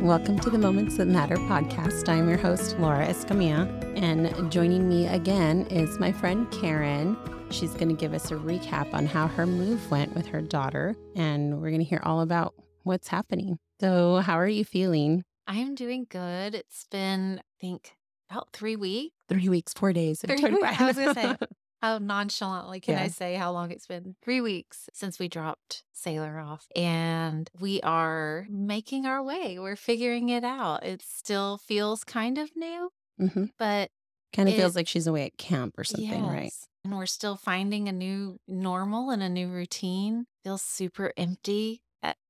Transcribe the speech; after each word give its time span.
Welcome 0.00 0.38
to 0.40 0.50
the 0.50 0.58
Moments 0.58 0.96
That 0.98 1.08
Matter 1.08 1.34
podcast. 1.34 2.08
I'm 2.08 2.28
your 2.28 2.38
host, 2.38 2.78
Laura 2.78 3.04
Escamilla, 3.04 3.66
and 4.00 4.50
joining 4.50 4.88
me 4.88 5.08
again 5.08 5.66
is 5.66 5.98
my 5.98 6.12
friend 6.12 6.48
Kerrin. 6.52 7.16
She's 7.50 7.74
going 7.74 7.88
to 7.88 7.94
give 7.94 8.14
us 8.14 8.30
a 8.30 8.36
recap 8.36 8.94
on 8.94 9.06
how 9.06 9.26
her 9.26 9.44
move 9.44 9.90
went 9.90 10.14
with 10.14 10.26
her 10.26 10.40
daughter, 10.40 10.94
and 11.16 11.60
we're 11.60 11.70
going 11.70 11.82
to 11.82 11.84
hear 11.84 12.00
all 12.04 12.20
about 12.20 12.54
what's 12.84 13.08
happening. 13.08 13.58
So, 13.80 14.18
how 14.18 14.38
are 14.38 14.46
you 14.46 14.64
feeling? 14.64 15.24
I 15.48 15.56
am 15.56 15.74
doing 15.74 16.06
good. 16.08 16.54
It's 16.54 16.86
been, 16.92 17.40
I 17.40 17.42
think, 17.60 17.96
about 18.30 18.50
three 18.52 18.76
weeks. 18.76 19.16
Three 19.28 19.48
weeks, 19.48 19.72
four 19.74 19.92
days. 19.92 20.20
Three 20.24 20.36
weeks. 20.36 20.80
I 20.80 20.86
was 20.86 20.96
going 20.96 21.14
to 21.14 21.20
say, 21.20 21.36
how 21.80 21.98
nonchalantly 21.98 22.80
can 22.80 22.94
Yeah. 22.94 23.04
I 23.04 23.08
say 23.08 23.34
how 23.34 23.52
long 23.52 23.70
it's 23.70 23.86
been? 23.86 24.16
Three 24.22 24.40
weeks 24.40 24.88
since 24.92 25.18
we 25.18 25.28
dropped 25.28 25.84
Sailor 25.92 26.38
off. 26.38 26.66
And 26.76 27.48
we 27.58 27.80
are 27.82 28.46
making 28.50 29.06
our 29.06 29.22
way. 29.22 29.58
We're 29.58 29.76
figuring 29.76 30.28
it 30.28 30.44
out. 30.44 30.84
It 30.84 31.02
still 31.02 31.58
feels 31.58 32.04
kind 32.04 32.38
of 32.38 32.50
new, 32.56 32.90
hmm 33.18 33.44
but 33.58 33.90
Kind 34.34 34.48
of 34.50 34.54
It- 34.54 34.58
feels 34.58 34.76
like 34.76 34.86
she's 34.86 35.06
away 35.06 35.24
at 35.24 35.38
camp 35.38 35.78
or 35.78 35.84
something, 35.84 36.22
right? 36.26 36.52
And 36.84 36.94
we're 36.96 37.06
still 37.06 37.36
finding 37.36 37.88
a 37.88 37.92
new 37.92 38.38
normal 38.46 39.08
and 39.10 39.22
a 39.22 39.28
new 39.28 39.48
routine. 39.48 40.26
Feels 40.44 40.60
super 40.62 41.12
empty 41.16 41.82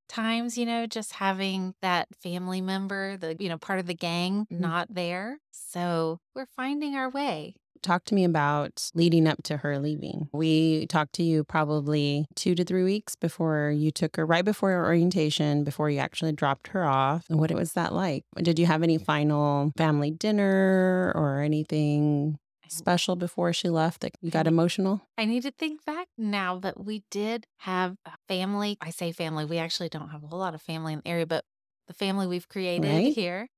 times, 0.09 0.59
you 0.59 0.67
know, 0.67 0.87
just 0.87 1.12
having 1.15 1.75
that 1.83 2.09
family 2.23 2.61
member, 2.61 3.17
the, 3.17 3.37
you 3.39 3.48
know, 3.48 3.59
part 3.59 3.79
of 3.79 3.87
the 3.87 3.95
gang 3.95 4.47
Mhm. 4.53 4.61
not 4.61 4.95
there. 4.95 5.39
So 5.53 6.21
we're 6.34 6.47
finding 6.47 6.95
our 6.95 7.11
way. 7.11 7.55
Talk 7.81 8.05
to 8.07 8.15
me 8.17 8.25
about 8.25 8.91
leading 8.95 9.29
up 9.29 9.43
to 9.45 9.59
her 9.59 9.79
leaving. 9.79 10.29
We 10.33 10.87
talked 10.89 11.12
to 11.15 11.23
you 11.23 11.45
probably 11.45 12.27
two 12.34 12.57
to 12.57 12.65
three 12.65 12.83
weeks 12.83 13.15
before 13.15 13.71
you 13.71 13.93
took 13.93 14.17
her, 14.17 14.27
right 14.27 14.45
before 14.45 14.71
your 14.71 14.84
orientation, 14.84 15.62
before 15.62 15.89
you 15.89 15.98
actually 16.01 16.33
dropped 16.33 16.69
her 16.69 16.84
off. 16.84 17.27
And 17.31 17.39
what 17.39 17.53
was 17.53 17.75
that 17.75 17.93
like? 17.95 18.25
Did 18.37 18.59
you 18.59 18.67
have 18.67 18.83
any 18.83 18.98
final 18.98 19.72
family 19.77 20.11
dinner 20.11 21.12
or 21.15 21.41
anything 21.41 22.39
special 22.70 23.16
before 23.16 23.52
she 23.52 23.69
left 23.70 24.00
that 24.02 24.12
you 24.20 24.30
got 24.30 24.47
emotional? 24.47 25.02
I 25.16 25.24
need 25.24 25.42
to 25.42 25.50
think 25.50 25.84
back 25.84 26.08
now, 26.16 26.58
but 26.58 26.83
we 26.84 27.02
did 27.10 27.47
have 27.58 27.97
a 28.05 28.12
family. 28.28 28.77
I 28.80 28.91
say 28.91 29.12
family, 29.12 29.44
we 29.44 29.58
actually 29.58 29.88
don't 29.88 30.10
have 30.10 30.22
a 30.22 30.27
whole 30.28 30.38
lot 30.38 30.55
of 30.55 30.62
family 30.62 30.92
in 30.92 31.00
the 31.00 31.08
area, 31.08 31.27
but 31.27 31.44
the 31.88 31.94
family 31.94 32.27
we've 32.27 32.48
created 32.48 32.84
Right. 32.84 33.14
here. 33.14 33.48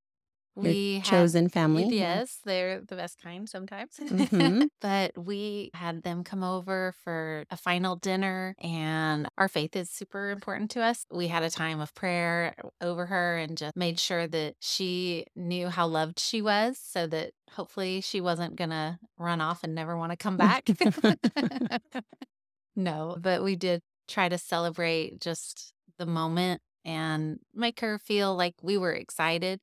We 0.63 0.95
had 0.97 1.05
chosen 1.05 1.49
family? 1.49 1.87
Yes, 1.91 2.39
they're 2.45 2.81
the 2.81 2.97
best 2.97 3.21
kind 3.23 3.49
sometimes. 3.49 3.97
Mhm. 3.99 4.69
but 4.81 5.17
we 5.17 5.71
had 5.75 6.03
them 6.03 6.25
come 6.25 6.43
over 6.43 6.95
for 7.05 7.45
a 7.51 7.57
final 7.57 7.97
dinner, 7.97 8.55
and 8.61 9.29
our 9.39 9.49
faith 9.49 9.77
is 9.77 9.91
super 9.91 10.31
important 10.31 10.71
to 10.73 10.83
us. 10.83 11.07
We 11.11 11.29
had 11.29 11.43
a 11.43 11.51
time 11.51 11.81
of 11.81 11.95
prayer 11.95 12.55
over 12.81 13.07
her 13.07 13.39
and 13.39 13.57
just 13.57 13.77
made 13.77 13.99
sure 14.01 14.27
that 14.27 14.55
she 14.61 15.27
knew 15.37 15.69
how 15.69 15.87
loved 15.87 16.19
she 16.19 16.43
was 16.43 16.79
so 16.79 17.07
that 17.09 17.33
hopefully 17.53 18.01
she 18.01 18.21
wasn't 18.21 18.57
going 18.57 18.71
to 18.71 18.99
run 19.19 19.41
off 19.41 19.65
and 19.65 19.75
never 19.75 19.97
want 19.97 20.13
to 20.13 20.17
come 20.17 20.37
back. 20.37 20.69
no, 22.77 23.17
but 23.21 23.43
we 23.43 23.57
did 23.57 23.83
try 24.09 24.29
to 24.29 24.39
celebrate 24.39 25.21
just 25.21 25.73
the 25.99 26.07
moment 26.07 26.61
and 26.85 27.39
make 27.55 27.81
her 27.81 27.99
feel 27.99 28.35
like 28.35 28.55
we 28.63 28.77
were 28.79 28.93
excited, 28.93 29.61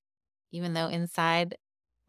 even 0.58 0.74
though 0.74 0.88
inside, 0.88 1.56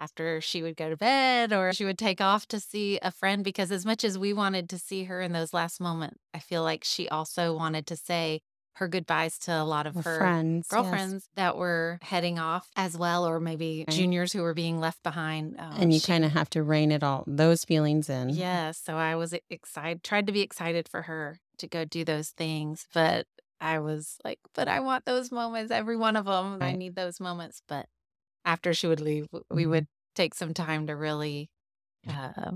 after 0.01 0.41
she 0.41 0.63
would 0.63 0.77
go 0.77 0.89
to 0.89 0.97
bed 0.97 1.53
or 1.53 1.73
she 1.73 1.85
would 1.85 1.99
take 1.99 2.21
off 2.21 2.47
to 2.49 2.61
see 2.61 2.99
a 3.03 3.11
friend, 3.11 3.45
because 3.45 3.71
as 3.73 3.85
much 3.85 4.05
as 4.05 4.17
we 4.19 4.33
wanted 4.33 4.69
to 4.71 4.79
see 4.79 5.05
her 5.05 5.21
in 5.21 5.33
those 5.33 5.53
last 5.53 5.81
moments, 5.81 6.19
I 6.33 6.39
feel 6.39 6.63
like 6.63 6.85
she 6.85 7.09
also 7.09 7.55
wanted 7.57 7.87
to 7.89 7.97
say 7.97 8.41
her 8.77 8.87
goodbyes 8.87 9.39
to 9.41 9.53
a 9.53 9.65
lot 9.65 9.87
of 9.89 9.95
Her 9.97 10.03
her 10.03 10.19
friends. 10.19 10.69
yes. 10.71 10.71
girlfriends 10.71 11.29
that 11.35 11.57
were 11.57 11.99
heading 12.01 12.39
off 12.39 12.69
as 12.77 12.97
well, 12.97 13.27
or 13.27 13.41
maybe 13.41 13.85
Right. 13.89 13.97
juniors 13.97 14.33
who 14.33 14.43
were 14.43 14.55
being 14.55 14.79
left 14.79 15.03
behind. 15.03 15.59
Um, 15.59 15.81
And 15.81 15.93
you 15.93 16.01
kind 16.01 16.25
of 16.25 16.31
have 16.31 16.49
to 16.51 16.63
rein 16.63 16.93
it 16.93 17.03
all, 17.03 17.25
those 17.27 17.65
feelings 17.65 18.09
in. 18.09 18.31
yeah, 18.31 18.71
so 18.71 18.95
I 18.97 19.17
was 19.17 19.35
excited, 19.51 20.05
tried 20.05 20.27
to 20.29 20.33
be 20.33 20.43
excited 20.43 20.89
for 20.89 21.03
her 21.03 21.41
to 21.59 21.67
go 21.67 21.85
do 21.85 22.05
those 22.05 22.31
things, 22.31 22.87
but 22.95 23.27
I 23.61 23.81
was 23.81 24.19
like, 24.25 24.39
but 24.55 24.69
I 24.69 24.79
want 24.79 25.05
those 25.07 25.33
moments, 25.33 25.73
every 25.73 25.97
one 25.97 26.15
of 26.15 26.27
them. 26.27 26.63
I 26.63 26.71
need 26.73 26.95
those 26.95 27.19
moments. 27.19 27.61
But 27.67 27.87
after 28.49 28.73
she 28.73 28.87
would 28.87 29.01
leave, 29.01 29.29
we 29.51 29.65
Mhm. 29.65 29.71
would 29.71 29.87
take 30.15 30.35
some 30.35 30.55
time 30.55 30.87
to 30.87 30.97
really 30.97 31.51
uh, 32.09 32.53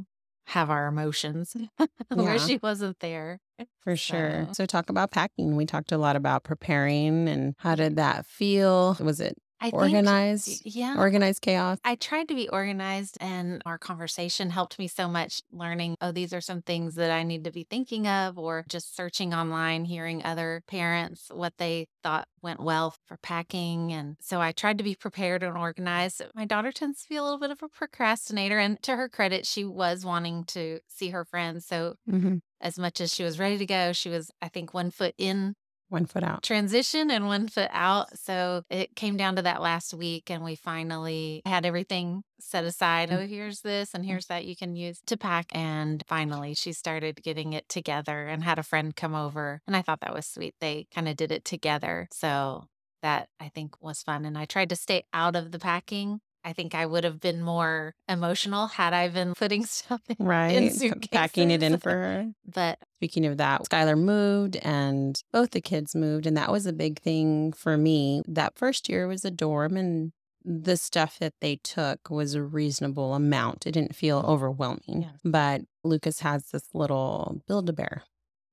have 0.47 0.71
our 0.71 0.87
emotions 0.87 1.55
where 2.09 2.37
Yeah. 2.37 2.47
she 2.47 2.57
wasn't 2.63 2.99
there. 3.01 3.39
For 3.83 3.97
sure. 3.97 4.47
So- 4.49 4.53
So, 4.55 4.67
talk 4.67 4.89
about 4.89 5.11
packing. 5.11 5.55
We 5.57 5.67
talked 5.67 5.93
a 5.93 5.99
lot 5.99 6.17
about 6.17 6.43
preparing 6.45 7.29
and 7.29 7.55
how 7.59 7.75
did 7.75 7.97
that 7.97 8.25
feel? 8.27 8.97
Was 9.01 9.21
it 9.21 9.37
I 9.63 9.71
think, 9.71 9.75
organized? 9.75 10.67
yeah. 10.67 10.99
Organized 10.99 11.41
chaos? 11.41 11.79
I 11.85 11.97
tried 11.97 12.29
to 12.29 12.35
be 12.35 12.49
organized, 12.49 13.19
and 13.21 13.63
our 13.67 13.79
conversation 13.79 14.51
helped 14.51 14.79
me 14.79 14.89
so 14.89 15.09
much 15.09 15.43
learning, 15.51 15.97
oh, 16.01 16.13
these 16.13 16.33
are 16.33 16.41
some 16.41 16.63
things 16.63 16.95
that 16.97 17.11
I 17.11 17.23
need 17.25 17.45
to 17.45 17.51
be 17.51 17.65
thinking 17.69 18.07
of, 18.07 18.39
or 18.39 18.65
just 18.69 18.95
searching 18.95 19.35
online, 19.35 19.85
hearing 19.85 20.25
other 20.25 20.63
parents 20.69 21.31
what 21.33 21.57
they 21.59 21.87
thought 22.03 22.29
went 22.41 22.61
well 22.61 22.95
for 23.07 23.17
packing. 23.17 23.93
And 23.93 24.17
so 24.21 24.41
I 24.41 24.53
tried 24.53 24.79
to 24.79 24.85
be 24.85 24.95
prepared 24.95 25.43
and 25.43 25.57
organized. 25.59 26.23
My 26.35 26.45
daughter 26.45 26.73
tends 26.73 27.03
to 27.03 27.09
be 27.09 27.17
a 27.17 27.23
little 27.23 27.39
bit 27.41 27.51
of 27.51 27.63
a 27.63 27.69
procrastinator, 27.69 28.59
and 28.59 28.81
to 28.83 28.97
her 28.97 29.09
credit, 29.09 29.47
she 29.47 29.65
was 29.65 30.05
wanting 30.05 30.45
to 30.47 30.81
see 30.89 31.11
her 31.11 31.25
friends. 31.25 31.67
So 31.67 31.97
hmm 32.07 32.39
as 32.61 32.79
much 32.79 33.01
as 33.01 33.13
she 33.13 33.25
was 33.25 33.39
ready 33.39 33.59
to 33.59 33.67
go, 33.67 33.93
she 33.93 34.09
was, 34.09 34.31
I 34.41 34.49
think, 34.49 34.73
one 34.73 34.91
foot 34.91 35.15
in 35.19 35.55
One 35.93 36.07
foot 36.07 36.25
out. 36.25 36.43
transition 36.43 37.11
and 37.11 37.27
one 37.27 37.49
foot 37.49 37.69
out. 37.71 38.17
So 38.19 38.63
it 38.71 38.97
came 38.97 39.19
down 39.19 39.37
to 39.37 39.43
that 39.43 39.61
last 39.61 39.93
week, 39.93 40.31
and 40.31 40.43
we 40.43 40.55
finally 40.55 41.43
had 41.45 41.67
everything 41.67 42.23
set 42.41 42.65
aside. 42.65 43.11
Mm. 43.11 43.19
Oh, 43.19 43.27
here's 43.27 43.61
this 43.61 43.93
and 43.93 44.03
here's 44.07 44.25
that 44.27 44.47
you 44.47 44.57
can 44.57 44.75
use 44.75 45.03
to 45.05 45.19
pack. 45.19 45.47
And 45.53 46.03
finally, 46.09 46.55
she 46.55 46.73
started 46.73 47.23
getting 47.23 47.53
it 47.53 47.69
together 47.69 48.27
and 48.27 48.43
had 48.43 48.59
a 48.59 48.63
friend 48.63 48.97
come 48.97 49.15
over. 49.15 49.61
And 49.67 49.77
I 49.77 49.83
thought 49.83 50.01
that 50.01 50.15
was 50.15 50.27
sweet. 50.27 50.55
They 50.63 50.87
kind 50.95 51.09
of 51.09 51.17
did 51.17 51.31
it 51.31 51.45
together. 51.45 52.09
So 52.11 52.69
that 53.03 53.29
I 53.39 53.51
think 53.51 53.83
was 53.83 54.03
fun. 54.03 54.25
And 54.25 54.39
I 54.39 54.47
tried 54.47 54.71
to 54.71 54.77
stay 54.77 55.05
out 55.13 55.37
of 55.37 55.53
the 55.53 55.59
packing. 55.59 56.21
I 56.45 56.53
think 56.53 56.75
I 56.75 56.87
would 56.87 57.05
have 57.05 57.21
been 57.21 57.41
more 57.43 57.95
emotional 58.09 58.67
had 58.67 58.93
I 58.93 59.09
been 59.09 59.35
putting 59.39 59.65
stuff 59.65 60.01
in, 60.09 60.17
Right. 60.25 60.73
suitcases. 60.73 61.09
Packing 61.11 61.51
it 61.51 61.63
in 61.63 61.79
for 61.79 61.91
her. 61.91 62.33
But 62.55 62.79
Speaking 62.97 63.27
of 63.27 63.37
that, 63.39 63.63
Skylar 63.63 63.99
moved 63.99 64.57
and 64.57 65.21
both 65.33 65.51
the 65.53 65.61
kids 65.61 65.95
moved. 65.95 66.27
And 66.27 66.37
that 66.37 66.53
was 66.53 66.67
a 66.67 66.73
big 66.73 67.01
thing 67.01 67.53
for 67.53 67.77
me. 67.77 68.23
That 68.29 68.57
first 68.57 68.89
year 68.89 69.07
was 69.07 69.25
a 69.25 69.31
dorm 69.31 69.77
and 69.77 70.13
the 70.45 70.77
stuff 70.77 71.19
that 71.21 71.35
they 71.41 71.57
took 71.57 72.11
was 72.11 72.35
a 72.35 72.43
reasonable 72.43 73.15
amount. 73.15 73.67
It 73.67 73.73
didn't 73.73 73.95
feel 73.95 74.21
mm-hmm. 74.21 74.31
overwhelming. 74.31 75.03
Yes. 75.03 75.13
But 75.25 75.63
Lucas 75.85 76.21
has 76.21 76.47
this 76.51 76.69
little 76.75 77.43
Build 77.47 77.69
a 77.69 77.73
Bear 77.73 78.03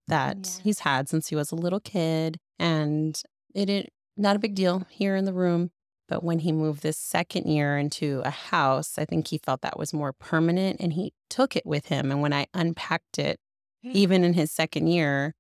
that 0.07 0.37
Yes. 0.37 0.61
he's 0.63 0.79
had 0.79 1.09
since 1.09 1.27
he 1.29 1.35
was 1.35 1.51
a 1.51 1.55
little 1.55 1.79
kid. 1.79 2.37
And 2.59 3.19
it 3.55 3.65
didn't, 3.65 3.89
not 4.17 4.35
a 4.35 4.39
big 4.39 4.55
deal 4.55 4.85
here 4.89 5.15
in 5.15 5.25
the 5.25 5.33
room. 5.33 5.71
But 6.09 6.23
when 6.23 6.39
he 6.39 6.51
moved 6.51 6.81
this 6.83 6.97
second 6.97 7.45
year 7.47 7.77
into 7.77 8.21
a 8.25 8.31
house, 8.31 8.97
I 8.97 9.05
think 9.05 9.27
he 9.27 9.37
felt 9.37 9.61
that 9.61 9.79
was 9.79 9.93
more 9.93 10.11
permanent 10.13 10.81
and 10.81 10.93
he 10.93 11.13
took 11.29 11.55
it 11.55 11.65
with 11.65 11.85
him. 11.87 12.11
And 12.11 12.21
when 12.21 12.33
I 12.33 12.47
unpacked 12.53 13.19
it, 13.19 13.39
even 13.83 14.23
in 14.25 14.33
his 14.33 14.51
second 14.51 14.87
year, 14.87 15.35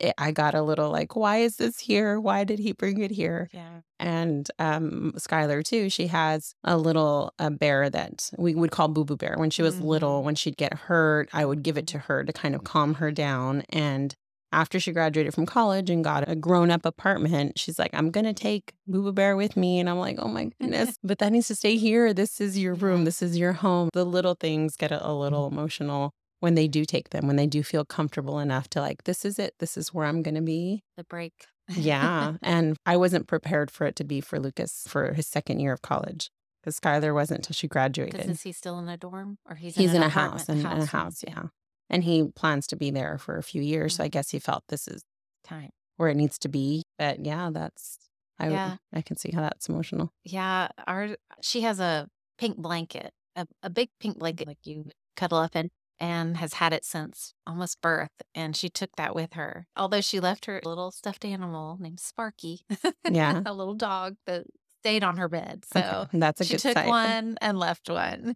it, 0.00 0.14
I 0.18 0.32
got 0.32 0.54
a 0.54 0.62
little 0.62 0.90
like, 0.90 1.16
why 1.16 1.38
is 1.38 1.56
this 1.56 1.78
here? 1.80 2.20
Why 2.20 2.44
did 2.44 2.58
he 2.58 2.72
bring 2.72 3.00
it 3.00 3.10
here? 3.12 3.48
yeah. 3.52 3.80
And 4.00 4.50
um, 4.58 5.12
Skylar, 5.16 5.64
too, 5.64 5.88
she 5.88 6.08
has 6.08 6.54
a 6.64 6.76
little 6.76 7.32
a 7.38 7.50
bear 7.50 7.88
that 7.90 8.28
we 8.36 8.54
would 8.54 8.70
call 8.72 8.88
Boo 8.88 9.04
Boo 9.04 9.16
Bear. 9.16 9.36
When 9.38 9.50
she 9.50 9.62
was 9.62 9.80
little, 9.80 10.20
Mhm. 10.20 10.24
when 10.24 10.34
she'd 10.34 10.56
get 10.58 10.74
hurt, 10.74 11.30
I 11.32 11.44
would 11.46 11.62
give 11.62 11.78
it 11.78 11.86
to 11.88 11.98
her 12.00 12.24
to 12.24 12.32
kind 12.32 12.54
of 12.54 12.64
calm 12.64 12.94
her 12.94 13.10
down. 13.12 13.62
And 13.70 14.14
after 14.54 14.78
she 14.78 14.92
graduated 14.92 15.34
from 15.34 15.46
college 15.46 15.90
and 15.90 16.04
got 16.04 16.28
a 16.28 16.36
grown 16.36 16.70
up 16.70 16.86
apartment, 16.86 17.58
she's 17.58 17.78
like, 17.78 17.90
I'm 17.92 18.10
going 18.10 18.24
to 18.24 18.32
take 18.32 18.72
Boo 18.86 19.02
Boo 19.02 19.12
Bear 19.12 19.36
with 19.36 19.56
me. 19.56 19.80
And 19.80 19.90
I'm 19.90 19.98
like, 19.98 20.16
oh 20.18 20.28
my 20.28 20.50
goodness, 20.60 20.96
but 21.04 21.18
that 21.18 21.32
needs 21.32 21.48
to 21.48 21.56
stay 21.56 21.76
here. 21.76 22.14
This 22.14 22.40
is 22.40 22.58
your 22.58 22.74
room. 22.74 23.04
This 23.04 23.20
is 23.20 23.36
your 23.36 23.52
home. 23.52 23.90
The 23.92 24.04
little 24.04 24.34
things 24.34 24.76
get 24.76 24.92
a, 24.92 25.06
a 25.06 25.12
little 25.12 25.48
emotional 25.48 26.12
when 26.38 26.54
they 26.54 26.68
do 26.68 26.84
take 26.84 27.10
them, 27.10 27.26
when 27.26 27.36
they 27.36 27.46
do 27.46 27.62
feel 27.62 27.84
comfortable 27.84 28.38
enough 28.38 28.68
to 28.70 28.80
like, 28.80 29.04
this 29.04 29.24
is 29.24 29.38
it. 29.38 29.54
This 29.58 29.76
is 29.76 29.92
where 29.92 30.06
I'm 30.06 30.22
going 30.22 30.36
to 30.36 30.40
be. 30.42 30.84
The 30.96 31.04
break. 31.04 31.32
Yeah. 31.68 32.34
and 32.42 32.76
I 32.86 32.96
wasn't 32.96 33.26
prepared 33.26 33.70
for 33.70 33.86
it 33.86 33.96
to 33.96 34.04
be 34.04 34.20
for 34.20 34.38
Lucas 34.38 34.84
for 34.86 35.14
his 35.14 35.26
second 35.26 35.60
year 35.60 35.72
of 35.72 35.82
college 35.82 36.30
because 36.62 36.78
Skylar 36.78 37.12
wasn't 37.12 37.40
until 37.40 37.54
she 37.54 37.66
graduated. 37.66 38.30
is 38.30 38.42
he 38.42 38.52
still 38.52 38.78
in 38.78 38.88
a 38.88 38.96
dorm 38.96 39.38
or 39.48 39.56
he's, 39.56 39.74
He's 39.74 39.90
in, 39.90 39.96
in, 39.96 40.02
a 40.02 40.08
house, 40.08 40.48
in, 40.48 40.60
in 40.60 40.66
a 40.66 40.86
house. 40.86 41.24
Yeah. 41.26 41.44
And 41.90 42.02
he 42.04 42.24
plans 42.34 42.66
to 42.68 42.76
be 42.76 42.90
there 42.90 43.18
for 43.18 43.36
a 43.36 43.42
few 43.42 43.62
years. 43.62 43.96
So 43.96 44.04
I 44.04 44.08
Mhm. 44.08 44.12
guess 44.12 44.30
he 44.30 44.38
felt 44.38 44.64
this 44.68 44.88
is 44.88 45.02
Time. 45.44 45.70
where 45.96 46.08
it 46.08 46.16
needs 46.16 46.38
to 46.40 46.48
be. 46.48 46.82
But 46.98 47.24
yeah, 47.24 47.50
that's, 47.52 47.98
I, 48.38 48.48
Yeah. 48.50 48.76
I 48.92 49.02
can 49.02 49.16
see 49.16 49.30
how 49.32 49.42
that's 49.42 49.68
emotional. 49.68 50.12
Yeah, 50.24 50.68
our 50.86 51.16
she 51.42 51.60
has 51.62 51.78
a 51.80 52.08
pink 52.38 52.56
blanket, 52.56 53.12
a, 53.36 53.46
a 53.62 53.70
big 53.70 53.90
pink 54.00 54.18
blanket 54.18 54.48
like 54.48 54.64
you 54.64 54.90
cuddle 55.16 55.38
up 55.38 55.54
in, 55.54 55.70
and 56.00 56.36
has 56.38 56.54
had 56.54 56.72
it 56.72 56.84
since 56.84 57.34
almost 57.46 57.80
birth. 57.80 58.10
And 58.34 58.56
she 58.56 58.68
took 58.68 58.90
that 58.96 59.14
with 59.14 59.34
her. 59.34 59.66
Although 59.76 60.00
she 60.00 60.18
left 60.20 60.46
her 60.46 60.60
little 60.64 60.90
stuffed 60.90 61.24
animal 61.24 61.76
named 61.80 62.00
Sparky. 62.00 62.62
Yeah. 63.08 63.42
a 63.46 63.52
little 63.52 63.74
dog 63.74 64.16
that 64.26 64.46
stayed 64.80 65.04
on 65.04 65.18
her 65.18 65.28
bed. 65.28 65.64
So 65.72 65.80
Okay, 66.08 66.18
that's 66.18 66.40
a 66.40 66.44
she 66.44 66.54
good 66.54 66.60
took 66.60 66.72
sign. 66.74 66.88
one 66.88 67.38
and 67.40 67.58
left 67.58 67.88
one. 67.90 68.34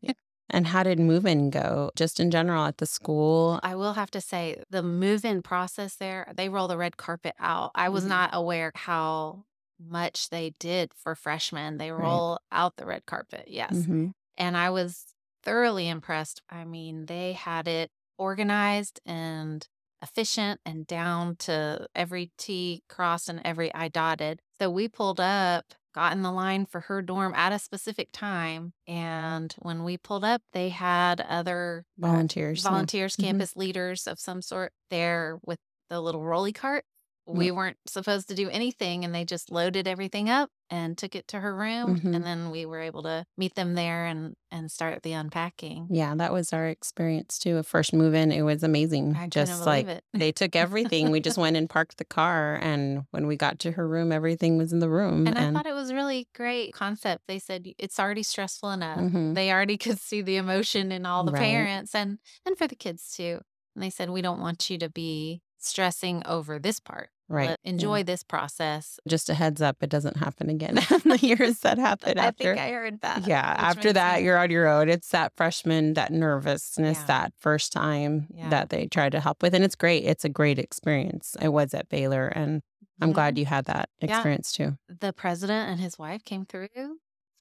And 0.50 0.66
how 0.68 0.82
did 0.82 0.98
move-in 0.98 1.50
go? 1.50 1.90
Just 1.96 2.20
in 2.20 2.30
general 2.30 2.64
at 2.64 2.78
the 2.78 2.86
school? 2.86 3.60
I 3.62 3.74
will 3.74 3.92
have 3.94 4.10
to 4.12 4.20
say 4.20 4.62
the 4.70 4.82
move 4.82 5.24
in 5.24 5.42
process 5.42 5.96
there, 5.96 6.32
they 6.34 6.48
roll 6.48 6.68
the 6.68 6.78
red 6.78 6.96
carpet 6.96 7.34
out. 7.38 7.70
I 7.74 7.88
was 7.90 8.04
Mhm. 8.04 8.08
not 8.08 8.30
aware 8.32 8.72
how 8.74 9.44
much 9.78 10.30
they 10.30 10.50
did 10.58 10.92
for 10.94 11.14
freshmen. 11.14 11.76
They 11.78 11.92
Right. 11.92 12.02
roll 12.02 12.38
out 12.50 12.76
the 12.76 12.86
red 12.86 13.06
carpet. 13.06 13.44
Yes. 13.48 13.88
Mhm. 13.88 14.12
And 14.36 14.56
I 14.56 14.70
was 14.70 15.14
thoroughly 15.42 15.88
impressed. 15.88 16.42
I 16.48 16.64
mean, 16.64 17.06
they 17.06 17.32
had 17.34 17.68
it 17.68 17.90
organized 18.18 19.00
and 19.06 19.66
efficient 20.02 20.60
and 20.64 20.86
down 20.86 21.36
to 21.36 21.88
every 21.94 22.32
T 22.38 22.82
crossed 22.88 23.28
and 23.28 23.40
every 23.44 23.72
I 23.74 23.88
dotted. 23.88 24.40
So 24.60 24.70
we 24.70 24.88
pulled 24.88 25.20
up, 25.20 25.74
got 25.98 26.12
in 26.12 26.22
the 26.22 26.30
line 26.30 26.64
for 26.64 26.80
her 26.82 27.02
dorm 27.02 27.34
at 27.34 27.52
a 27.52 27.58
specific 27.58 28.08
time. 28.12 28.72
And 28.86 29.52
when 29.58 29.82
we 29.82 29.98
pulled 29.98 30.22
up, 30.24 30.42
they 30.52 30.68
had 30.68 31.20
other 31.20 31.84
uh, 32.00 32.06
Volunteers. 32.06 32.62
volunteers, 32.62 33.16
Mhm. 33.16 33.24
campus 33.24 33.56
leaders 33.56 34.06
of 34.06 34.20
some 34.20 34.40
sort 34.40 34.72
there 34.90 35.40
with 35.44 35.58
the 35.90 36.00
little 36.00 36.22
rolly 36.22 36.52
cart. 36.52 36.84
We 37.28 37.50
weren't 37.50 37.76
supposed 37.86 38.28
to 38.28 38.34
do 38.34 38.48
anything, 38.48 39.04
and 39.04 39.14
they 39.14 39.25
just 39.25 39.50
loaded 39.52 39.86
everything 39.86 40.30
up 40.30 40.50
and 40.70 40.96
took 40.98 41.14
it 41.14 41.28
to 41.28 41.40
her 41.40 41.54
room. 41.54 41.98
Mhm. 42.00 42.14
And 42.16 42.25
then 42.25 42.50
we 42.50 42.66
were 42.66 42.80
able 42.80 43.02
to 43.04 43.25
meet 43.36 43.54
them 43.54 43.75
there 43.75 44.06
and 44.06 44.34
and 44.50 44.70
start 44.72 45.02
the 45.02 45.12
unpacking. 45.12 45.88
Yeah, 45.90 46.14
that 46.14 46.32
was 46.32 46.54
our 46.54 46.66
experience 46.69 47.38
too. 47.38 47.58
A 47.58 47.62
first 47.62 47.92
move 47.92 48.14
in, 48.14 48.32
it 48.32 48.40
was 48.42 48.62
amazing. 48.62 49.14
I 49.14 49.26
just 49.26 49.66
like 49.66 49.86
they 50.14 50.32
took 50.32 50.56
everything. 50.56 51.10
we 51.10 51.20
just 51.20 51.36
went 51.36 51.56
and 51.56 51.69
parked 51.69 51.98
the 51.98 52.04
car, 52.06 52.58
and 52.62 53.04
when 53.10 53.26
we 53.26 53.36
got 53.36 53.58
to 53.60 53.72
her 53.72 53.86
room, 53.86 54.10
everything 54.10 54.56
was 54.56 54.72
in 54.72 54.78
the 54.78 54.88
room. 54.88 55.26
And 55.26 55.38
I 55.38 55.52
thought 55.52 55.66
it 55.66 55.74
was 55.74 55.92
really 55.92 56.28
great 56.34 56.72
concept. 56.72 57.24
They 57.28 57.38
said 57.38 57.66
it's 57.78 58.00
already 58.00 58.22
stressful 58.22 58.70
enough. 58.70 59.00
Mhm. 59.00 59.34
They 59.34 59.52
already 59.52 59.76
could 59.84 59.98
see 60.00 60.22
the 60.22 60.36
emotion 60.36 60.90
in 60.92 61.04
all 61.04 61.24
the 61.24 61.32
Right. 61.32 61.40
parents 61.42 61.94
and 61.94 62.19
and 62.46 62.56
for 62.56 62.66
the 62.66 62.76
kids 62.76 63.12
too. 63.14 63.40
And 63.74 63.82
they 63.84 63.90
said 63.90 64.08
we 64.10 64.22
don't 64.22 64.40
want 64.40 64.70
you 64.70 64.78
to 64.78 64.88
be 64.88 65.42
stressing 65.58 66.22
over 66.26 66.58
this 66.58 66.81
part. 66.81 67.10
Right. 67.28 67.48
But 67.50 67.60
yeah. 67.62 67.70
enjoy 67.70 68.02
this 68.04 68.22
process. 68.22 68.98
Just 69.06 69.28
a 69.28 69.34
heads 69.34 69.60
up, 69.62 69.76
it 69.82 69.90
doesn't 69.90 70.16
happen 70.16 70.48
again 70.50 70.78
in 71.04 71.10
the 71.10 71.19
years 71.20 71.60
that 71.60 71.78
happen 71.78 72.19
I 72.19 72.26
after. 72.26 72.44
think 72.54 72.58
I 72.58 72.70
heard 72.70 73.00
that. 73.02 73.26
yeah, 73.26 73.40
after 73.58 73.92
that, 73.92 74.14
sense. 74.14 74.25
you're 74.25 74.38
on 74.38 74.50
your 74.50 74.66
own. 74.69 74.88
It's 74.88 75.08
that 75.10 75.32
freshman, 75.36 75.94
that 75.94 76.12
nervousness, 76.12 76.98
Yeah. 77.00 77.06
that 77.06 77.32
first 77.38 77.72
time 77.72 78.26
Yeah. 78.34 78.48
that 78.50 78.70
they 78.70 78.86
try 78.86 79.10
to 79.10 79.20
help 79.20 79.42
with. 79.42 79.54
And 79.54 79.64
it's 79.64 79.75
great. 79.76 80.04
It's 80.04 80.25
a 80.25 80.28
great 80.28 80.58
experience. 80.58 81.36
I 81.40 81.48
was 81.48 81.75
at 81.75 81.88
Baylor, 81.88 82.28
and 82.28 82.62
I'm 83.00 83.12
glad 83.12 83.38
you 83.38 83.46
had 83.46 83.66
that 83.66 83.88
experience 84.00 84.52
too. 84.52 84.76
the 84.88 85.12
president 85.12 85.70
and 85.70 85.81
his 85.81 85.98
wife 85.98 86.24
came 86.24 86.44
through, 86.44 86.69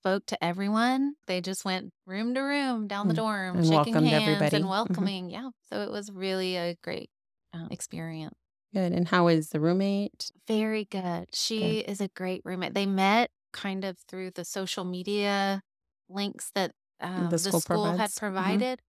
spoke 0.02 0.26
to 0.28 0.44
everyone. 0.44 1.16
They 1.26 1.42
just 1.42 1.66
went 1.66 1.92
room 2.06 2.36
to 2.36 2.42
room 2.42 2.88
down 2.88 3.08
the 3.08 3.14
Mm, 3.16 3.18
dorm, 3.18 3.58
and 3.58 3.66
shaking 3.66 3.94
welcomed 3.94 4.08
hands 4.08 4.24
everybody. 4.24 4.56
and 4.56 4.66
Mhm. 4.66 4.70
welcoming. 4.70 5.30
Yeah. 5.32 5.50
So 5.72 5.82
it 5.82 5.90
was 5.92 6.12
really 6.12 6.58
a 6.58 6.76
great 6.84 7.10
uh, 7.54 7.68
experience. 7.72 8.36
Good. 8.74 8.94
And 8.94 9.08
how 9.10 9.28
is 9.28 9.50
the 9.50 9.60
roommate? 9.60 10.32
Very 10.48 10.86
good. 10.86 11.30
She 11.36 11.80
is 11.80 12.00
a 12.00 12.08
great 12.10 12.42
roommate. 12.46 12.74
They 12.74 12.86
met 12.86 13.32
kind 13.52 13.84
of 13.84 13.98
through 14.08 14.32
the 14.32 14.46
social 14.46 14.86
media 14.86 15.62
links 16.10 16.52
that 16.56 16.72
um, 17.02 17.30
the, 17.30 17.38
school 17.38 17.62
school, 17.62 17.94
had. 17.94 18.12
Mhm. 18.12 18.16
provided. 18.16 18.80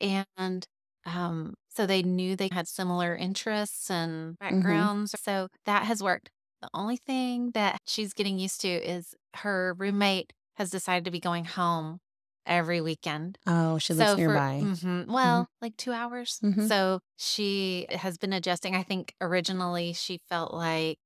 And 0.00 0.66
um, 1.06 1.54
so 1.68 1.86
they 1.86 2.02
knew 2.02 2.36
they 2.36 2.50
had 2.52 2.68
similar 2.68 3.16
interests 3.16 3.90
and 3.90 4.38
Mm-hmm. 4.50 4.86
backgrounds. 5.10 5.14
So 5.18 5.48
that 5.64 5.84
has 5.86 6.02
worked. 6.02 6.30
The 6.60 6.68
only 6.74 6.96
thing 6.96 7.52
that 7.52 7.80
she's 7.86 8.12
getting 8.12 8.38
used 8.38 8.60
to 8.62 8.68
is 8.68 9.14
her 9.36 9.74
roommate 9.78 10.32
has 10.56 10.70
decided 10.70 11.04
to 11.04 11.10
be 11.10 11.20
going 11.20 11.44
home 11.46 11.98
every 12.46 12.80
weekend. 12.80 13.38
Oh, 13.46 13.78
she 13.78 13.92
lives 13.94 14.10
So 14.10 14.14
for- 14.14 14.20
nearby. 14.20 14.60
mhm, 14.62 15.06
well, 15.06 15.48
like 15.60 15.76
two 15.76 15.92
hours. 15.92 16.38
Mhm. 16.42 16.68
So 16.68 17.00
she 17.16 17.86
has 17.90 18.18
been 18.18 18.32
adjusting. 18.32 18.74
I 18.74 18.82
think 18.82 19.14
originally 19.20 19.92
she 19.92 20.20
felt 20.28 20.54
like 20.54 20.98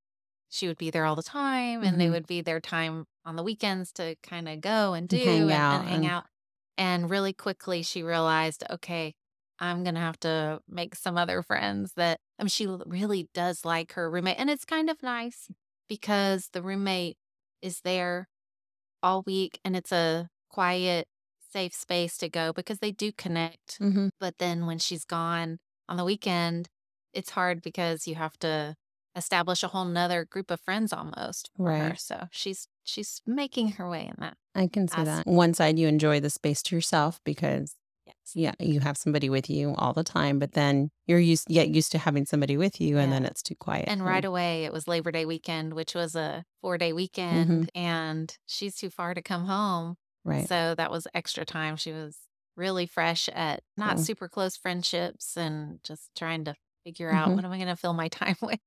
she 0.48 0.66
would 0.68 0.78
be 0.78 0.90
there 0.90 1.04
all 1.04 1.16
the 1.16 1.22
time 1.22 1.82
and 1.84 2.00
they 2.00 2.06
Mhm. 2.08 2.12
would 2.12 2.26
be 2.26 2.40
their 2.42 2.60
time 2.60 3.06
on 3.24 3.36
the 3.36 3.42
weekends 3.42 3.92
to 3.92 4.16
kind 4.22 4.48
of 4.48 4.60
go 4.60 4.94
and 4.94 5.08
do 5.08 5.16
hang 5.16 5.42
and, 5.42 5.52
out 5.52 5.80
and 5.80 5.88
hang 5.88 5.96
and- 6.04 6.06
out. 6.12 6.24
And 6.76 7.10
really 7.10 7.32
quickly 7.32 7.82
she 7.82 8.02
realized, 8.02 8.64
okay, 8.70 9.14
I'm 9.58 9.82
going 9.84 9.94
to 9.94 10.00
have 10.00 10.18
to 10.20 10.60
make 10.66 10.94
some 10.94 11.18
other 11.18 11.42
friends 11.42 11.92
that, 11.96 12.18
I 12.38 12.42
mean, 12.44 12.48
she 12.48 12.66
really 12.66 13.28
does 13.34 13.64
like 13.64 13.92
her 13.92 14.10
roommate. 14.10 14.38
And 14.38 14.48
it's 14.50 14.64
kind 14.64 14.88
of 14.88 15.02
nice 15.02 15.48
because 15.88 16.48
the 16.52 16.62
roommate 16.62 17.18
is 17.60 17.80
there 17.82 18.26
all 19.02 19.22
week 19.26 19.60
and 19.64 19.76
it's 19.76 19.92
a 19.92 20.30
quiet, 20.48 21.06
safe 21.52 21.74
space 21.74 22.16
to 22.18 22.28
go 22.28 22.52
because 22.52 22.78
they 22.78 22.92
do 22.92 23.12
connect. 23.12 23.76
hmm 23.78 24.08
But 24.18 24.38
then 24.38 24.66
when 24.66 24.78
she's 24.78 25.04
gone 25.04 25.58
on 25.88 25.96
the 25.96 26.04
weekend, 26.04 26.68
it's 27.12 27.30
hard 27.30 27.62
because 27.62 28.06
you 28.06 28.14
have 28.14 28.38
to 28.40 28.76
establish 29.16 29.62
a 29.62 29.68
whole 29.68 29.84
nother 29.84 30.24
group 30.24 30.50
of 30.50 30.60
friends 30.60 30.92
almost 30.92 31.50
for 31.56 31.70
her. 31.72 31.88
Right. 31.90 32.00
So 32.00 32.28
she's 32.30 32.68
she's 32.84 33.20
making 33.26 33.72
her 33.72 33.88
way 33.88 34.06
in 34.06 34.14
that. 34.18 34.36
I 34.54 34.66
can 34.68 34.88
see 34.88 35.00
As- 35.00 35.06
that. 35.06 35.26
One 35.26 35.54
side, 35.54 35.78
you 35.78 35.88
enjoy 35.88 36.20
the 36.20 36.30
space 36.30 36.62
to 36.64 36.76
yourself 36.76 37.20
because, 37.24 37.74
Yes. 38.06 38.16
yeah, 38.34 38.54
you 38.58 38.80
have 38.80 38.96
somebody 38.96 39.28
with 39.30 39.48
you 39.48 39.74
all 39.76 39.92
the 39.92 40.02
time, 40.04 40.38
but 40.40 40.52
then 40.52 40.90
you're 41.06 41.20
used, 41.20 41.46
get 41.48 41.68
used 41.68 41.92
to 41.92 41.98
having 41.98 42.26
somebody 42.26 42.56
with 42.56 42.80
you, 42.80 42.98
and 42.98 43.12
then 43.12 43.24
it's 43.24 43.42
too 43.42 43.54
quiet. 43.54 43.84
And 43.88 44.04
right 44.04 44.24
away 44.24 44.64
it 44.64 44.72
was 44.72 44.88
Labor 44.88 45.12
Day 45.12 45.24
weekend, 45.24 45.74
which 45.74 45.94
was 45.94 46.16
a 46.16 46.44
four 46.60 46.78
day 46.78 46.92
weekend, 46.92 47.70
and 47.74 48.36
she's 48.46 48.74
too 48.76 48.90
far 48.90 49.14
to 49.14 49.22
come 49.22 49.46
home. 49.46 49.96
Right. 50.24 50.48
So 50.48 50.74
that 50.76 50.90
was 50.90 51.06
extra 51.14 51.44
time. 51.44 51.76
She 51.76 51.92
was 51.92 52.16
really 52.56 52.86
fresh 52.86 53.28
at 53.30 53.62
not 53.76 53.98
super 54.00 54.28
close 54.28 54.56
friendships 54.56 55.36
and 55.36 55.82
just 55.82 56.10
trying 56.16 56.44
to 56.44 56.54
figure 56.84 57.10
out 57.10 57.28
Mhm. 57.28 57.36
what 57.36 57.44
am 57.44 57.52
I 57.52 57.56
going 57.56 57.68
to 57.68 57.76
fill 57.76 57.94
my 57.94 58.08
time 58.22 58.36
with. 58.42 58.58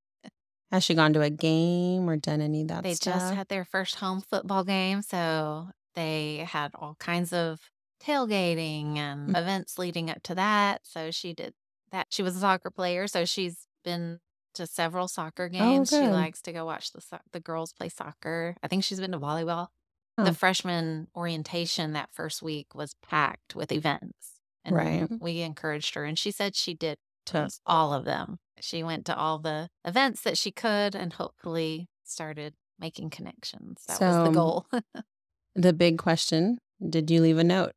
Has 0.72 0.84
she 0.84 0.96
gone 0.96 1.14
to 1.14 1.22
a 1.22 1.30
game 1.30 2.10
or 2.10 2.16
done 2.18 2.42
any 2.42 2.62
of 2.64 2.68
that 2.70 2.84
They 2.84 2.96
stuff? 2.96 3.14
just 3.16 3.34
had 3.36 3.48
their 3.50 3.66
first 3.66 3.96
home 3.96 4.22
football 4.22 4.64
game, 4.64 5.02
so 5.04 5.70
they 5.94 6.48
had 6.50 6.72
all 6.74 6.96
kinds 7.00 7.32
of 7.34 7.60
tailgating 8.18 8.98
and 8.98 9.30
Mm. 9.36 9.38
events 9.42 9.78
leading 9.78 10.10
up 10.10 10.22
to 10.24 10.36
that. 10.36 10.82
So 10.86 11.12
she 11.12 11.34
did 11.34 11.54
that. 11.92 12.08
She 12.10 12.24
was 12.24 12.36
a 12.36 12.40
soccer 12.40 12.70
player, 12.72 13.08
so 13.08 13.26
she's 13.26 13.68
been 13.84 14.20
to 14.56 14.68
several 14.68 15.08
soccer 15.08 15.50
games. 15.50 15.90
she 15.90 15.96
Oh, 15.98 16.02
good. 16.08 16.12
likes 16.14 16.42
to 16.44 16.54
go 16.54 16.66
watch 16.66 16.92
the 16.92 17.02
so- 17.02 17.20
the 17.32 17.40
girls 17.40 17.74
play 17.74 17.90
soccer. 17.90 18.56
I 18.64 18.68
think 18.68 18.84
she's 18.84 19.00
been 19.00 19.12
to 19.12 19.20
volleyball. 19.20 19.68
The 20.18 20.34
freshman 20.34 21.08
orientation 21.16 21.94
that 21.94 22.10
first 22.14 22.42
week 22.44 22.76
was 22.76 22.96
packed 23.02 23.56
with 23.56 23.72
events. 23.72 24.34
And 24.66 24.76
Right. 24.76 25.08
we 25.20 25.42
encouraged 25.42 25.96
her, 25.96 26.06
and 26.06 26.18
she 26.18 26.32
said 26.32 26.56
she 26.56 26.74
did 26.74 26.98
To- 27.28 27.50
all 27.66 27.94
of 27.94 28.06
them. 28.06 28.40
She 28.62 28.84
went 28.84 29.06
to 29.08 29.16
all 29.18 29.40
the 29.40 29.70
events 29.84 30.22
that 30.22 30.38
she 30.38 30.52
could 30.52 30.96
and 30.96 31.14
hopefully 31.14 31.90
started 32.04 32.54
making 32.80 33.10
connections. 33.10 33.84
That 33.88 34.00
was 34.00 34.28
the 34.28 34.32
goal. 34.34 34.68
the 35.56 35.74
big 35.74 35.98
question 35.98 36.60
Did 36.88 37.10
you 37.12 37.22
leave 37.22 37.38
a 37.38 37.44
note? 37.44 37.74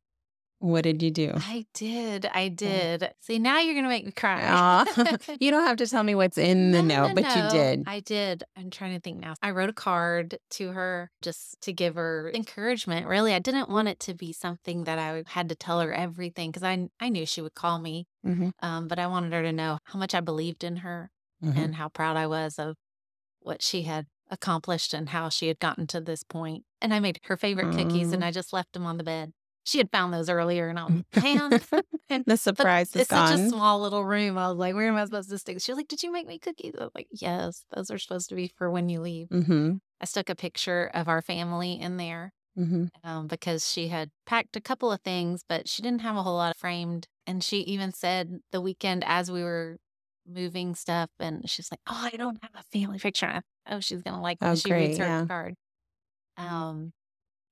What 0.59 0.81
did 0.81 1.03
you 1.03 1.11
do? 1.11 1.33
I 1.35 1.67
did. 1.75 2.25
I 2.25 2.47
did. 2.47 3.11
See, 3.19 3.37
now 3.37 3.59
you're 3.59 3.75
going 3.75 3.83
to 3.85 3.89
make 3.89 4.05
me 4.05 4.11
cry. 4.11 4.85
You 5.39 5.51
don't 5.51 5.65
have 5.67 5.77
to 5.77 5.87
tell 5.87 6.01
me 6.03 6.15
what's 6.15 6.37
in 6.37 6.71
the 6.71 6.81
No, 6.81 7.05
note, 7.05 7.15
no, 7.15 7.21
but 7.21 7.35
you 7.35 7.49
did. 7.59 7.83
I 7.85 7.99
did. 7.99 8.43
I'm 8.55 8.71
trying 8.71 8.95
to 8.95 8.99
think 8.99 9.19
now. 9.19 9.35
I 9.41 9.51
wrote 9.51 9.69
a 9.69 9.73
card 9.73 10.39
to 10.51 10.71
her 10.71 11.11
just 11.21 11.61
to 11.61 11.73
give 11.73 11.93
her 11.95 12.31
encouragement. 12.33 13.05
Really, 13.07 13.33
I 13.33 13.39
didn't 13.39 13.69
want 13.69 13.87
it 13.87 13.99
to 14.01 14.15
be 14.15 14.33
something 14.33 14.85
that 14.85 14.97
I 14.97 15.23
had 15.27 15.49
to 15.49 15.55
tell 15.55 15.79
her 15.79 15.93
everything 15.93 16.49
because 16.49 16.63
I 16.63 16.89
I 16.99 17.09
knew 17.09 17.25
she 17.27 17.41
would 17.41 17.53
call 17.53 17.77
me. 17.79 18.07
Mhm. 18.25 18.51
Um, 18.61 18.87
but 18.87 18.97
I 18.97 19.05
wanted 19.07 19.33
her 19.33 19.43
to 19.43 19.51
know 19.51 19.77
how 19.83 19.99
much 19.99 20.15
I 20.15 20.21
believed 20.21 20.63
in 20.63 20.77
her 20.77 21.11
Mhm. 21.43 21.55
and 21.57 21.75
how 21.75 21.89
proud 21.89 22.17
I 22.17 22.25
was 22.25 22.57
of 22.57 22.75
what 23.39 23.61
she 23.61 23.83
had 23.83 24.07
accomplished 24.31 24.93
and 24.93 25.09
how 25.09 25.29
she 25.29 25.47
had 25.49 25.59
gotten 25.59 25.87
to 25.87 26.01
this 26.01 26.23
point. 26.23 26.65
And 26.81 26.93
I 26.93 26.99
made 26.99 27.19
her 27.25 27.37
favorite 27.37 27.75
cookies 27.75 28.11
and 28.11 28.23
I 28.25 28.31
just 28.31 28.53
left 28.53 28.73
them 28.73 28.85
on 28.85 28.97
the 28.97 29.03
bed. 29.03 29.33
She 29.67 29.77
had 29.79 29.91
found 29.91 30.13
those 30.13 30.29
earlier 30.29 30.69
and 30.69 30.79
I 30.79 30.85
was 30.85 30.95
like, 30.95 31.25
man. 31.25 31.59
and 32.09 32.25
the 32.25 32.37
surprise 32.37 32.95
is 32.95 33.01
it's 33.01 33.09
such 33.09 33.31
a 33.31 33.37
small 33.37 33.81
little 33.81 34.05
room. 34.05 34.37
I 34.37 34.47
was 34.47 34.57
like, 34.57 34.75
where 34.75 34.87
am 34.87 34.95
I 34.95 35.03
supposed 35.05 35.29
to 35.29 35.37
stick? 35.37 35.59
She 35.61 35.71
was 35.71 35.77
like, 35.77 35.89
Did 35.89 36.03
you 36.03 36.11
make 36.11 36.25
me 36.27 36.39
cookies? 36.39 36.73
I 36.79 36.83
was 36.85 36.95
like, 36.95 37.07
Yes, 37.11 37.65
those 37.75 37.91
are 37.91 37.97
supposed 37.97 38.29
to 38.29 38.35
be 38.35 38.47
for 38.55 38.71
when 38.71 38.89
you 38.89 39.01
leave. 39.01 39.29
hmm 39.31 39.77
I 40.01 40.05
stuck 40.05 40.29
a 40.29 40.35
picture 40.35 40.89
of 40.93 41.07
our 41.07 41.21
family 41.21 41.79
in 41.79 41.97
there 41.97 42.33
hmm 42.55 42.85
um, 43.03 43.27
because 43.27 43.69
she 43.71 43.87
had 43.89 44.11
packed 44.25 44.55
a 44.55 44.61
couple 44.61 44.91
of 44.91 45.01
things, 45.01 45.43
but 45.47 45.67
she 45.67 45.81
didn't 45.81 46.01
have 46.01 46.15
a 46.15 46.23
whole 46.23 46.35
lot 46.35 46.57
framed. 46.57 47.07
And 47.27 47.43
she 47.43 47.59
even 47.61 47.91
said 47.93 48.39
the 48.51 48.61
weekend 48.61 49.03
as 49.05 49.31
we 49.31 49.43
were 49.43 49.77
moving 50.27 50.75
stuff, 50.75 51.09
and 51.19 51.49
she's 51.49 51.71
like, 51.71 51.81
"Oh, 51.87 52.09
I 52.13 52.17
don't 52.17 52.37
have 52.41 52.51
a 52.55 52.63
family 52.63 52.99
picture." 52.99 53.27
I, 53.27 53.41
oh, 53.67 53.79
she's 53.81 54.01
gonna 54.03 54.21
like 54.21 54.39
when 54.41 54.51
Oh, 54.51 54.55
she 54.55 54.73
reads 54.73 54.97
her 54.97 55.05
yeah. 55.05 55.25
card. 55.27 55.55
Um, 56.37 56.93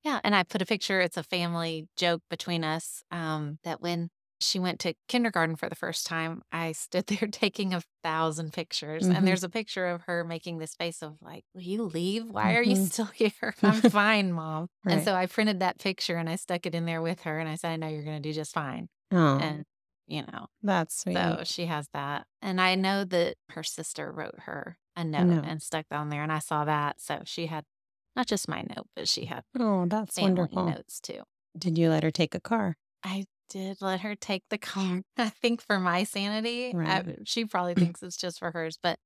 yeah, 0.06 0.22
and 0.24 0.36
I 0.36 0.44
put 0.44 0.62
a 0.64 0.68
picture. 0.68 1.02
It's 1.02 1.18
a 1.18 1.24
family 1.24 1.90
joke 1.98 2.24
between 2.30 2.64
us. 2.64 3.04
Um, 3.12 3.60
that 3.64 3.82
when 3.82 4.10
she 4.42 4.60
went 4.60 4.80
to 4.82 4.94
kindergarten 5.10 5.58
for 5.58 5.70
the 5.70 5.76
first 5.76 6.06
time, 6.06 6.44
I 6.52 6.74
stood 6.74 7.08
there 7.08 7.28
taking 7.30 7.74
a 7.74 7.82
thousand 8.04 8.54
pictures. 8.54 9.08
Mhm. 9.08 9.16
And 9.16 9.28
there's 9.28 9.44
a 9.44 9.50
picture 9.50 9.88
of 9.88 10.04
her 10.04 10.24
making 10.24 10.60
this 10.60 10.76
face 10.76 11.02
of 11.04 11.18
like, 11.22 11.46
Will 11.56 11.62
you 11.64 11.84
leave? 11.84 12.30
Why 12.30 12.56
are 12.56 12.64
you 12.64 12.76
Mhm. 12.76 12.78
still 12.78 13.06
here? 13.08 13.32
I'm 13.64 13.82
fine, 13.82 14.32
mom. 14.34 14.70
And 14.88 15.02
so 15.02 15.16
I 15.16 15.26
printed 15.28 15.60
that 15.62 15.80
picture 15.80 16.18
and 16.18 16.30
I 16.30 16.36
stuck 16.36 16.66
it 16.66 16.76
in 16.76 16.86
there 16.86 17.02
with 17.02 17.22
her 17.22 17.40
and 17.40 17.50
I 17.50 17.56
said, 17.56 17.72
I 17.72 17.76
know 17.78 17.88
you're 17.88 18.04
going 18.04 18.22
to 18.22 18.30
do 18.30 18.34
just 18.34 18.54
fine. 18.54 18.90
Oh, 19.12 19.56
And, 19.56 19.66
you 20.08 20.22
know, 20.24 20.48
that's 20.62 20.96
sweet. 20.96 21.40
so 21.40 21.44
she 21.46 21.66
has 21.68 21.88
that. 21.94 22.28
And 22.42 22.60
I 22.62 22.76
know 22.76 23.04
that 23.06 23.38
her 23.50 23.64
sister 23.64 24.12
wrote 24.12 24.40
her 24.42 24.78
a 24.96 25.04
note 25.04 25.36
note. 25.36 25.44
and 25.44 25.62
stuck 25.62 25.86
it 25.92 25.96
on 25.96 26.10
there. 26.10 26.24
And 26.24 26.32
I 26.32 26.40
saw 26.40 26.66
that. 26.66 27.00
So 27.02 27.24
she 27.26 27.48
had 27.48 27.66
not 28.16 28.28
just 28.28 28.48
my 28.48 28.62
note, 28.76 28.88
but 28.96 29.08
she 29.08 29.26
had 29.26 29.44
oh, 29.60 29.86
that's 29.88 30.16
family 30.16 30.34
wonderful. 30.40 30.66
notes 30.70 31.00
too. 31.00 31.22
Did 31.58 31.78
you 31.78 31.90
let 31.90 32.04
her 32.04 32.12
take 32.12 32.36
a 32.36 32.40
car? 32.42 32.76
I 33.04 33.26
did 33.50 33.82
let 33.82 34.02
her 34.02 34.16
take 34.16 34.44
the 34.50 34.58
car. 34.58 35.02
I 35.18 35.30
think 35.30 35.62
for 35.62 35.80
my 35.80 36.04
sanity, 36.04 36.74
I- 36.76 37.18
she 37.24 37.46
probably 37.46 37.76
thinks 37.76 38.02
it's 38.04 38.18
just 38.18 38.40
for 38.40 38.52
hers. 38.52 38.78
But 38.82 39.00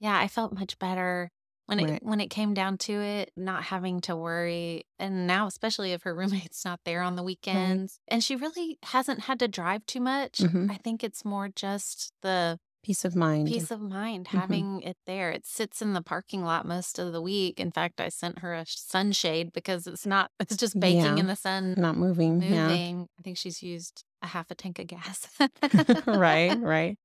yeah, 0.00 0.18
I 0.18 0.28
felt 0.28 0.52
much 0.52 0.78
better 0.78 1.30
when 1.66 1.78
it 1.80 1.90
Right. 1.90 2.02
when 2.04 2.20
it 2.20 2.28
came 2.28 2.54
down 2.54 2.76
to 2.78 2.92
it, 3.00 3.30
not 3.36 3.62
having 3.64 4.00
to 4.02 4.16
worry. 4.16 4.84
And 4.98 5.26
now, 5.26 5.46
especially 5.46 5.92
if 5.92 6.02
her 6.02 6.14
roommate's 6.14 6.64
not 6.64 6.80
there 6.84 7.02
on 7.02 7.16
the 7.16 7.22
weekends, 7.22 8.00
and 8.08 8.22
she 8.22 8.36
really 8.36 8.78
hasn't 8.82 9.20
had 9.20 9.38
to 9.38 9.48
drive 9.48 9.86
too 9.86 10.00
much. 10.00 10.38
Mhm. 10.38 10.70
I 10.70 10.74
think 10.76 11.02
it's 11.04 11.24
more 11.24 11.48
just 11.48 12.12
the 12.22 12.58
Peace 12.82 13.04
of 13.04 13.14
mind. 13.14 13.46
peace 13.46 13.70
of 13.70 13.80
mind 13.80 14.26
Mhm. 14.26 14.38
having 14.40 14.82
it 14.82 14.96
there. 15.06 15.30
It 15.30 15.46
sits 15.46 15.80
in 15.80 15.92
the 15.92 16.02
parking 16.02 16.42
lot 16.44 16.66
most 16.66 16.98
of 16.98 17.12
the 17.12 17.22
week. 17.22 17.60
In 17.60 17.70
fact, 17.70 18.00
I 18.00 18.08
sent 18.08 18.40
her 18.40 18.54
a 18.54 18.64
sunshade 18.66 19.52
because 19.52 19.86
it's 19.86 20.04
not. 20.04 20.30
It's 20.40 20.56
just 20.56 20.78
baking 20.80 21.00
Yeah. 21.04 21.16
in 21.18 21.26
the 21.28 21.36
sun 21.36 21.74
Not 21.78 21.96
moving. 21.96 22.42
Yeah. 22.42 22.66
moving. 22.68 23.08
I 23.18 23.22
think 23.22 23.36
she's 23.38 23.62
used 23.62 24.04
a 24.20 24.26
half 24.28 24.50
a 24.50 24.54
tank 24.56 24.78
of 24.80 24.88
gas. 24.88 25.28
right, 26.06 26.58
right. 26.60 26.96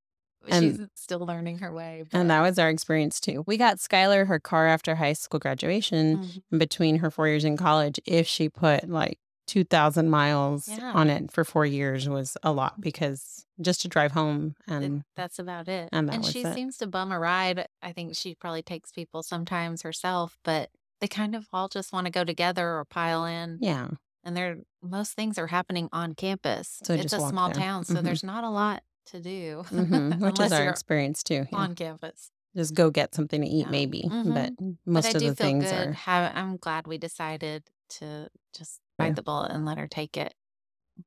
And- 0.49 0.77
she's 0.77 0.87
still 0.95 1.19
learning 1.19 1.59
her 1.59 1.71
way. 1.73 2.05
And 2.13 2.29
that 2.29 2.41
was 2.41 2.57
our 2.57 2.69
experience 2.69 3.19
too. 3.19 3.43
We 3.47 3.57
got 3.57 3.77
Skylar 3.77 4.27
her 4.27 4.39
car 4.39 4.65
after 4.67 4.95
high 4.95 5.13
school 5.13 5.39
graduation 5.39 6.17
Mhm. 6.51 6.59
between 6.59 6.97
her 6.99 7.11
four 7.11 7.27
years 7.27 7.43
in 7.43 7.57
college. 7.57 7.99
If 8.05 8.27
she 8.27 8.47
put 8.49 8.89
like 8.89 9.19
2,000 9.47 10.09
miles 10.09 10.67
Yeah. 10.67 10.91
on 10.93 11.09
it 11.09 11.31
for 11.31 11.43
four 11.43 11.65
years 11.65 12.07
was 12.07 12.37
a 12.43 12.51
lot 12.51 12.79
because 12.81 13.45
just 13.59 13.81
to 13.81 13.87
drive 13.87 14.11
home 14.11 14.55
and 14.67 15.03
that's 15.15 15.39
about 15.39 15.67
it. 15.67 15.89
and 15.91 16.09
was 16.09 16.29
she 16.31 16.41
it. 16.43 16.53
seems 16.53 16.77
to 16.77 16.87
bum 16.87 17.11
a 17.11 17.19
ride. 17.19 17.67
I 17.81 17.91
think 17.93 18.15
she 18.15 18.35
probably 18.35 18.61
takes 18.61 18.91
people 18.91 19.23
sometimes 19.23 19.81
herself, 19.81 20.37
but 20.43 20.69
they 21.01 21.07
kind 21.07 21.35
of 21.35 21.47
all 21.53 21.67
just 21.69 21.91
want 21.93 22.05
to 22.05 22.11
go 22.11 22.23
together 22.23 22.67
or 22.77 22.85
pile 22.85 23.25
in. 23.25 23.57
yeah, 23.61 23.89
And 24.23 24.35
they're 24.37 24.57
most 24.81 25.13
things 25.13 25.37
are 25.37 25.47
happening 25.47 25.89
on 25.91 26.13
campus. 26.13 26.79
So 26.83 26.93
it's 26.93 27.13
a 27.13 27.19
small 27.19 27.49
there. 27.49 27.55
town, 27.63 27.85
so 27.85 27.95
Mhm. 27.95 28.03
there's 28.03 28.23
not 28.23 28.43
a 28.43 28.49
lot 28.49 28.83
to 29.07 29.21
do 29.21 29.63
hmm 29.69 30.11
which 30.19 30.39
is 30.39 30.51
our 30.51 30.69
experience 30.69 31.23
too. 31.23 31.45
yeah. 31.51 31.57
on 31.57 31.73
campus. 31.75 32.31
Just 32.55 32.73
go 32.73 32.89
get 32.89 33.13
something 33.15 33.41
to 33.41 33.47
eat, 33.47 33.65
Yeah. 33.65 33.69
maybe. 33.71 34.03
Mhm. 34.03 34.33
But 34.33 34.53
most 34.85 35.03
but 35.03 35.05
I 35.05 35.13
of 35.13 35.19
do 35.19 35.29
the 35.29 35.35
feel 35.35 35.47
things 35.47 35.71
good. 35.71 35.97
are 36.07 36.31
I'm 36.35 36.57
glad 36.57 36.87
we 36.87 36.97
decided 36.97 37.63
to 37.99 38.29
just 38.53 38.81
Bite 38.97 39.15
the 39.15 39.21
bullet 39.23 39.51
and 39.51 39.65
let 39.65 39.77
her 39.77 39.87
take 39.87 40.17
it. 40.17 40.33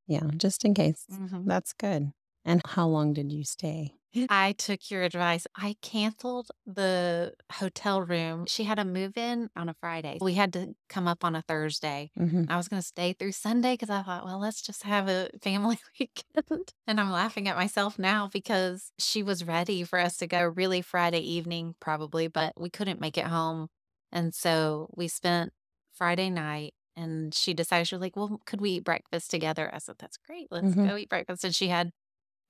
yeah, 0.07 0.23
just 0.37 0.65
in 0.65 0.75
case. 0.75 1.07
Mhm. 1.11 1.47
That's 1.47 1.73
good. 1.73 2.13
And 2.45 2.63
how 2.65 2.87
long 2.89 3.13
did 3.13 3.33
you 3.33 3.45
stay? 3.45 3.95
I 4.29 4.53
took 4.53 4.91
your 4.91 5.03
advice. 5.05 5.47
I 5.55 5.77
canceled 5.83 6.51
the 6.67 7.35
hotel 7.53 8.03
room. 8.03 8.47
She 8.47 8.65
had 8.65 8.79
a 8.81 8.85
move 8.85 9.17
in 9.17 9.51
on 9.55 9.69
a 9.69 9.75
Friday. 9.75 10.19
We 10.21 10.35
had 10.35 10.53
to 10.55 10.75
come 10.89 11.07
up 11.07 11.25
on 11.25 11.37
a 11.37 11.43
Thursday. 11.43 12.11
hmm 12.17 12.45
I 12.49 12.57
was 12.57 12.67
going 12.67 12.83
to 12.83 12.87
stay 12.87 13.13
through 13.13 13.33
Sunday 13.33 13.75
because 13.75 13.91
I 13.91 14.03
thought, 14.03 14.25
well, 14.25 14.41
let's 14.41 14.63
just 14.63 14.83
have 14.83 15.09
a 15.09 15.31
family 15.43 15.79
weekend. 16.01 16.73
And 16.89 17.01
I'm 17.01 17.13
laughing 17.13 17.47
at 17.47 17.57
myself 17.57 17.99
now 18.01 18.29
because 18.33 18.91
she 18.99 19.23
was 19.23 19.45
ready 19.45 19.85
for 19.85 19.99
us 20.01 20.17
to 20.17 20.27
go 20.27 20.43
really 20.45 20.83
Friday 20.83 21.21
evening, 21.21 21.77
probably, 21.79 22.27
but 22.27 22.55
we 22.61 22.69
couldn't 22.71 23.01
make 23.01 23.17
it 23.17 23.27
home. 23.27 23.69
And 24.11 24.35
so 24.35 24.89
we 24.97 25.07
spent 25.07 25.53
Friday 25.93 26.31
night 26.31 26.75
and 27.01 27.35
she 27.35 27.55
decided, 27.55 27.89
she 27.89 27.95
was 27.97 28.03
like, 28.03 28.17
well, 28.17 28.41
could 28.47 28.61
we 28.61 28.73
eat 28.73 28.85
breakfast 28.85 29.31
together? 29.31 29.71
I 29.75 29.79
said, 29.79 29.97
that's 29.99 30.19
great. 30.19 30.49
Let's 30.51 30.75
Mhm. 30.75 30.89
go 30.89 30.97
eat 30.97 31.09
breakfast. 31.09 31.45
And 31.45 31.55
she 31.55 31.69
had 31.69 31.93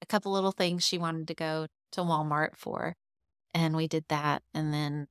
a 0.03 0.07
couple 0.07 0.33
little 0.33 0.53
things 0.53 0.85
she 0.87 0.99
wanted 0.99 1.29
to 1.29 1.35
go 1.35 1.69
to 1.93 2.01
Walmart 2.03 2.57
for. 2.57 2.97
And 3.55 3.77
we 3.77 3.89
did 3.89 4.07
that. 4.09 4.43
And 4.55 4.73
then, 4.75 5.09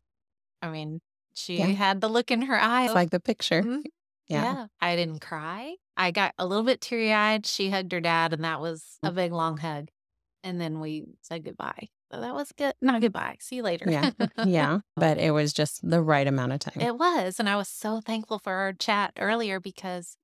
I 0.62 0.70
mean, 0.70 1.02
she 1.36 1.58
Yeah. 1.58 1.68
had 1.68 2.02
the 2.02 2.10
look 2.10 2.32
in 2.32 2.44
her 2.44 2.60
eye. 2.60 2.86
It's 2.86 2.94
like 2.96 3.12
the 3.12 3.20
picture. 3.20 3.64
"Mhm, 3.64 3.84
Yeah. 4.28 4.44
yeah. 4.44 4.68
I 4.82 4.96
didn't 4.96 5.20
cry. 5.22 5.78
I 5.98 6.12
got 6.12 6.34
a 6.40 6.46
little 6.48 6.64
bit 6.66 6.82
teary 6.82 7.14
eyed. 7.14 7.46
She 7.46 7.70
hugged 7.72 7.92
her 7.94 8.02
dad, 8.02 8.34
and 8.34 8.44
that 8.44 8.62
was 8.62 9.00
Mm. 9.04 9.10
a 9.10 9.12
big, 9.14 9.32
long 9.34 9.58
hug. 9.58 9.90
And 10.44 10.60
then 10.62 10.80
we 10.80 11.06
said 11.22 11.44
goodbye. 11.46 11.90
So 12.12 12.20
that 12.22 12.34
was 12.34 12.52
good. 12.58 12.74
Not 12.82 13.02
goodbye. 13.02 13.38
See 13.40 13.58
you 13.58 13.64
later. 13.64 13.86
Yeah. 13.90 14.12
yeah. 14.46 14.80
But 14.96 15.18
it 15.20 15.32
was 15.32 15.54
just 15.54 15.88
the 15.88 16.02
right 16.02 16.26
amount 16.28 16.54
of 16.54 16.60
time. 16.60 16.82
It 16.82 16.98
was. 16.98 17.40
And 17.40 17.48
I 17.48 17.56
was 17.56 17.68
so 17.68 18.02
thankful 18.02 18.40
for 18.40 18.54
our 18.54 18.74
chat 18.74 19.14
earlier 19.20 19.60
because 19.60 20.18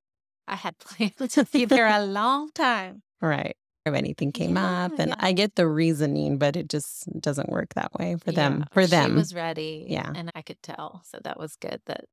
I 0.48 0.56
had 0.56 0.78
planned 0.80 1.18
to 1.32 1.46
be 1.46 1.66
there 1.66 1.88
a 2.00 2.04
long 2.06 2.50
time. 2.54 3.04
Right. 3.22 3.56
If 3.86 3.94
anything 3.94 4.32
came 4.32 4.56
Yeah, 4.56 4.86
up, 4.86 4.94
and 4.98 5.10
yeah. 5.10 5.16
I 5.20 5.32
get 5.32 5.54
the 5.56 5.68
reasoning, 5.68 6.40
but 6.40 6.56
it 6.56 6.70
just 6.70 7.08
doesn't 7.22 7.50
work 7.50 7.76
that 7.76 7.94
way 7.94 8.16
for 8.16 8.32
them. 8.32 8.62
Yeah, 8.62 8.66
For 8.72 8.88
them, 8.88 9.12
She 9.12 9.16
was 9.16 9.36
ready. 9.36 9.86
Yeah. 9.88 10.12
And 10.16 10.32
I 10.34 10.42
could 10.42 10.64
tell. 10.64 11.04
So 11.06 11.20
that 11.24 11.38
was 11.40 11.56
good 11.56 11.82
that 11.86 12.06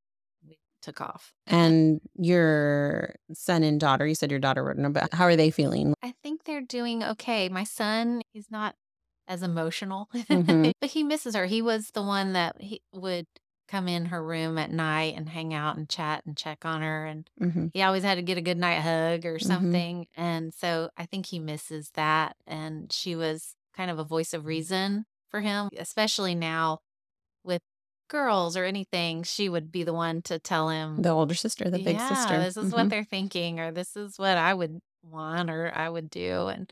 we 0.46 0.58
took 0.82 1.00
off. 1.00 1.32
and 1.46 2.02
your 2.14 3.14
son 3.32 3.62
and 3.62 3.80
daughter, 3.80 4.06
you 4.06 4.14
said 4.14 4.30
your 4.30 4.38
daughter 4.40 4.62
wrote 4.62 4.76
but 4.92 5.14
how 5.14 5.24
are 5.24 5.34
they 5.36 5.50
feeling? 5.50 5.94
I 6.02 6.12
think 6.22 6.44
they're 6.44 6.60
doing 6.60 7.02
okay. 7.02 7.48
My 7.48 7.64
son, 7.64 8.20
he's 8.34 8.50
not 8.50 8.74
as 9.28 9.42
emotional, 9.42 10.08
Mhm. 10.14 10.72
but 10.80 10.90
he 10.90 11.02
misses 11.02 11.34
her. 11.34 11.46
He 11.46 11.62
was 11.62 11.90
the 11.90 12.02
one 12.02 12.32
that 12.34 12.60
he 12.60 12.82
would 12.92 13.26
come 13.68 13.88
in 13.88 14.06
her 14.06 14.22
room 14.22 14.58
at 14.58 14.70
night 14.70 15.14
and 15.16 15.28
hang 15.28 15.54
out 15.54 15.76
and 15.76 15.88
chat 15.88 16.24
and 16.26 16.36
check 16.36 16.64
on 16.64 16.82
her. 16.82 17.06
And 17.06 17.28
hmm 17.38 17.66
he 17.72 17.80
always 17.82 18.02
had 18.02 18.16
to 18.16 18.22
get 18.22 18.36
a 18.36 18.42
good 18.42 18.58
night 18.58 18.80
hug 18.80 19.24
or 19.24 19.38
Mhm. 19.38 19.42
something. 19.46 20.06
And 20.14 20.52
so 20.52 20.90
I 20.96 21.06
think 21.06 21.26
he 21.26 21.38
misses 21.38 21.90
that. 21.94 22.36
And 22.46 22.92
she 22.92 23.16
was 23.16 23.54
kind 23.74 23.90
of 23.90 23.98
a 23.98 24.04
voice 24.04 24.34
of 24.34 24.44
reason 24.44 25.06
for 25.30 25.40
him, 25.40 25.70
especially 25.78 26.34
now 26.34 26.80
with 27.44 27.62
girls 28.08 28.56
or 28.56 28.64
anything. 28.64 29.22
She 29.22 29.48
would 29.48 29.72
be 29.72 29.84
the 29.84 29.94
one 29.94 30.22
to 30.22 30.38
tell 30.38 30.68
him, 30.68 31.00
The 31.02 31.10
older 31.10 31.34
sister, 31.34 31.70
the 31.70 31.78
big 31.78 31.96
yeah, 31.96 32.08
sister. 32.08 32.38
This 32.40 32.56
is 32.56 32.72
what 32.72 32.90
they're 32.90 33.04
thinking, 33.04 33.58
or 33.60 33.72
this 33.72 33.96
is 33.96 34.18
what 34.18 34.36
I 34.36 34.52
would 34.54 34.80
want, 35.02 35.50
or 35.50 35.72
I 35.74 35.88
would 35.88 36.10
do. 36.10 36.48
And 36.48 36.70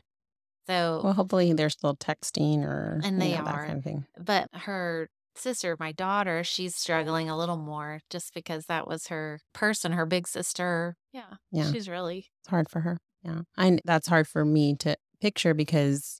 so, 0.67 1.01
Well, 1.03 1.13
hopefully 1.13 1.53
they're 1.53 1.69
still 1.69 1.95
texting 1.95 2.63
or 2.63 2.99
And 3.03 3.15
you 3.15 3.19
they 3.19 3.37
know, 3.37 3.45
that 3.45 3.55
are. 3.55 3.65
kind 3.67 3.77
of 3.79 3.83
thing. 3.83 4.05
but 4.19 4.47
her 4.53 5.09
sister, 5.35 5.75
my 5.79 5.91
daughter, 5.91 6.43
she's 6.43 6.75
struggling 6.75 7.29
a 7.29 7.37
little 7.37 7.57
more 7.57 8.01
just 8.09 8.33
because 8.33 8.65
that 8.65 8.87
was 8.87 9.07
her 9.07 9.39
person, 9.53 9.93
her 9.93 10.05
big 10.05 10.27
sister. 10.27 10.95
Yeah. 11.13 11.35
Yeah. 11.51 11.71
She's 11.71 11.87
really, 11.89 12.27
It's 12.41 12.49
hard 12.49 12.69
for 12.69 12.81
her. 12.81 12.97
Yeah. 13.23 13.41
And 13.57 13.81
that's 13.85 14.07
hard 14.07 14.27
for 14.27 14.43
me 14.45 14.75
to 14.77 14.95
picture 15.21 15.53
because 15.53 16.19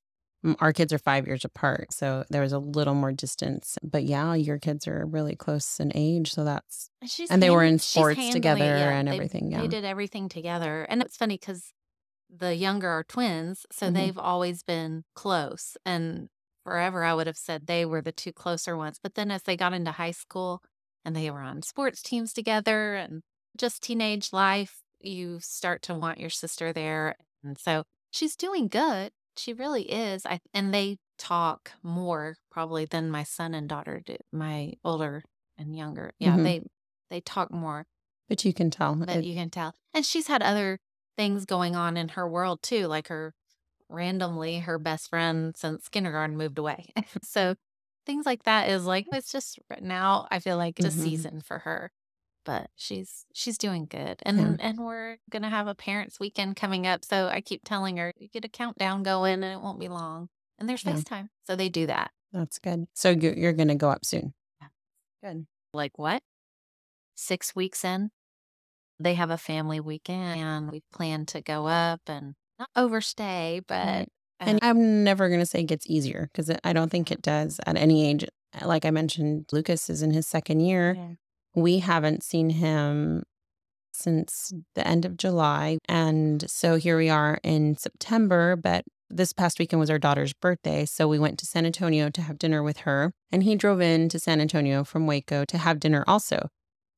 our 0.59 0.71
kids 0.73 0.91
are 0.93 0.97
five 0.97 1.27
years 1.27 1.45
apart. 1.45 1.93
So 1.93 2.23
there 2.31 2.41
was 2.41 2.51
a 2.53 2.57
little 2.57 2.95
more 2.95 3.11
distance. 3.11 3.77
But 3.83 4.05
yeah, 4.05 4.33
your 4.33 4.57
kids 4.57 4.87
are 4.87 5.05
really 5.05 5.35
close 5.35 5.79
in 5.79 5.91
age. 5.93 6.31
So 6.33 6.43
that's, 6.45 6.89
and 7.01 7.09
she's, 7.09 7.29
and 7.29 7.43
they 7.43 7.49
were 7.51 7.63
in 7.63 7.77
sports 7.79 8.29
together 8.29 8.63
yeah, 8.63 8.89
and 8.91 9.07
they- 9.07 9.13
everything. 9.15 9.51
Yeah. 9.51 9.61
They 9.61 9.67
did 9.67 9.85
everything 9.85 10.29
together. 10.29 10.83
And 10.89 11.01
it's 11.01 11.17
funny 11.17 11.37
because 11.37 11.71
the 12.33 12.55
younger 12.55 12.87
are 12.89 13.03
twins. 13.03 13.65
So 13.71 13.87
Mhm. 13.89 13.93
they've 13.93 14.17
always 14.17 14.63
been 14.63 15.03
close. 15.15 15.75
And 15.85 16.29
forever, 16.63 17.03
I 17.03 17.13
would 17.13 17.27
have 17.27 17.37
said 17.37 17.67
they 17.67 17.85
were 17.85 18.01
the 18.01 18.11
two 18.13 18.31
closer 18.33 18.77
ones. 18.77 18.99
But 19.01 19.15
then 19.15 19.31
as 19.31 19.43
they 19.43 19.57
got 19.57 19.73
into 19.73 19.91
high 19.91 20.11
school 20.11 20.63
and 21.03 21.15
they 21.15 21.29
were 21.29 21.41
on 21.41 21.61
sports 21.61 22.01
teams 22.01 22.31
together 22.33 22.95
and 22.95 23.21
just 23.57 23.83
teenage 23.83 24.31
life, 24.31 24.81
you 25.01 25.39
start 25.41 25.81
to 25.83 25.93
want 25.93 26.19
your 26.19 26.29
sister 26.29 26.71
there. 26.71 27.15
And 27.43 27.57
so 27.57 27.83
she's 28.11 28.35
doing 28.37 28.67
good. 28.69 29.11
She 29.35 29.51
really 29.53 29.91
is. 29.91 30.25
I, 30.25 30.39
and 30.53 30.73
they 30.73 30.97
talk 31.17 31.73
more 31.83 32.37
probably 32.49 32.85
than 32.85 33.09
my 33.09 33.23
son 33.23 33.53
and 33.53 33.67
daughter 33.67 34.01
do, 34.05 34.15
my 34.31 34.73
older 34.83 35.23
and 35.57 35.75
younger. 35.75 36.13
Yeah, 36.19 36.35
Mhm. 36.37 36.43
they 36.43 36.61
they 37.09 37.19
talk 37.21 37.51
more 37.51 37.87
But 38.29 38.45
you 38.45 38.53
can 38.53 38.69
tell. 38.71 38.95
but 38.95 39.09
it- 39.09 39.25
you 39.25 39.35
can 39.35 39.49
tell. 39.49 39.73
And 39.93 40.05
she's 40.05 40.27
had 40.27 40.41
other 40.41 40.79
things 41.17 41.45
going 41.45 41.75
on 41.75 41.97
in 41.97 42.09
her 42.09 42.27
world 42.27 42.61
too, 42.63 42.87
like 42.87 43.07
her 43.09 43.33
randomly 43.89 44.59
her 44.59 44.79
best 44.79 45.09
friend 45.09 45.55
since 45.57 45.89
kindergarten 45.89 46.37
moved 46.37 46.57
away. 46.57 46.85
so 47.23 47.55
things 48.05 48.25
like 48.25 48.43
that 48.43 48.69
is 48.69 48.85
like 48.85 49.05
it's 49.11 49.31
just 49.31 49.59
right 49.69 49.83
now 49.83 50.27
I 50.31 50.39
feel 50.39 50.57
like 50.57 50.79
it's 50.79 50.95
a 50.95 50.97
Mhm. 50.97 51.03
season 51.03 51.41
for 51.41 51.59
her. 51.59 51.91
But 52.43 52.71
she's 52.75 53.25
she's 53.33 53.57
doing 53.57 53.85
good. 53.85 54.19
And 54.25 54.59
and 54.59 54.79
we're 54.79 55.17
gonna 55.29 55.49
have 55.49 55.67
a 55.67 55.75
parents 55.75 56.19
weekend 56.19 56.55
coming 56.55 56.87
up. 56.87 57.05
So 57.05 57.27
I 57.27 57.41
keep 57.41 57.61
telling 57.63 57.97
her, 57.97 58.13
you 58.17 58.29
get 58.29 58.45
a 58.45 58.49
countdown 58.49 59.03
going 59.03 59.43
and 59.43 59.53
it 59.53 59.61
won't 59.61 59.79
be 59.79 59.89
long. 59.89 60.29
And 60.57 60.67
there's 60.67 60.83
Yeah. 60.83 60.93
FaceTime. 60.93 61.27
So 61.43 61.55
they 61.55 61.69
do 61.69 61.85
that. 61.87 62.11
that's 62.31 62.57
good. 62.59 62.87
So 62.93 63.09
you're, 63.11 63.33
to 63.67 63.75
go 63.75 63.89
up 63.91 64.05
soon. 64.05 64.33
Yeah. 64.61 64.67
Good. 65.23 65.45
like 65.73 65.99
what? 65.99 66.23
Six 67.15 67.55
weeks 67.55 67.83
in, 67.85 68.09
they 69.03 69.13
have 69.15 69.29
a 69.31 69.37
family 69.37 69.79
weekend 69.79 70.39
and 70.41 70.71
we 70.71 70.81
plan 70.93 71.25
to 71.27 71.41
go 71.41 71.67
up 71.67 72.01
and 72.07 72.33
not 72.59 72.69
overstay, 72.75 73.61
but 73.67 73.85
Right. 73.85 74.07
uh, 74.39 74.45
And 74.45 74.59
I'm 74.61 75.03
never 75.03 75.27
going 75.29 75.39
to 75.39 75.45
say 75.45 75.59
it 75.61 75.67
gets 75.67 75.85
easier 75.89 76.29
because 76.31 76.51
I 76.63 76.73
don't 76.73 76.89
think 76.89 77.11
it 77.11 77.21
does 77.21 77.59
at 77.65 77.77
any 77.77 78.07
age. 78.09 78.25
Like 78.63 78.85
I 78.85 78.91
mentioned, 78.91 79.45
Lucas 79.51 79.89
is 79.89 80.01
in 80.01 80.11
his 80.11 80.27
second 80.27 80.59
year. 80.61 80.93
yeah. 80.97 81.07
We 81.55 81.79
haven't 81.79 82.23
seen 82.23 82.49
him 82.49 83.23
since 83.93 84.53
the 84.75 84.87
end 84.87 85.05
of 85.05 85.17
July. 85.17 85.77
And 85.87 86.49
so 86.49 86.75
here 86.75 86.97
we 86.97 87.09
are 87.09 87.39
in 87.43 87.75
September, 87.77 88.55
but 88.55 88.83
this 89.09 89.33
past 89.33 89.59
weekend 89.59 89.79
was 89.81 89.89
our 89.89 89.99
daughter's 89.99 90.33
birthday. 90.33 90.85
So 90.85 91.07
we 91.07 91.19
went 91.19 91.37
to 91.39 91.45
San 91.45 91.65
Antonio 91.65 92.09
to 92.09 92.21
have 92.21 92.37
dinner 92.39 92.63
with 92.63 92.77
her. 92.79 93.11
And 93.31 93.43
he 93.43 93.55
drove 93.55 93.81
in 93.81 94.07
to 94.09 94.19
San 94.19 94.39
Antonio 94.39 94.83
from 94.85 95.07
Waco 95.07 95.43
to 95.45 95.57
have 95.57 95.79
dinner 95.81 96.05
also. 96.07 96.47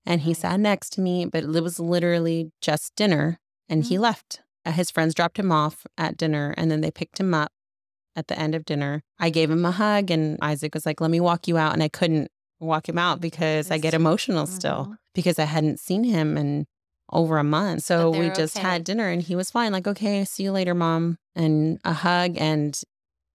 And 0.05 0.21
he 0.21 0.33
sat 0.33 0.59
next 0.59 0.91
to 0.93 1.01
me, 1.01 1.25
but 1.25 1.43
it 1.43 1.61
was 1.61 1.79
literally 1.79 2.51
just 2.61 2.95
dinner. 2.95 3.39
And 3.69 3.85
he 3.85 3.95
Mhm. 3.95 4.01
left. 4.01 4.41
Uh, 4.65 4.71
His 4.71 4.91
friends 4.91 5.13
dropped 5.13 5.37
him 5.39 5.51
off 5.51 5.85
at 5.97 6.17
dinner 6.17 6.53
and 6.57 6.69
then 6.71 6.81
they 6.81 6.91
picked 6.91 7.19
him 7.19 7.33
up 7.33 7.51
at 8.15 8.27
the 8.27 8.37
end 8.37 8.53
of 8.55 8.65
dinner. 8.65 9.01
I 9.19 9.29
gave 9.29 9.49
him 9.49 9.65
a 9.65 9.71
hug 9.71 10.11
and 10.11 10.37
Isaac 10.41 10.73
was 10.73 10.85
like, 10.85 11.01
let 11.01 11.09
me 11.11 11.19
walk 11.19 11.47
you 11.47 11.57
out. 11.57 11.73
And 11.73 11.81
I 11.83 11.89
couldn't 11.89 12.29
walk 12.59 12.87
him 12.87 12.97
out 12.97 13.19
because 13.21 13.71
I 13.71 13.77
get 13.77 13.93
emotional 13.93 14.45
still 14.45 14.85
Mhm. 14.91 14.97
because 15.13 15.39
I 15.39 15.45
hadn't 15.45 15.79
seen 15.79 16.03
him 16.03 16.37
in 16.37 16.65
over 17.11 17.37
a 17.37 17.43
month. 17.43 17.83
So 17.83 18.09
we 18.09 18.29
just 18.29 18.55
okay. 18.57 18.65
had 18.67 18.83
dinner 18.83 19.07
and 19.09 19.21
he 19.21 19.35
was 19.35 19.51
fine. 19.51 19.71
Like, 19.71 19.87
okay, 19.87 20.23
see 20.25 20.43
you 20.43 20.51
later, 20.51 20.73
mom. 20.73 21.17
And 21.35 21.79
a 21.83 21.93
hug. 21.93 22.37
And 22.37 22.79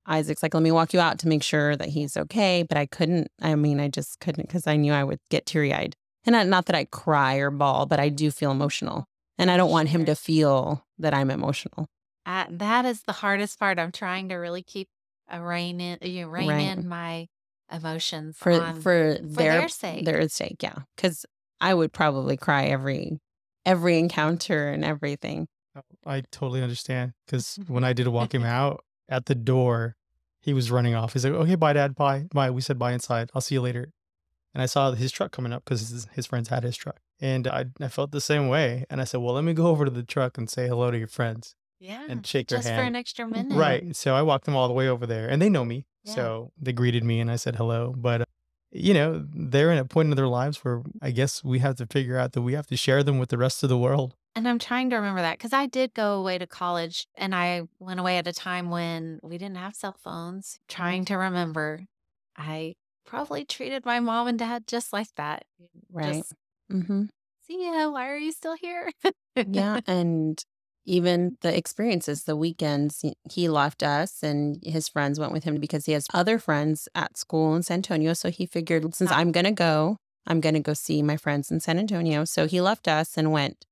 Isaac's 0.06 0.42
like, 0.42 0.54
let 0.54 0.62
me 0.62 0.72
walk 0.72 0.94
you 0.94 1.00
out 1.00 1.18
to 1.20 1.28
make 1.28 1.42
sure 1.42 1.76
that 1.76 1.90
he's 1.90 2.16
okay. 2.16 2.62
But 2.66 2.78
I 2.78 2.87
couldn't. 2.87 3.28
I 3.40 3.54
mean, 3.56 3.80
I 3.80 3.88
just 3.88 4.20
couldn't 4.20 4.46
because 4.48 4.66
I 4.66 4.76
knew 4.76 4.92
I 4.92 5.04
would 5.04 5.20
get 5.30 5.44
teary 5.46 5.75
eyed. 5.75 5.96
And 6.28 6.35
not, 6.35 6.47
not 6.47 6.66
that 6.66 6.76
I 6.76 6.85
cry 6.85 7.37
or 7.37 7.50
bawl, 7.50 7.87
but 7.87 7.99
I 7.99 8.11
do 8.11 8.30
feel 8.30 8.50
emotional. 8.50 9.06
And 9.38 9.50
I 9.50 9.56
don't 9.56 9.70
want 9.70 9.88
him 9.88 10.04
to 10.04 10.14
feel 10.14 10.85
that 10.99 11.14
I'm 11.14 11.30
emotional. 11.30 11.87
Uh, 12.26 12.44
that 12.50 12.85
is 12.85 13.02
the 13.04 13.12
hardest 13.12 13.58
part. 13.58 13.78
I'm 13.78 13.92
trying 13.92 14.28
to 14.28 14.35
really 14.35 14.62
keep 14.62 14.88
a 15.30 15.40
rein 15.40 15.80
in, 15.80 15.97
you 16.02 16.23
know, 16.23 16.28
rein 16.28 16.49
Right. 16.50 16.76
in 16.76 16.87
my 16.87 17.28
emotions 17.73 18.37
For 18.37 18.52
on, 18.52 18.75
for, 18.82 19.16
for 19.16 19.23
their, 19.23 19.61
their 19.61 19.68
sake. 19.68 20.04
Their 20.04 20.28
sake, 20.28 20.62
yeah. 20.62 20.80
Because 20.97 21.25
I 21.62 21.73
would 21.73 21.94
probably 21.94 22.37
cry 22.37 22.66
every 22.66 23.16
every 23.64 23.99
encounter 23.99 24.68
and 24.68 24.85
everything. 24.85 25.47
Oh, 25.75 25.80
I 26.04 26.25
totally 26.30 26.62
understand 26.62 27.14
because 27.26 27.56
Mm-hmm. 27.58 27.73
when 27.73 27.85
I 27.85 27.94
did 27.94 28.06
walk 28.08 28.35
him 28.35 28.44
out 28.58 28.85
at 29.08 29.25
the 29.25 29.35
door, 29.35 29.97
he 30.42 30.52
was 30.52 30.70
running 30.70 30.94
off. 30.94 31.14
He's 31.14 31.25
like, 31.25 31.32
"Okay, 31.32 31.54
bye, 31.54 31.73
Dad. 31.73 31.94
Bye, 31.94 32.26
bye." 32.35 32.50
We 32.50 32.61
said 32.61 32.78
bye 32.78 32.92
inside. 32.92 33.30
I'll 33.35 33.40
see 33.40 33.54
you 33.54 33.62
later. 33.62 33.92
And 34.55 34.62
I 34.62 34.67
saw 34.67 34.93
his 34.93 35.12
truck 35.12 35.31
coming 35.31 35.52
up 35.52 35.64
because 35.64 35.88
his, 35.90 36.07
his 36.12 36.26
friends 36.26 36.49
had 36.49 36.64
his 36.64 36.76
truck, 36.76 37.00
and 37.21 37.47
I 37.47 37.67
I 37.81 37.88
felt 37.88 38.12
the 38.12 38.21
same 38.21 38.49
way. 38.49 38.85
And 38.90 39.00
I 39.00 39.05
said, 39.05 39.21
"Well, 39.21 39.35
let 39.35 39.45
me 39.45 39.52
go 39.52 39.67
over 39.67 39.85
to 39.85 39.90
the 39.90 40.02
truck 40.02 40.38
and 40.38 40.49
say 40.49 40.67
hello 40.67 40.90
to 40.90 40.99
your 40.99 41.09
friends 41.09 41.55
yeah, 41.78 42.05
and 42.09 42.26
shake 42.26 42.49
their 42.49 42.57
hand. 42.59 42.64
just 42.64 42.75
for 42.75 42.83
hand." 42.83 42.88
an 42.88 42.97
extra 42.97 43.26
minute. 43.26 43.57
Right. 43.57 43.95
So 43.95 44.14
I 44.14 44.23
walked 44.23 44.47
them 44.47 44.57
all 44.57 44.69
the 44.69 44.75
way 44.75 44.88
over 44.88 45.07
there, 45.07 45.28
and 45.28 45.40
they 45.40 45.49
know 45.50 45.64
me. 45.64 45.87
Yeah. 46.05 46.14
So 46.14 46.52
they 46.61 46.73
greeted 46.73 47.05
me, 47.05 47.21
and 47.21 47.31
I 47.31 47.37
said 47.37 47.57
hello. 47.57 47.95
But 47.97 48.23
uh, 48.23 48.25
you 48.71 48.95
know, 48.95 49.26
they're 49.35 49.71
in 49.71 49.78
a 49.78 49.85
point 49.85 50.11
in 50.11 50.17
their 50.17 50.28
lives 50.28 50.64
where 50.64 50.83
I 51.00 51.11
guess 51.11 51.43
we 51.45 51.59
have 51.61 51.76
to 51.76 51.87
figure 51.87 52.19
out 52.19 52.33
that 52.33 52.43
we 52.43 52.55
have 52.55 52.67
to 52.69 52.76
share 52.76 53.02
them 53.02 53.19
with 53.19 53.28
the 53.28 53.38
rest 53.38 53.62
of 53.62 53.69
the 53.69 53.78
world. 53.78 54.14
And 54.35 54.47
I'm 54.47 54.59
trying 54.59 54.90
to 54.90 54.97
remember 54.97 55.21
that 55.21 55.38
because 55.38 55.52
I 55.52 55.67
did 55.67 55.95
go 55.95 56.14
away 56.14 56.38
to 56.38 56.47
college 56.47 57.07
and 57.17 57.35
I 57.35 57.62
went 57.81 57.99
away 57.99 58.19
at 58.19 58.26
a 58.26 58.33
time 58.33 58.71
when 58.71 59.19
we 59.23 59.37
didn't 59.38 59.57
have 59.57 59.75
cell 59.75 59.97
phones. 59.99 60.61
Trying 60.69 61.07
to 61.07 61.17
remember, 61.17 61.87
I 62.37 62.76
probably 63.08 63.44
treated 63.44 63.84
my 63.84 64.00
mom 64.00 64.28
and 64.28 64.38
dad 64.38 64.66
just 64.66 64.92
like 64.92 65.08
that. 65.16 65.44
Right. 65.90 66.14
Just, 66.16 66.34
mm-hmm. 66.70 67.04
see 67.46 67.64
ya. 67.64 67.88
Why 67.90 68.08
are 68.08 68.16
you 68.16 68.32
still 68.32 68.54
here? 68.54 68.90
yeah 69.36 69.80
and 69.86 70.42
even 70.84 71.36
the 71.42 71.56
experiences 71.56 72.24
the 72.24 72.34
weekends 72.36 73.04
he- 73.30 73.48
left 73.48 73.82
us 73.82 74.22
and 74.22 74.58
his 74.64 74.88
friends 74.88 75.20
went 75.20 75.32
with 75.32 75.44
him 75.44 75.56
because 75.60 75.84
he 75.86 75.92
has 75.92 76.06
other 76.14 76.38
friends 76.38 76.88
at 76.94 77.16
school 77.16 77.54
in 77.54 77.62
san 77.62 77.76
antonio 77.76 78.14
so 78.14 78.30
he 78.30 78.46
figured 78.46 78.94
since 78.94 79.10
i'm 79.12 79.30
going 79.30 79.44
to 79.44 79.52
go 79.52 79.96
i'm 80.26 80.40
going 80.40 80.54
to 80.54 80.60
go 80.60 80.72
see 80.74 81.02
my 81.02 81.16
friends 81.16 81.50
in 81.52 81.60
san 81.60 81.78
antonio 81.78 82.24
so 82.24 82.46
he 82.48 82.60
left 82.60 82.88
us 82.88 83.16
and 83.18 83.30
went 83.30 83.64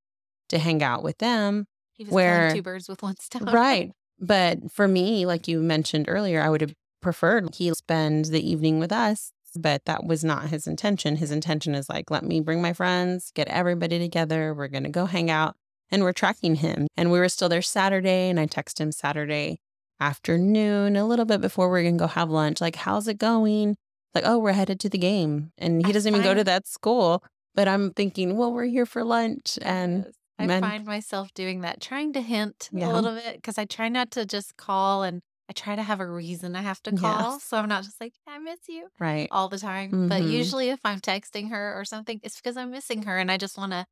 to 0.48 0.58
hang 0.58 0.82
out 0.82 1.02
with 1.02 1.18
them 1.18 1.64
He 1.94 2.04
was 2.04 2.12
Where- 2.12 2.42
killing 2.49 2.56
two 2.56 2.62
birds 2.62 2.88
with 2.88 3.02
one 3.02 3.16
stone. 3.18 3.44
right 3.50 3.90
but 4.20 4.70
for 4.70 4.86
me 4.86 5.26
like 5.26 5.49
you 5.49 5.60
mentioned 5.60 6.04
earlier 6.08 6.40
i 6.42 6.49
would 6.50 6.60
have 6.60 6.75
preferred. 7.06 7.54
He 7.54 7.73
spend 7.75 8.26
the 8.26 8.45
evening 8.52 8.78
with 8.80 8.92
us 8.92 9.32
but 9.58 9.84
that 9.86 10.04
was 10.04 10.23
not 10.23 10.50
his 10.50 10.66
intention. 10.66 11.16
His 11.16 11.30
intention 11.30 11.75
is 11.75 11.88
like 11.88 12.10
let 12.10 12.25
me 12.25 12.40
bring 12.40 12.60
my 12.60 12.73
friends 12.73 13.30
get 13.34 13.49
everybody 13.49 13.99
together 13.99 14.52
we're 14.52 14.69
going 14.76 14.82
to 14.84 14.90
go 14.90 15.06
hang 15.06 15.30
out 15.30 15.54
and 15.90 16.02
we're 16.02 16.12
tracking 16.12 16.56
him. 16.56 16.88
And 16.97 17.10
we 17.12 17.19
were 17.21 17.28
still 17.28 17.49
there 17.49 17.62
saturday 17.62 18.28
and 18.30 18.38
i 18.40 18.47
text 18.47 18.80
him 18.80 18.90
saturday 18.92 19.58
afternoon 20.00 20.97
a 20.97 21.06
little 21.06 21.25
bit 21.25 21.40
before 21.40 21.71
we 21.71 21.78
are 21.78 21.82
going 21.84 21.97
to 21.99 22.04
go 22.04 22.08
have 22.08 22.28
lunch 22.30 22.60
like 22.60 22.76
how's 22.76 23.06
it 23.08 23.19
going? 23.19 23.76
Like 24.14 24.25
oh 24.26 24.38
we're 24.38 24.52
headed 24.52 24.80
to 24.80 24.88
the 24.88 24.99
game 24.99 25.52
and 25.58 25.86
he 25.86 25.92
doesn't 25.92 26.12
even 26.12 26.25
go 26.25 26.34
to 26.34 26.45
that 26.45 26.66
school 26.66 27.23
but 27.54 27.69
i'm 27.69 27.92
thinking 27.92 28.36
well 28.36 28.52
we're 28.52 28.64
here 28.64 28.86
for 28.86 29.04
lunch 29.04 29.58
and 29.62 30.06
I 30.38 30.47
men- 30.47 30.62
find 30.62 30.84
myself 30.84 31.32
doing 31.34 31.62
that, 31.62 31.80
trying 31.80 32.12
to 32.12 32.21
hint 32.21 32.69
Yeah. 32.73 32.90
a 32.90 32.92
little 32.92 33.14
bit 33.14 33.36
because 33.36 33.56
I 33.56 33.64
try 33.64 33.88
not 33.88 34.10
to 34.12 34.26
just 34.26 34.56
call 34.58 35.02
and 35.02 35.23
I 35.49 35.52
try 35.52 35.76
to 35.76 35.82
have 35.82 36.00
a 36.00 36.06
reason 36.11 36.56
I 36.56 36.63
have 36.63 36.82
to 36.85 36.93
Yes. 36.93 37.00
call. 37.00 37.41
So 37.41 37.56
I'm 37.56 37.69
not 37.69 37.85
just 37.85 38.00
like, 38.00 38.15
I 38.26 38.39
miss 38.39 38.61
you 38.69 38.89
right 38.99 39.28
all 39.30 39.49
the 39.49 39.59
time. 39.59 40.06
But 40.09 40.23
Mhm. 40.23 40.32
usually 40.32 40.71
if 40.71 40.80
I'm 40.85 41.00
texting 41.00 41.50
her 41.50 41.78
or 41.78 41.85
something, 41.85 42.21
it's 42.23 42.37
because 42.37 42.56
I'm 42.56 42.71
missing 42.71 43.02
her 43.04 43.17
and 43.19 43.30
I 43.30 43.37
just 43.37 43.56
want 43.56 43.73
to 43.73 43.87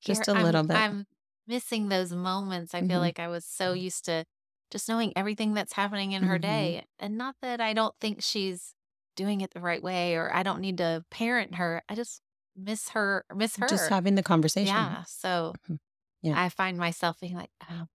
Just 0.00 0.28
a 0.28 0.34
little 0.34 0.62
bit. 0.62 0.76
I'm 0.76 1.06
missing 1.46 1.88
those 1.88 2.12
moments. 2.12 2.74
I 2.74 2.80
feel 2.80 2.98
Mhm. 2.98 3.00
like 3.00 3.18
I 3.18 3.28
was 3.28 3.44
so 3.44 3.72
used 3.74 4.04
to 4.06 4.24
just 4.70 4.88
knowing 4.88 5.12
everything 5.16 5.54
that's 5.54 5.74
happening 5.74 6.12
in 6.12 6.22
her 6.24 6.38
Mhm. 6.38 6.42
day. 6.42 6.84
And 6.98 7.18
not 7.18 7.36
that 7.42 7.60
I 7.60 7.74
don't 7.74 7.94
think 8.00 8.22
she's 8.22 8.74
doing 9.16 9.40
it 9.42 9.52
the 9.52 9.60
right 9.60 9.82
way 9.82 10.16
or 10.16 10.34
I 10.34 10.42
don't 10.42 10.60
need 10.60 10.78
to 10.78 11.04
parent 11.10 11.56
her. 11.56 11.82
I 11.88 11.94
just 11.94 12.22
miss 12.56 12.90
her, 12.90 13.24
miss 13.34 13.56
her. 13.56 13.66
just 13.68 13.88
having 13.90 14.14
the 14.14 14.22
conversation 14.22 14.74
Yeah. 14.74 15.04
So 15.04 15.54
Mhm. 15.68 15.78
Yeah. 16.22 16.42
I 16.44 16.48
find 16.48 16.78
myself 16.78 17.20
being 17.20 17.34
like, 17.36 17.50
um, 17.68 17.88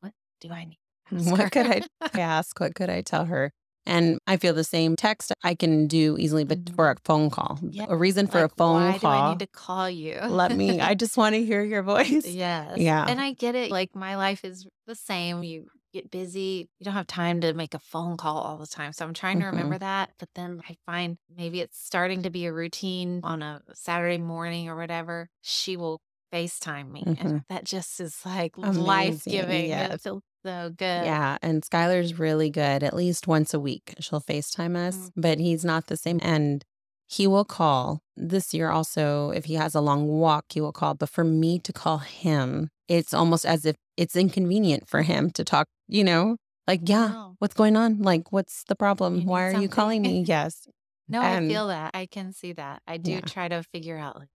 what 0.00 0.14
do 0.40 0.50
I 0.50 0.64
need? 0.64 0.78
What 1.10 1.52
could 1.52 1.66
I 1.66 1.82
ask? 2.18 2.58
What 2.60 2.74
could 2.74 2.90
I 2.90 3.02
tell 3.02 3.24
her? 3.26 3.50
And 3.86 4.18
I 4.26 4.38
feel 4.38 4.54
the 4.54 4.64
same. 4.64 4.96
Text 4.96 5.32
I 5.42 5.54
can 5.54 5.86
do 5.86 6.16
easily, 6.18 6.44
but 6.44 6.58
for 6.74 6.90
a 6.90 6.96
phone 7.04 7.28
call, 7.28 7.58
Yeah. 7.62 7.84
a 7.88 7.96
reason 7.96 8.26
for 8.26 8.40
Like, 8.40 8.52
a 8.52 8.54
phone 8.54 8.82
why 8.82 8.96
do 8.98 9.06
I 9.06 9.30
need 9.30 9.40
to 9.40 9.46
call 9.46 9.90
you? 9.90 10.18
Let 10.26 10.56
me. 10.56 10.80
I 10.80 10.94
just 11.04 11.16
want 11.18 11.34
to 11.34 11.44
hear 11.44 11.62
your 11.62 11.82
voice. 11.82 12.26
Yes. 12.26 12.78
Yeah. 12.78 13.04
And 13.06 13.20
I 13.20 13.32
get 13.34 13.54
it. 13.54 13.70
Like 13.70 13.94
my 13.94 14.16
life 14.16 14.42
is 14.44 14.66
the 14.86 14.94
same. 14.94 15.42
You 15.42 15.66
get 15.92 16.10
busy. 16.10 16.70
You 16.78 16.84
don't 16.84 16.94
have 16.94 17.06
time 17.06 17.42
to 17.42 17.52
make 17.52 17.74
a 17.74 17.78
phone 17.78 18.16
call 18.16 18.38
all 18.38 18.56
the 18.56 18.66
time. 18.66 18.94
So 18.94 19.04
I'm 19.04 19.12
trying 19.14 19.38
to 19.40 19.44
Mhm. 19.44 19.50
remember 19.52 19.78
that. 19.78 20.10
But 20.18 20.30
then 20.34 20.62
I 20.68 20.76
find 20.86 21.18
maybe 21.36 21.60
it's 21.60 21.78
starting 21.78 22.22
to 22.22 22.30
be 22.30 22.46
a 22.46 22.52
routine 22.54 23.20
on 23.22 23.42
a 23.42 23.60
Saturday 23.74 24.16
morning 24.18 24.70
or 24.70 24.76
whatever. 24.76 25.28
She 25.42 25.76
will 25.76 26.00
FaceTime 26.34 26.90
me. 26.90 27.02
And 27.06 27.18
Mhm. 27.18 27.44
that 27.48 27.64
just 27.64 28.00
is 28.00 28.16
like 28.24 28.56
life 28.58 29.24
giving. 29.24 29.68
yes. 29.68 29.94
It 29.94 30.00
feels 30.02 30.22
so 30.44 30.70
good. 30.70 31.04
Yeah, 31.06 31.38
and 31.42 31.62
Skylar's 31.62 32.18
really 32.18 32.50
good. 32.50 32.82
At 32.82 32.94
least 32.94 33.26
once 33.26 33.54
a 33.54 33.60
week, 33.60 33.94
she'll 34.00 34.20
FaceTime 34.20 34.76
us, 34.76 34.96
Mhm. 34.96 35.10
but 35.16 35.38
he's 35.38 35.64
not 35.64 35.86
the 35.86 35.96
same. 35.96 36.18
And 36.22 36.64
he 37.06 37.26
will 37.26 37.44
call 37.44 38.00
this 38.16 38.52
year 38.52 38.70
also. 38.70 39.30
If 39.30 39.44
he 39.44 39.54
has 39.54 39.74
a 39.74 39.80
long 39.80 40.06
walk, 40.08 40.46
he 40.52 40.60
will 40.60 40.72
call. 40.72 40.94
But 40.94 41.08
for 41.10 41.22
me 41.24 41.58
to 41.60 41.72
call 41.72 41.98
him, 41.98 42.70
it's 42.88 43.14
almost 43.14 43.46
as 43.46 43.64
if 43.64 43.76
it's 43.96 44.16
inconvenient 44.16 44.88
for 44.88 45.02
him 45.02 45.30
to 45.30 45.44
talk, 45.44 45.66
you 45.88 46.02
know, 46.02 46.36
like, 46.66 46.80
yeah, 46.88 47.12
Wow. 47.12 47.34
what's 47.38 47.54
going 47.54 47.76
on? 47.76 48.02
Like, 48.02 48.32
what's 48.32 48.64
the 48.64 48.74
problem? 48.74 49.24
Why 49.26 49.44
are 49.44 49.60
you 49.60 49.68
calling 49.68 50.02
me? 50.02 50.24
Yes. 50.26 50.66
No, 51.06 51.20
And- 51.20 51.44
I 51.44 51.48
feel 51.48 51.66
that. 51.68 51.90
I 51.92 52.06
can 52.06 52.32
see 52.32 52.54
that. 52.54 52.80
I 52.86 52.96
do 52.96 53.10
Yeah. 53.12 53.20
try 53.20 53.46
to 53.48 53.62
figure 53.62 53.98
out 53.98 54.16
like 54.18 54.30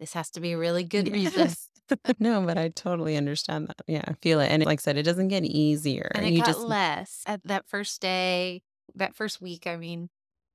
this 0.00 0.12
has 0.14 0.30
to 0.32 0.40
be 0.40 0.52
a 0.52 0.58
really 0.58 0.84
good 0.84 1.08
reason. 1.10 1.56
No, 2.18 2.44
but 2.44 2.58
I 2.58 2.68
totally 2.68 3.16
understand 3.16 3.68
that. 3.68 3.80
Yeah, 3.86 4.02
I 4.06 4.12
feel 4.14 4.40
it. 4.40 4.48
And 4.50 4.64
like 4.64 4.80
I 4.80 4.82
said, 4.82 4.96
it 4.98 5.04
doesn't 5.04 5.28
get 5.28 5.44
easier. 5.44 6.10
And 6.14 6.26
it 6.26 6.32
you 6.32 6.42
got 6.42 6.56
just 6.56 6.68
less 6.68 7.22
at 7.26 7.42
that 7.44 7.68
first 7.68 8.00
day, 8.00 8.62
that 8.94 9.14
first 9.14 9.40
week. 9.40 9.66
I 9.66 9.76
mean, 9.76 10.10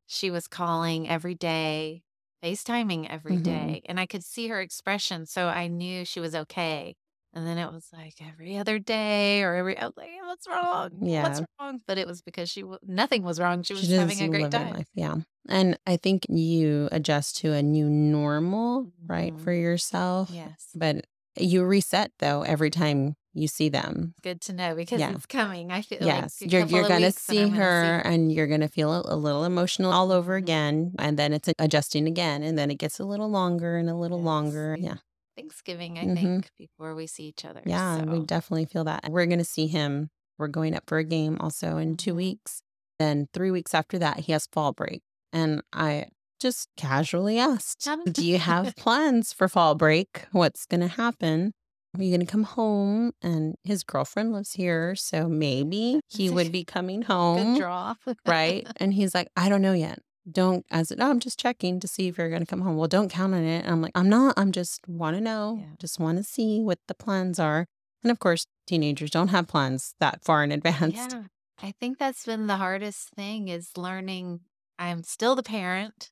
she 0.08 0.32
was 0.32 0.48
calling 0.48 1.08
every 1.10 1.36
day, 1.36 2.04
FaceTiming 2.44 3.08
every 3.10 3.38
Mhm. 3.38 3.40
day, 3.40 3.82
and 3.86 4.00
I 4.00 4.06
could 4.06 4.24
see 4.24 4.48
her 4.50 4.62
expression, 4.62 5.26
so 5.26 5.48
I 5.48 5.68
knew 5.68 6.06
she 6.06 6.20
was 6.20 6.36
okay. 6.36 6.96
And 7.34 7.48
then 7.48 7.58
it 7.58 7.72
was 7.72 7.90
like 7.94 8.16
every 8.22 8.58
other 8.58 8.78
day 8.80 9.42
or 9.44 9.56
every. 9.56 9.78
I 9.78 9.86
was 9.88 9.94
like, 9.98 10.12
"What's 10.22 10.48
wrong? 10.48 11.02
Yeah. 11.02 11.16
What's 11.18 11.42
wrong?" 11.60 11.82
But 11.88 11.98
it 11.98 12.06
was 12.08 12.22
because 12.22 12.50
she 12.50 12.64
nothing 12.84 13.24
was 13.24 13.40
wrong. 13.40 13.64
She 13.64 13.74
was 13.74 13.90
She 13.90 13.94
having 13.96 14.22
a 14.22 14.30
great 14.30 14.52
time. 14.52 14.76
life, 14.76 14.88
Yeah. 14.94 15.18
And 15.50 15.78
I 15.86 15.98
think 15.98 16.26
you 16.30 16.88
adjust 16.92 17.38
to 17.38 17.54
a 17.54 17.62
new 17.62 17.90
normal, 17.90 18.92
right, 19.06 19.34
Mhm. 19.34 19.40
for 19.44 19.52
yourself. 19.54 20.30
Yes, 20.32 20.68
But 20.76 21.06
you 21.38 21.64
reset 21.66 22.12
though 22.20 22.44
every 22.44 22.70
time 22.70 23.16
you 23.34 23.48
see 23.48 23.68
them. 23.68 24.14
good 24.22 24.40
to 24.42 24.54
know 24.54 24.76
because 24.76 25.00
Yeah. 25.00 25.12
it's 25.16 25.26
coming. 25.26 25.72
I 25.72 25.82
feel 25.82 25.98
yes. 26.02 26.40
like 26.40 26.52
you're 26.52 26.66
you're 26.66 26.88
gonna 26.88 27.08
and 27.08 27.16
see 27.16 27.38
gonna 27.46 27.56
her 27.56 28.02
see- 28.04 28.10
and 28.14 28.32
you're 28.32 28.48
gonna 28.48 28.68
feel 28.68 28.94
a, 28.94 29.16
a 29.16 29.18
little 29.18 29.44
emotional 29.44 29.92
all 29.92 30.12
over 30.12 30.36
Mhm. 30.36 30.44
again. 30.44 30.94
And 31.00 31.18
then 31.18 31.34
it's 31.34 31.50
adjusting 31.60 32.08
again. 32.08 32.44
And 32.44 32.58
then 32.58 32.70
it 32.72 32.76
gets 32.78 33.00
a 33.00 33.06
little 33.06 33.30
longer 33.30 33.78
and 33.78 33.90
a 33.90 33.96
little 33.96 34.20
Yes. 34.20 34.26
longer. 34.26 34.78
Yeah. 34.80 34.98
Thanksgiving, 35.36 35.98
I 35.98 36.06
Mhm. 36.06 36.16
think, 36.22 36.52
before 36.60 36.94
we 36.94 37.08
see 37.08 37.24
each 37.24 37.44
other. 37.44 37.64
Yeah, 37.66 38.04
we 38.04 38.20
definitely 38.24 38.66
feel 38.66 38.84
that. 38.84 39.10
We're 39.10 39.26
going 39.26 39.40
to 39.40 39.44
see 39.46 39.66
him. 39.66 40.12
We're 40.38 40.48
going 40.48 40.76
up 40.76 40.84
for 40.86 41.00
a 41.00 41.04
game 41.04 41.38
also 41.40 41.78
in 41.78 41.98
two 41.98 42.14
Mhm. 42.14 42.18
weeks. 42.18 42.62
Then 43.00 43.28
three 43.34 43.50
weeks 43.50 43.74
after 43.74 43.98
that, 43.98 44.20
he 44.22 44.32
has 44.32 44.46
fall 44.46 44.74
break. 44.74 45.02
And 45.34 45.62
I 45.74 46.06
just 46.40 46.70
casually 46.78 47.40
asked, 47.40 47.88
Do 48.12 48.26
you 48.26 48.38
have 48.52 48.76
plans 48.76 49.34
for 49.34 49.48
fall 49.50 49.76
break? 49.76 50.26
What's 50.32 50.66
going 50.66 50.82
to 50.82 50.88
happen? 50.88 51.54
Are 51.98 52.02
you 52.04 52.10
going 52.16 52.26
to 52.26 52.32
come 52.32 52.44
home? 52.44 53.12
And 53.22 53.56
his 53.64 53.84
girlfriend 53.84 54.32
lives 54.34 54.54
here. 54.54 54.96
So 54.96 55.28
maybe 55.28 56.00
he 56.10 56.30
would 56.30 56.52
be 56.52 56.64
coming 56.64 57.02
Good 57.02 57.08
home. 57.08 57.58
draw. 57.58 57.96
right? 58.26 58.66
And 58.78 58.94
he's 58.94 59.14
like, 59.14 59.28
I 59.36 59.50
don't 59.50 59.62
know 59.62 59.74
yet. 59.74 60.00
Don't, 60.32 60.66
I 60.72 60.84
said, 60.84 61.00
no, 61.00 61.10
I'm 61.10 61.20
just 61.20 61.38
checking 61.40 61.80
to 61.82 61.88
see 61.88 62.08
if 62.08 62.18
you're 62.18 62.30
going 62.30 62.42
to 62.42 62.48
come 62.48 62.62
home. 62.62 62.78
Well, 62.78 62.88
don't 62.88 63.10
count 63.10 63.34
on 63.34 63.44
it. 63.44 63.64
And 63.66 63.72
I'm 63.72 63.82
like, 63.82 63.92
I'm 63.96 64.08
not. 64.10 64.36
I'm 64.38 64.52
just 64.54 64.80
want 64.88 65.18
to 65.18 65.22
know, 65.22 65.58
Yeah. 65.60 65.76
just 65.80 66.00
want 66.00 66.18
to 66.18 66.24
see 66.24 66.62
what 66.62 66.80
the 66.88 66.94
plans 66.96 67.40
are. 67.40 67.66
And 68.04 68.12
of 68.12 68.20
course, 68.20 68.46
teenagers 68.66 69.12
don't 69.12 69.28
have 69.30 69.48
plans 69.48 69.96
that 70.00 70.24
far 70.24 70.44
in 70.44 70.52
advance. 70.52 70.96
Yeah. 70.96 71.24
I 71.62 71.74
think 71.80 71.98
that's 72.00 72.26
been 72.26 72.48
the 72.48 72.56
hardest 72.58 73.10
thing 73.16 73.50
is 73.50 73.72
learning. 73.78 74.42
I'm 74.84 75.04
still 75.04 75.36
the 75.36 75.44
parent, 75.44 76.12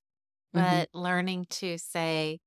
Mhm. 0.53 0.83
but 0.83 0.89
learning 0.93 1.47
to 1.51 1.77
say, 1.79 2.39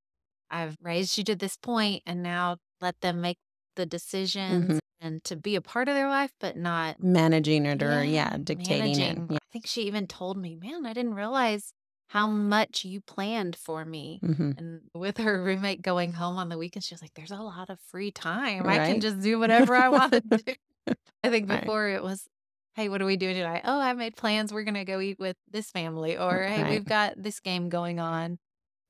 I've 0.51 0.77
raised 0.83 1.19
you 1.19 1.25
to 1.25 1.37
this 1.37 1.57
point 1.57 2.03
and 2.07 2.23
now 2.23 2.59
let 2.81 3.01
them 3.03 3.21
make 3.23 3.39
the 3.77 3.87
decisions 3.87 4.79
Mhm. 4.79 4.79
and 5.01 5.25
to 5.25 5.37
be 5.37 5.57
a 5.57 5.63
part 5.63 5.89
of 5.89 5.95
their 5.97 6.09
life, 6.09 6.33
but 6.41 6.57
not 6.57 6.99
Managing 6.99 7.67
it 7.67 7.83
or, 7.85 8.03
yeah, 8.05 8.37
Yeah, 8.37 8.37
dictating 8.43 8.99
managing. 8.99 9.27
it. 9.29 9.33
Yeah. 9.33 9.39
I 9.39 9.47
think 9.53 9.67
she 9.67 9.83
even 9.83 10.07
told 10.07 10.37
me, 10.39 10.55
man, 10.57 10.87
I 10.87 10.93
didn't 10.93 11.15
realize 11.15 11.73
how 12.09 12.27
much 12.29 12.85
you 12.85 13.01
planned 13.01 13.57
for 13.57 13.85
me. 13.85 14.23
hmm 14.23 14.53
And 14.57 14.83
with 14.95 15.17
her 15.19 15.43
roommate 15.43 15.83
going 15.83 16.13
home 16.13 16.37
on 16.39 16.49
the 16.49 16.59
weekends, 16.59 16.87
she 16.87 16.95
was 16.95 17.03
like, 17.03 17.15
there's 17.15 17.33
a 17.33 17.37
lot 17.43 17.71
of 17.71 17.81
free 17.81 18.13
time. 18.13 18.69
I 18.69 18.79
can 18.79 19.01
just 19.01 19.21
do 19.21 19.39
whatever 19.41 19.75
I 19.75 19.89
want 19.89 20.13
to 20.13 20.21
do. 20.21 20.55
I 21.25 21.31
think 21.31 21.49
Right. 21.49 21.61
before 21.65 21.89
it 21.89 22.03
was, 22.03 22.27
hey, 22.75 22.89
what 22.89 23.01
are 23.01 23.07
we 23.07 23.17
doing 23.17 23.35
tonight? 23.37 23.63
Oh, 23.65 23.81
I 23.81 23.93
made 23.95 24.17
plans. 24.17 24.53
We're 24.53 24.65
going 24.65 24.75
to 24.75 24.85
go 24.85 25.01
eat 25.01 25.19
with 25.19 25.37
this 25.51 25.71
family. 25.71 26.17
Or, 26.17 26.43
hey, 26.43 26.65
we've 26.65 26.85
got 26.85 27.15
this 27.17 27.41
game 27.41 27.69
going 27.69 28.01
on. 28.01 28.39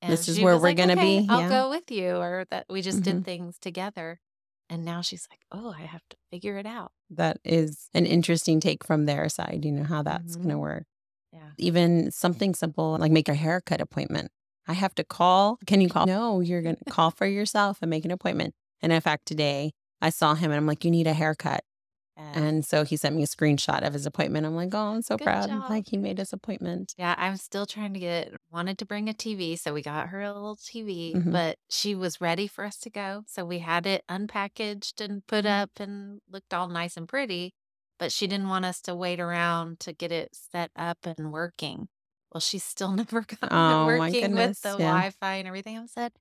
And 0.01 0.11
This 0.11 0.27
is 0.27 0.39
where 0.39 0.57
we're 0.57 0.69
like, 0.69 0.77
gonna 0.77 0.93
"Okay, 0.93 1.21
be." 1.21 1.27
I'll 1.29 1.41
Yeah. 1.41 1.49
go 1.49 1.69
with 1.69 1.89
you. 1.89 2.15
Or 2.17 2.45
that 2.51 2.65
we 2.69 2.81
just 2.81 2.99
Mhm. 2.99 3.03
did 3.03 3.25
things 3.25 3.57
together. 3.57 4.19
And 4.69 4.83
now 4.83 5.01
she's 5.01 5.27
like, 5.31 5.41
oh, 5.51 5.69
I 5.77 5.81
have 5.83 6.01
to 6.09 6.17
figure 6.31 6.57
it 6.57 6.65
out. 6.65 6.91
That 7.11 7.37
is 7.43 7.89
an 7.93 8.05
interesting 8.05 8.59
take 8.59 8.83
from 8.83 9.05
their 9.05 9.29
side, 9.29 9.63
you 9.63 9.71
know, 9.71 9.83
how 9.83 10.01
that's 10.03 10.35
going 10.35 10.49
to 10.49 10.57
work. 10.57 10.85
Yeah. 11.31 11.51
Even 11.57 12.11
something 12.11 12.53
simple 12.55 12.97
like 12.97 13.11
make 13.11 13.29
a 13.29 13.35
haircut 13.35 13.79
appointment. 13.81 14.31
I 14.67 14.73
have 14.73 14.95
to 14.95 15.03
call. 15.03 15.59
Can 15.67 15.81
you 15.81 15.89
call? 15.89 16.07
No, 16.07 16.39
you're 16.39 16.61
going 16.63 16.77
to 16.85 16.91
call 16.91 17.11
for 17.11 17.27
yourself 17.27 17.77
and 17.81 17.89
make 17.89 18.05
an 18.05 18.11
appointment. 18.11 18.55
And 18.81 18.91
in 18.91 19.01
fact, 19.01 19.27
today 19.27 19.71
I 20.01 20.09
saw 20.09 20.33
him 20.33 20.49
and 20.51 20.57
I'm 20.57 20.65
like, 20.65 20.83
you 20.83 20.91
need 20.91 21.07
a 21.07 21.13
haircut. 21.13 21.63
And 22.17 22.65
so 22.65 22.83
he 22.83 22.97
sent 22.97 23.15
me 23.15 23.23
a 23.23 23.27
screenshot 23.27 23.85
of 23.85 23.93
his 23.93 24.05
appointment. 24.05 24.45
I'm 24.45 24.55
like, 24.55 24.73
oh, 24.73 24.93
I'm 24.95 25.01
so 25.01 25.17
Good 25.17 25.41
proud. 25.41 25.41
job. 25.41 25.63
Like 25.69 25.87
he 25.89 25.97
made 25.97 26.17
his 26.19 26.33
appointment. 26.33 26.95
Yeah, 26.97 27.13
I'm 27.17 27.35
still 27.37 27.65
trying 27.65 27.93
to 27.93 27.99
get 27.99 28.33
wanted 28.49 28.77
to 28.79 28.85
bring 28.85 29.09
a 29.09 29.13
TV, 29.13 29.55
so 29.57 29.73
we 29.73 29.81
got 29.81 30.09
her 30.09 30.21
a 30.21 30.33
little 30.33 30.55
TV, 30.55 31.13
Mhm. 31.13 31.25
but 31.29 31.57
she 31.69 31.93
was 31.93 32.21
ready 32.21 32.47
for 32.47 32.63
us 32.63 32.77
to 32.79 32.89
go. 32.89 33.23
So 33.27 33.43
we 33.45 33.59
had 33.59 33.85
it 33.85 34.05
unpackaged 34.09 35.01
and 35.03 35.25
put 35.27 35.45
Mm-hmm. 35.45 35.45
up 35.45 35.71
and 35.79 36.21
looked 36.29 36.53
all 36.53 36.69
nice 36.69 36.95
and 36.95 37.07
pretty, 37.07 37.53
but 37.99 38.13
she 38.13 38.27
didn't 38.27 38.47
want 38.47 38.63
us 38.65 38.81
to 38.83 38.95
wait 38.95 39.19
around 39.19 39.81
to 39.81 39.91
get 39.93 40.11
it 40.13 40.33
set 40.35 40.71
up 40.75 41.05
and 41.05 41.33
working. 41.33 41.89
Well, 42.31 42.39
she's 42.41 42.63
still 42.63 42.91
never 42.93 43.21
gotten 43.21 43.67
Oh, 43.71 43.99
it 44.13 44.31
working 44.31 44.31
with 44.33 44.53
the 44.61 44.69
yeah. 44.77 45.03
Wi-Fi 45.09 45.35
and 45.35 45.47
everything. 45.49 45.77
I 45.77 45.85
said, 45.87 46.13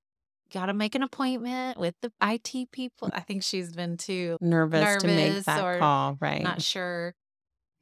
got 0.54 0.66
to 0.66 0.72
make 0.74 0.94
an 0.94 1.02
appointment 1.02 1.78
with 1.78 1.94
the 2.00 2.10
IT 2.22 2.70
people. 2.72 3.10
I 3.12 3.20
think 3.20 3.42
she's 3.42 3.72
been 3.72 3.96
too 3.96 4.38
Nervous, 4.40 5.02
to 5.02 5.06
make 5.08 5.44
that 5.44 5.62
or 5.64 5.78
call. 5.78 6.16
Right. 6.20 6.42
not 6.42 6.62
sure 6.62 7.14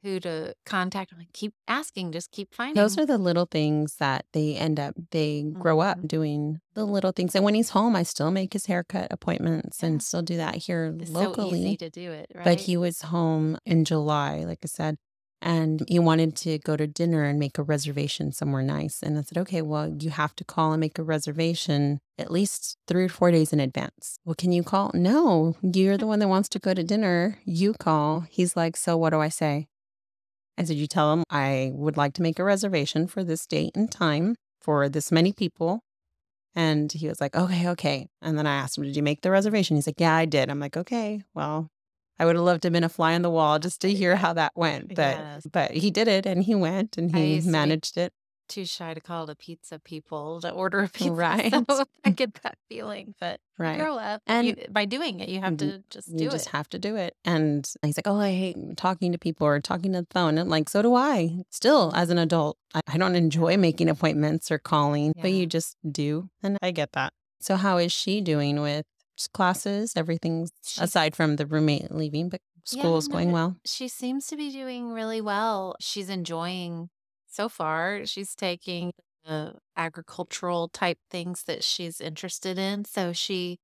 who 0.01 0.19
to 0.19 0.53
contact. 0.65 1.13
I'm 1.13 1.19
like, 1.19 1.31
keep 1.31 1.53
asking, 1.65 2.11
just 2.11 2.29
keep 2.31 2.53
finding. 2.53 2.75
Those 2.75 2.97
are 2.97 3.05
the 3.05 3.17
little 3.17 3.45
things 3.49 3.95
that 3.99 4.25
they 4.33 4.55
end 4.55 4.77
up, 4.77 4.95
they 5.11 5.43
grow 5.43 5.79
up 5.79 5.99
Mhm. 5.99 6.07
doing 6.09 6.59
the 6.73 6.83
little 6.85 7.13
things. 7.13 7.35
And 7.35 7.45
when 7.45 7.53
he's 7.53 7.69
home, 7.69 7.95
I 7.95 8.03
still 8.03 8.29
make 8.31 8.51
his 8.51 8.65
haircut 8.65 9.07
appointments 9.11 9.79
Yeah. 9.81 9.87
and 9.89 10.03
still 10.03 10.21
do 10.21 10.35
that 10.37 10.55
here 10.55 10.93
It's 10.99 11.09
locally. 11.09 11.49
so 11.51 11.55
easy 11.55 11.77
to 11.77 11.89
do 11.89 12.11
it, 12.11 12.29
right? 12.35 12.43
But 12.43 12.59
he 12.61 12.75
was 12.75 13.03
home 13.03 13.57
in 13.65 13.85
July, 13.85 14.43
like 14.43 14.59
I 14.63 14.67
said, 14.67 14.97
and 15.43 15.83
he 15.89 15.99
wanted 15.99 16.37
to 16.37 16.57
go 16.59 16.77
to 16.77 16.87
dinner 16.87 17.25
and 17.25 17.37
make 17.37 17.57
a 17.57 17.63
reservation 17.63 18.31
somewhere 18.31 18.63
nice. 18.63 19.03
And 19.03 19.19
I 19.19 19.23
said, 19.23 19.37
okay, 19.39 19.61
well, 19.61 19.89
you 19.89 20.09
have 20.09 20.33
to 20.37 20.45
call 20.45 20.71
and 20.71 20.79
make 20.79 20.97
a 20.97 21.03
reservation 21.03 21.99
at 22.17 22.31
least 22.31 22.77
three 22.87 23.03
or 23.03 23.09
four 23.09 23.29
days 23.29 23.51
in 23.51 23.59
advance. 23.59 24.19
Well, 24.23 24.35
can 24.35 24.53
you 24.53 24.63
call? 24.63 24.91
No, 24.93 25.57
you're 25.61 25.97
the 25.97 26.07
one 26.07 26.19
that 26.19 26.29
wants 26.29 26.47
to 26.49 26.59
go 26.59 26.73
to 26.73 26.81
dinner. 26.81 27.39
You 27.43 27.73
call. 27.73 28.21
He's 28.29 28.55
like, 28.55 28.77
so 28.77 28.95
what 28.95 29.09
do 29.09 29.19
I 29.19 29.27
say? 29.27 29.67
I 30.57 30.63
said, 30.63 30.77
you 30.77 30.87
tell 30.87 31.11
him 31.11 31.23
I 31.29 31.71
would 31.73 31.97
like 31.97 32.13
to 32.13 32.21
make 32.21 32.39
a 32.39 32.43
reservation 32.45 33.05
for 33.05 33.21
this 33.21 33.45
date 33.45 33.75
and 33.75 33.91
time 33.91 34.35
for 34.61 34.87
this 34.87 35.11
many 35.11 35.33
people. 35.33 35.81
And 36.55 36.89
he 36.89 37.09
was 37.09 37.19
like, 37.19 37.35
okay, 37.35 37.67
okay. 37.69 38.07
And 38.21 38.37
then 38.37 38.47
I 38.47 38.55
asked 38.55 38.77
him, 38.77 38.85
did 38.85 38.95
you 38.95 39.03
make 39.03 39.23
the 39.23 39.31
reservation? 39.31 39.75
He's 39.75 39.87
like, 39.87 39.99
yeah, 39.99 40.15
I 40.15 40.23
did. 40.23 40.49
I'm 40.49 40.59
like, 40.59 40.77
okay, 40.77 41.23
well, 41.33 41.67
I 42.23 42.25
would 42.25 42.37
have 42.37 42.45
loved 42.45 42.61
to 42.61 42.67
have 42.67 42.73
been 42.73 42.85
a 42.85 42.89
fly 42.89 43.15
on 43.15 43.21
the 43.21 43.29
wall 43.29 43.59
just 43.59 43.81
to 43.81 43.91
hear 43.91 44.15
how 44.15 44.31
that 44.33 44.53
went. 44.55 44.95
But 44.95 45.17
Yes. 45.17 45.45
but 45.51 45.71
he 45.71 45.91
did 45.91 46.07
it 46.07 46.25
and 46.25 46.41
he 46.41 46.55
went 46.55 46.97
and 46.97 47.13
he 47.13 47.41
managed 47.41 47.97
it. 47.97 48.13
Too 48.47 48.65
shy 48.65 48.93
to 48.93 49.01
call 49.01 49.25
the 49.25 49.35
pizza 49.35 49.77
people 49.79 50.39
to 50.41 50.49
order 50.51 50.79
a 50.79 50.87
pizza. 50.93 51.11
Right. 51.11 51.51
So 51.69 51.83
I 52.05 52.09
get 52.21 52.35
that 52.43 52.57
feeling. 52.69 53.13
But 53.19 53.41
you 53.59 53.65
Right. 53.65 53.77
grow 53.79 53.97
up. 53.97 54.21
And- 54.25 54.47
you, 54.47 54.55
by 54.69 54.85
doing 54.85 55.19
it, 55.19 55.27
you 55.27 55.41
have 55.41 55.53
Mhm. 55.55 55.57
to 55.59 55.83
just 55.89 56.07
You 56.09 56.29
just 56.29 56.47
it. 56.47 56.51
have 56.51 56.69
to 56.69 56.79
do 56.79 56.95
it. 56.95 57.13
And 57.25 57.69
he's 57.81 57.97
like, 57.97 58.07
Oh, 58.07 58.19
I 58.19 58.31
hate 58.31 58.55
talking 58.77 59.11
to 59.11 59.17
people 59.17 59.45
or 59.47 59.59
talking 59.59 59.91
to 59.93 60.01
the 60.01 60.07
phone. 60.11 60.37
And 60.37 60.49
like, 60.49 60.69
so 60.69 60.81
do 60.81 60.95
I. 60.95 61.43
Still, 61.49 61.91
as 61.93 62.09
an 62.09 62.17
adult, 62.17 62.57
I, 62.73 62.79
I 62.87 62.97
don't 62.97 63.15
enjoy 63.15 63.57
making 63.57 63.89
appointments 63.89 64.49
or 64.49 64.59
calling, 64.59 65.11
but 65.21 65.31
you 65.33 65.45
just 65.45 65.75
do. 65.89 66.29
And 66.41 66.57
I 66.61 66.71
get 66.71 66.93
that. 66.93 67.11
So, 67.41 67.57
how 67.57 67.77
is 67.77 67.91
she 67.91 68.21
doing 68.21 68.61
with 68.61 68.85
classes? 69.33 69.93
Everything's 69.95 70.51
She's- 70.65 70.83
aside 70.89 71.15
from 71.15 71.35
the 71.37 71.45
roommate 71.45 71.91
leaving, 71.91 72.29
but 72.29 72.41
school's 72.63 73.07
no, 73.09 73.13
going 73.13 73.31
well. 73.31 73.57
She 73.65 73.87
seems 73.87 74.27
to 74.27 74.35
be 74.35 74.51
doing 74.51 74.91
really 74.91 75.21
well. 75.21 75.75
She's 75.79 76.09
enjoying 76.09 76.89
so 77.27 77.49
far. 77.49 78.05
She's 78.05 78.35
taking 78.35 78.93
the 79.25 79.55
agricultural 79.77 80.67
type 80.69 80.97
things 81.09 81.43
that 81.45 81.63
she's 81.63 82.01
interested 82.01 82.57
in. 82.57 82.85
So 82.85 83.13
she 83.13 83.59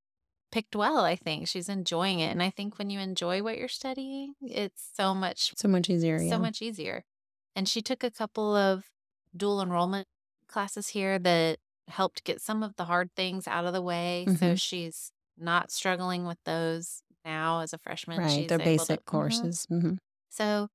picked 0.51 0.75
well, 0.75 0.99
I 0.99 1.15
think. 1.15 1.47
She's 1.47 1.69
enjoying 1.69 2.19
it. 2.19 2.31
And 2.31 2.41
I 2.41 2.49
think 2.49 2.77
when 2.79 2.89
you 2.89 2.99
enjoy 2.99 3.43
what 3.43 3.57
you're 3.57 3.67
studying, 3.67 4.33
it's 4.41 4.89
so 4.95 5.13
much 5.13 5.53
So 5.57 5.67
much 5.67 5.89
easier. 5.89 6.17
so 6.19 6.23
yeah. 6.25 6.37
much 6.37 6.61
easier. 6.61 7.03
And 7.55 7.67
she 7.67 7.81
took 7.81 8.03
a 8.03 8.09
couple 8.11 8.55
of 8.55 8.85
dual 9.35 9.61
enrollment 9.61 10.07
classes 10.47 10.89
here 10.89 11.19
that 11.19 11.59
helped 11.87 12.23
get 12.23 12.41
some 12.41 12.63
of 12.63 12.75
the 12.77 12.85
hard 12.85 13.09
things 13.15 13.47
out 13.47 13.65
of 13.65 13.73
the 13.73 13.81
way. 13.81 14.25
So 14.27 14.53
Mhm. 14.53 14.61
she's 14.61 15.11
not 15.39 15.71
struggling 15.71 16.25
with 16.25 16.37
those 16.45 17.01
now 17.25 17.59
as 17.61 17.73
a 17.73 17.77
freshman. 17.77 18.19
Right. 18.19 18.31
She's 18.31 18.47
They're 18.47 18.59
able 18.61 18.65
to- 18.65 18.77
basic 18.79 19.01
Mhm. 19.01 19.05
courses. 19.05 19.65
hmm 19.69 19.93
So 20.29 20.67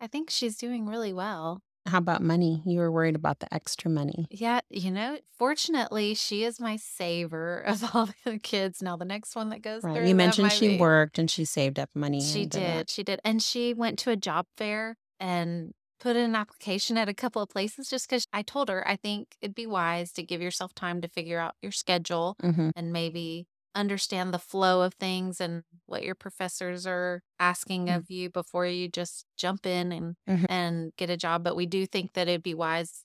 I 0.00 0.06
think 0.06 0.30
she's 0.30 0.56
doing 0.56 0.86
really 0.86 1.12
well. 1.12 1.60
How 1.86 1.98
about 1.98 2.22
money? 2.22 2.62
You 2.64 2.78
were 2.78 2.92
worried 2.92 3.16
about 3.16 3.40
the 3.40 3.52
extra 3.52 3.90
money. 3.90 4.26
Yeah, 4.30 4.60
you 4.70 4.90
know, 4.92 5.18
fortunately, 5.36 6.14
she 6.14 6.44
is 6.44 6.60
my 6.60 6.76
saver 6.76 7.58
of 7.60 7.82
all 7.94 8.08
the 8.24 8.38
kids. 8.38 8.80
Now, 8.82 8.96
the 8.96 9.04
next 9.04 9.34
one 9.34 9.48
that 9.50 9.62
goes 9.62 9.82
Right. 9.82 9.96
through, 9.96 10.06
You 10.08 10.14
mentioned 10.14 10.52
she 10.52 10.68
be- 10.68 10.78
worked 10.78 11.18
and 11.18 11.30
she 11.30 11.44
saved 11.44 11.78
up 11.78 11.90
money. 11.94 12.20
She 12.20 12.46
did. 12.46 12.62
that. 12.62 12.90
She 12.90 13.02
did. 13.02 13.20
And 13.24 13.42
she 13.42 13.74
went 13.74 13.98
to 14.00 14.10
a 14.10 14.16
job 14.16 14.46
fair 14.56 14.96
and 15.20 15.72
put 16.00 16.16
in 16.16 16.24
an 16.24 16.34
application 16.36 16.96
at 16.98 17.08
a 17.08 17.14
couple 17.14 17.42
of 17.42 17.48
places 17.48 17.88
just 17.88 18.08
because 18.08 18.26
I 18.32 18.42
told 18.42 18.68
her 18.68 18.86
I 18.88 18.96
think 18.96 19.36
it'd 19.40 19.54
be 19.54 19.66
wise 19.66 20.12
to 20.14 20.22
give 20.22 20.40
yourself 20.40 20.74
time 20.74 21.00
to 21.00 21.08
figure 21.08 21.38
out 21.38 21.54
your 21.62 21.70
schedule 21.72 22.36
Mhm. 22.42 22.70
and 22.74 22.92
maybe 22.92 23.46
understand 23.74 24.32
the 24.34 24.38
flow 24.38 24.82
of 24.82 24.94
things 24.94 25.40
and 25.40 25.64
what 25.86 26.02
your 26.02 26.14
professors 26.14 26.86
are 26.86 27.22
asking 27.38 27.86
Mm. 27.86 27.96
of 27.96 28.10
you 28.10 28.30
before 28.30 28.66
you 28.66 28.88
just 28.88 29.24
jump 29.36 29.66
in 29.66 29.92
and 29.92 30.16
Mhm. 30.28 30.46
and 30.48 30.96
get 30.96 31.10
a 31.10 31.16
job. 31.16 31.42
But 31.42 31.56
we 31.56 31.66
do 31.66 31.86
think 31.86 32.12
that 32.12 32.28
it'd 32.28 32.42
be 32.42 32.54
wise 32.54 33.04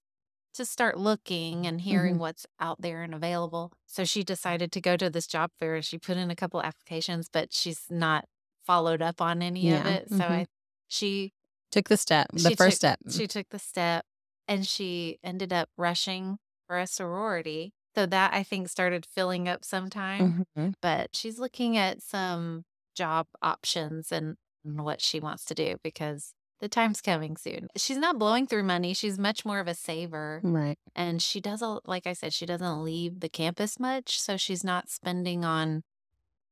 to 0.53 0.65
start 0.65 0.97
looking 0.97 1.67
and 1.67 1.81
hearing 1.81 2.15
Mhm. 2.15 2.19
what's 2.19 2.45
out 2.59 2.81
there 2.81 3.03
and 3.03 3.13
available. 3.13 3.71
So 3.85 4.03
she 4.05 4.23
decided 4.23 4.71
to 4.73 4.81
go 4.81 4.97
to 4.97 5.09
this 5.09 5.27
job 5.27 5.51
fair 5.59 5.75
and 5.75 5.85
she 5.85 5.97
put 5.99 6.17
in 6.17 6.31
a 6.31 6.35
couple 6.35 6.61
applications, 6.63 7.29
but 7.29 7.53
she's 7.53 7.85
not 7.89 8.25
followed 8.65 9.01
up 9.01 9.21
on 9.21 9.41
any 9.41 9.71
of 9.71 9.85
it. 9.85 10.09
So 10.09 10.15
mhm. 10.17 10.29
I 10.31 10.47
she 10.87 11.33
Took 11.71 11.89
the 11.89 11.97
step, 11.97 12.27
the 12.31 12.55
first 12.55 12.81
took- 12.81 12.97
step. 12.97 12.99
she 13.09 13.27
took 13.27 13.49
the 13.49 13.59
step 13.59 14.05
and 14.47 14.65
she 14.67 15.19
ended 15.23 15.51
up 15.53 15.69
rushing 15.77 16.39
for 16.65 16.77
a 16.79 16.87
sorority. 16.87 17.73
So 17.97 18.05
that 18.05 18.31
I 18.33 18.43
think 18.43 18.69
started 18.69 19.05
filling 19.05 19.49
up 19.49 19.65
some 19.65 19.89
time, 19.89 20.45
Mhm. 20.55 20.75
but 20.81 21.15
she's 21.15 21.39
looking 21.39 21.77
at 21.77 22.03
some 22.03 22.63
job 22.95 23.27
options 23.41 24.11
and 24.11 24.37
and 24.63 24.83
what 24.83 25.01
she 25.01 25.19
wants 25.19 25.45
to 25.45 25.55
do 25.55 25.77
because 25.81 26.33
the 26.59 26.67
time's 26.67 27.01
coming 27.01 27.37
soon. 27.37 27.69
She's 27.77 27.97
not 27.97 28.19
blowing 28.19 28.45
through 28.47 28.63
money. 28.63 28.93
She's 28.93 29.17
much 29.17 29.45
more 29.45 29.59
of 29.59 29.67
a 29.67 29.73
saver. 29.73 30.41
Right. 30.43 30.77
And 30.93 31.21
she 31.21 31.39
doesn't, 31.39 31.87
like 31.87 32.05
I 32.05 32.13
said, 32.13 32.33
she 32.33 32.45
doesn't 32.45 32.83
leave 32.83 33.19
the 33.21 33.29
campus 33.29 33.79
much. 33.79 34.19
So 34.19 34.35
she's 34.35 34.63
not 34.63 34.89
spending 34.89 35.45
on 35.45 35.83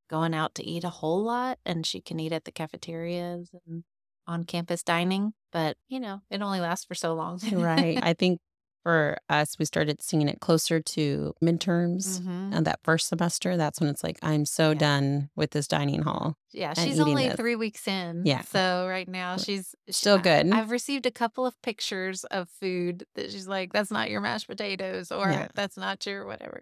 going 0.09 0.33
out 0.33 0.55
to 0.55 0.63
eat 0.63 0.83
a 0.83 0.89
whole 0.89 1.23
lot. 1.23 1.59
And 1.65 1.85
she 1.85 1.99
can 1.99 2.19
eat 2.19 2.31
at 2.31 2.45
the 2.45 2.51
cafeterias 2.51 3.49
and 3.67 3.83
on 4.25 4.45
campus 4.45 4.81
dining. 4.81 5.33
But, 5.51 5.75
you 5.89 5.99
know, 5.99 6.21
it 6.29 6.41
only 6.41 6.61
lasts 6.61 6.85
for 6.85 6.95
so 6.95 7.13
long. 7.13 7.39
Right. 7.51 7.99
I 8.01 8.13
think 8.13 8.39
for 8.85 9.17
us, 9.29 9.57
we 9.57 9.65
started 9.65 9.99
seeing 10.03 10.29
it 10.29 10.39
closer 10.41 10.79
to 10.79 11.33
midterms 11.43 12.19
Mhm. 12.21 12.55
and 12.55 12.67
that 12.67 12.79
first 12.83 13.07
semester. 13.07 13.57
That's 13.57 13.79
when 13.79 13.89
it's 13.89 14.03
like, 14.03 14.19
I'm 14.21 14.45
so 14.45 14.69
Yeah. 14.69 14.77
done 14.77 15.29
with 15.35 15.49
this 15.51 15.67
dining 15.67 16.03
hall. 16.03 16.37
Yeah, 16.51 16.75
she's 16.75 16.99
only 16.99 17.27
this. 17.29 17.35
three 17.35 17.55
weeks 17.55 17.87
in. 17.87 18.21
Yeah. 18.27 18.41
So 18.43 18.85
right 18.87 19.07
now 19.07 19.37
she's 19.37 19.73
she- 19.87 19.93
Still 19.93 20.19
I- 20.19 20.21
good. 20.21 20.51
I've 20.51 20.69
received 20.69 21.07
a 21.07 21.11
couple 21.11 21.47
of 21.47 21.59
pictures 21.63 22.25
of 22.25 22.47
food 22.47 23.05
that 23.15 23.31
she's 23.31 23.47
like, 23.47 23.73
that's 23.73 23.89
not 23.89 24.11
your 24.11 24.21
mashed 24.21 24.47
potatoes 24.47 25.11
or 25.11 25.31
Yeah. 25.31 25.47
that's 25.55 25.77
not 25.77 26.05
your 26.05 26.23
whatever. 26.27 26.61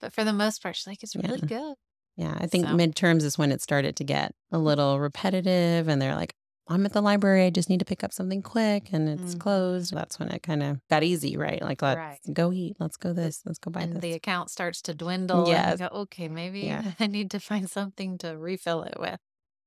But 0.00 0.12
for 0.12 0.22
the 0.22 0.32
most 0.32 0.62
part, 0.62 0.76
she's 0.76 0.86
like, 0.86 1.02
it's 1.02 1.16
really 1.16 1.40
Yeah. 1.42 1.48
good. 1.58 1.74
Yeah. 2.16 2.36
I 2.38 2.46
think 2.46 2.66
So- 2.68 2.74
midterms 2.76 3.24
is 3.24 3.36
when 3.36 3.50
it 3.50 3.60
started 3.60 3.96
to 3.96 4.04
get 4.04 4.32
a 4.52 4.58
little 4.58 5.00
repetitive 5.00 5.88
and 5.88 6.00
they're 6.00 6.14
like, 6.14 6.36
I'm 6.66 6.86
at 6.86 6.92
the 6.94 7.02
library. 7.02 7.44
I 7.44 7.50
just 7.50 7.68
need 7.68 7.80
to 7.80 7.84
pick 7.84 8.02
up 8.02 8.12
something 8.12 8.40
quick 8.40 8.88
and 8.92 9.06
it's 9.08 9.34
Mhm. 9.34 9.40
closed. 9.40 9.92
That's 9.92 10.18
when 10.18 10.30
it 10.30 10.42
kind 10.42 10.62
of 10.62 10.80
got 10.88 11.02
easy, 11.02 11.36
right? 11.36 11.60
Like, 11.60 11.82
let's 11.82 11.98
Right. 11.98 12.18
go 12.32 12.52
eat. 12.52 12.76
Let's 12.80 12.96
go 12.96 13.12
this. 13.12 13.42
Let's 13.44 13.58
go 13.58 13.70
buy 13.70 13.82
and 13.82 13.94
this. 13.94 14.00
the 14.02 14.12
account 14.14 14.48
starts 14.50 14.80
to 14.82 14.94
dwindle. 14.94 15.46
Yeah. 15.48 15.76
Go, 15.76 15.86
okay, 15.92 16.28
maybe 16.28 16.60
Yeah. 16.60 16.82
I 17.00 17.06
need 17.06 17.30
to 17.32 17.40
find 17.40 17.68
something 17.68 18.16
to 18.18 18.36
refill 18.38 18.82
it 18.84 18.94
with. 18.98 19.20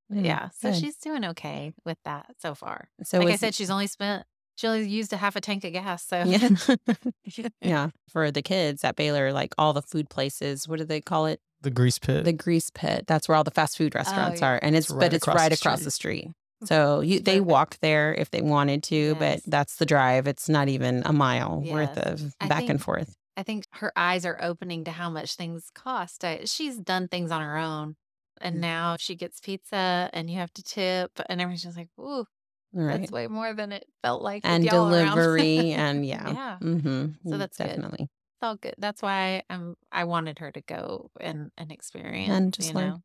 But 0.09 0.19
Mm, 0.19 0.25
yeah. 0.25 0.49
So 0.49 0.71
good. 0.71 0.79
she's 0.79 0.95
doing 0.97 1.23
okay 1.25 1.73
with 1.85 1.97
that 2.05 2.35
so 2.41 2.55
far. 2.55 2.89
So 3.03 3.19
like 3.19 3.27
I 3.29 3.35
said, 3.35 3.53
she's 3.53 3.69
only 3.69 3.87
spent, 3.87 4.25
she 4.55 4.65
only 4.65 4.87
used 4.89 5.13
a 5.13 5.17
half 5.17 5.35
a 5.35 5.41
tank 5.41 5.65
of 5.65 5.73
gas. 5.73 6.03
So 6.03 6.23
yeah. 6.23 6.49
yeah. 7.61 7.89
For 8.09 8.31
the 8.31 8.41
kids 8.41 8.83
at 8.83 8.95
Baylor, 8.95 9.31
like 9.33 9.53
all 9.57 9.73
the 9.73 9.81
food 9.81 10.09
places, 10.09 10.67
what 10.67 10.79
do 10.79 10.85
they 10.85 11.01
call 11.01 11.25
it? 11.27 11.41
The 11.61 11.69
grease 11.71 11.99
pit. 11.99 12.23
The 12.23 12.33
grease 12.33 12.69
pit. 12.69 13.05
That's 13.07 13.27
where 13.27 13.35
all 13.35 13.43
the 13.43 13.51
fast 13.51 13.77
food 13.77 13.93
restaurants 13.95 14.41
yeah. 14.41 14.47
are. 14.47 14.59
And 14.61 14.75
it's, 14.75 14.87
It's 14.87 14.93
but 14.93 14.99
right 15.01 15.13
it's 15.13 15.23
across 15.27 15.37
right 15.39 15.49
the 15.49 15.55
across 15.55 15.79
street. 15.79 15.85
the 15.85 15.91
street. 15.91 16.31
So 16.65 17.01
you 17.01 17.19
they 17.19 17.39
Perfect. 17.39 17.49
walk 17.49 17.77
there 17.81 18.13
if 18.13 18.31
they 18.31 18.41
wanted 18.41 18.83
to, 18.83 19.15
but 19.15 19.41
that's 19.45 19.77
the 19.77 19.85
drive. 19.85 20.27
It's 20.27 20.49
not 20.49 20.67
even 20.69 21.03
a 21.05 21.13
mile 21.13 21.61
worth 21.61 21.97
of 21.97 22.35
I 22.39 22.47
back 22.47 22.69
and 22.69 22.81
forth. 22.81 23.15
I 23.35 23.43
think 23.43 23.65
her 23.73 23.91
eyes 23.95 24.25
are 24.25 24.37
opening 24.41 24.83
to 24.85 24.91
how 24.91 25.09
much 25.09 25.35
things 25.35 25.69
cost. 25.73 26.25
I, 26.25 26.45
she's 26.45 26.77
done 26.79 27.07
things 27.07 27.31
on 27.31 27.41
her 27.41 27.57
own. 27.57 27.95
And 28.41 28.57
Mm. 28.57 28.61
now 28.61 28.95
she 28.99 29.15
gets 29.15 29.39
pizza 29.39 30.09
and 30.13 30.29
you 30.29 30.37
have 30.37 30.51
to 30.53 30.63
tip 30.63 31.11
and 31.29 31.41
everyone's 31.41 31.63
just 31.63 31.77
like, 31.77 31.89
ooh, 31.99 32.25
Right. 32.73 32.99
that's 32.99 33.11
way 33.11 33.27
more 33.27 33.53
than 33.53 33.71
it 33.71 33.85
felt 34.03 34.21
like. 34.21 34.43
And 34.43 34.67
delivery 34.67 35.71
and 35.73 36.05
yeah. 36.05 36.33
Yeah. 36.33 36.59
Mm-hmm. 36.61 37.29
So 37.29 37.37
that's 37.37 37.57
good. 37.57 37.67
definitely. 37.67 38.03
It's 38.03 38.43
all 38.43 38.55
good. 38.55 38.75
That's 38.77 39.01
why 39.01 39.43
I'm 39.49 39.75
I 39.91 40.03
wanted 40.05 40.39
her 40.39 40.51
to 40.51 40.61
go 40.61 41.09
and, 41.19 41.51
and 41.57 41.71
experience. 41.71 42.31
And 42.31 42.53
just 42.53 42.69
you 42.69 42.75
learn. 42.75 42.89
know. 42.91 43.01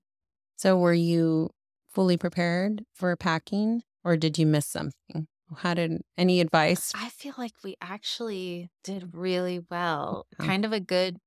So 0.57 0.77
were 0.79 0.95
you 0.95 1.51
fully 1.93 2.17
prepared 2.17 2.85
for 2.95 3.15
packing 3.17 3.83
or 4.05 4.17
did 4.17 4.39
you 4.39 4.47
miss 4.47 4.67
something? 4.67 5.27
How 5.59 5.75
did 5.75 6.01
any 6.17 6.41
advice? 6.41 6.93
I 6.95 7.11
feel 7.11 7.35
like 7.37 7.53
we 7.63 7.77
actually 7.81 8.71
did 8.83 9.15
really 9.15 9.61
well. 9.71 10.27
Kind 10.39 10.65
of 10.65 10.73
a 10.73 10.81
good 10.81 11.19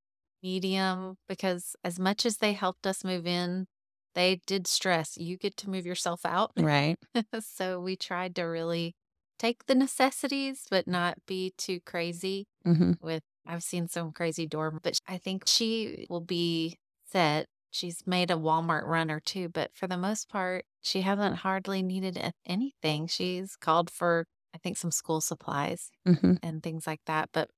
medium 0.42 1.16
because 1.28 1.76
as 1.84 1.98
much 1.98 2.26
as 2.26 2.38
they 2.38 2.52
helped 2.52 2.86
us 2.86 3.04
move 3.04 3.26
in, 3.26 3.66
they 4.14 4.40
did 4.46 4.66
stress 4.66 5.16
you 5.16 5.36
get 5.36 5.56
to 5.58 5.70
move 5.70 5.86
yourself 5.86 6.24
out. 6.24 6.52
Right. 6.56 6.96
so 7.40 7.80
we 7.80 7.96
tried 7.96 8.34
to 8.36 8.42
really 8.42 8.94
take 9.38 9.66
the 9.66 9.74
necessities, 9.74 10.64
but 10.70 10.88
not 10.88 11.18
be 11.26 11.52
too 11.56 11.80
crazy 11.86 12.46
Mm-hmm. 12.66 12.92
with 13.00 13.22
I've 13.46 13.62
seen 13.62 13.86
some 13.86 14.10
crazy 14.12 14.44
dorm, 14.46 14.80
but 14.82 14.98
I 15.06 15.18
think 15.18 15.44
she 15.46 16.06
will 16.10 16.20
be 16.20 16.78
set. 17.12 17.46
She's 17.76 18.06
made 18.06 18.30
a 18.30 18.34
Walmart 18.34 18.84
run 18.86 19.10
or 19.10 19.20
two, 19.20 19.48
but 19.50 19.70
for 19.74 19.86
the 19.86 19.98
most 19.98 20.28
part, 20.30 20.64
she 20.80 21.02
hasn't 21.02 21.36
hardly 21.36 21.82
needed 21.82 22.32
anything. 22.46 23.06
She's 23.06 23.54
called 23.56 23.90
for, 23.90 24.24
I 24.54 24.58
think, 24.58 24.78
some 24.78 24.90
school 24.90 25.20
supplies 25.20 25.90
Mm-hmm. 26.08 26.34
and 26.42 26.62
things 26.62 26.86
like 26.86 27.00
that. 27.06 27.28
But 27.32 27.50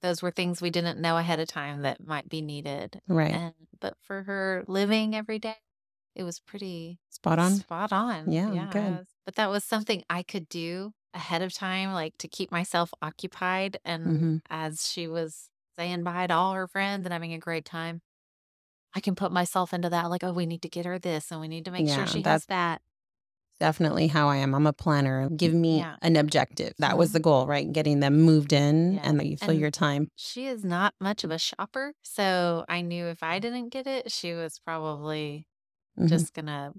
those 0.00 0.22
were 0.22 0.30
things 0.30 0.60
we 0.62 0.70
didn't 0.70 1.00
know 1.00 1.16
ahead 1.16 1.40
of 1.40 1.48
time 1.48 1.82
that 1.82 2.06
might 2.06 2.28
be 2.28 2.40
needed. 2.40 3.00
Right. 3.08 3.32
And 3.34 3.54
but 3.80 3.94
for 4.02 4.22
her 4.22 4.62
living 4.68 5.14
every 5.16 5.38
day, 5.40 5.56
it 6.14 6.22
was 6.22 6.38
pretty 6.38 7.00
Spot 7.10 7.38
on. 7.40 7.52
Spot 7.56 7.92
on. 7.92 8.30
Yeah, 8.30 8.68
good. 8.70 8.98
was- 8.98 9.06
But 9.24 9.34
that 9.36 9.50
was 9.50 9.64
something 9.64 10.04
I 10.08 10.22
could 10.22 10.48
do 10.48 10.92
ahead 11.14 11.42
of 11.42 11.52
time, 11.52 11.92
like 11.92 12.16
to 12.18 12.28
keep 12.28 12.52
myself 12.52 12.90
occupied. 13.02 13.78
And 13.84 14.06
Mm-hmm. 14.06 14.36
as 14.50 14.86
she 14.88 15.08
was 15.08 15.48
saying 15.78 16.04
bye 16.04 16.28
to 16.28 16.34
all 16.34 16.52
her 16.52 16.68
friends 16.68 17.04
and 17.06 17.12
having 17.12 17.32
a 17.32 17.38
great 17.38 17.64
time, 17.64 18.00
I 18.94 19.00
can 19.00 19.14
put 19.14 19.32
myself 19.32 19.72
into 19.74 19.90
that. 19.90 20.08
Like, 20.10 20.22
oh, 20.24 20.32
we 20.32 20.46
need 20.46 20.62
to 20.62 20.68
get 20.68 20.86
her 20.86 20.98
this, 20.98 21.30
and 21.32 21.40
we 21.40 21.48
need 21.48 21.64
to 21.66 21.70
make 21.70 21.86
Yeah, 21.86 21.96
sure 21.96 22.06
she 22.06 22.22
that's- 22.22 22.42
has 22.42 22.46
that. 22.46 22.82
Definitely 23.60 24.08
how 24.08 24.28
I 24.28 24.36
am. 24.38 24.52
I'm 24.54 24.66
a 24.66 24.72
planner. 24.72 25.28
Give 25.30 25.54
me 25.54 25.78
Yeah. 25.78 25.96
an 26.02 26.16
objective. 26.16 26.74
That 26.80 26.98
was 26.98 27.10
Mhm. 27.10 27.12
the 27.14 27.20
goal, 27.20 27.46
right? 27.46 27.72
Getting 27.72 28.00
them 28.00 28.20
moved 28.20 28.52
in 28.52 28.94
Yeah. 28.94 29.00
and 29.04 29.18
that 29.20 29.26
you 29.26 29.36
fill 29.36 29.50
And- 29.50 29.60
your 29.60 29.70
time. 29.70 30.08
She 30.16 30.46
is 30.46 30.64
not 30.64 30.92
much 31.00 31.22
of 31.22 31.30
a 31.30 31.38
shopper, 31.38 31.92
so 32.02 32.64
I 32.68 32.80
knew 32.82 33.06
if 33.06 33.22
I 33.22 33.38
didn't 33.38 33.68
get 33.68 33.86
it, 33.86 34.10
she 34.10 34.34
was 34.34 34.58
probably 34.58 35.46
Mhm. 35.98 36.08
just 36.08 36.34
gonna 36.34 36.72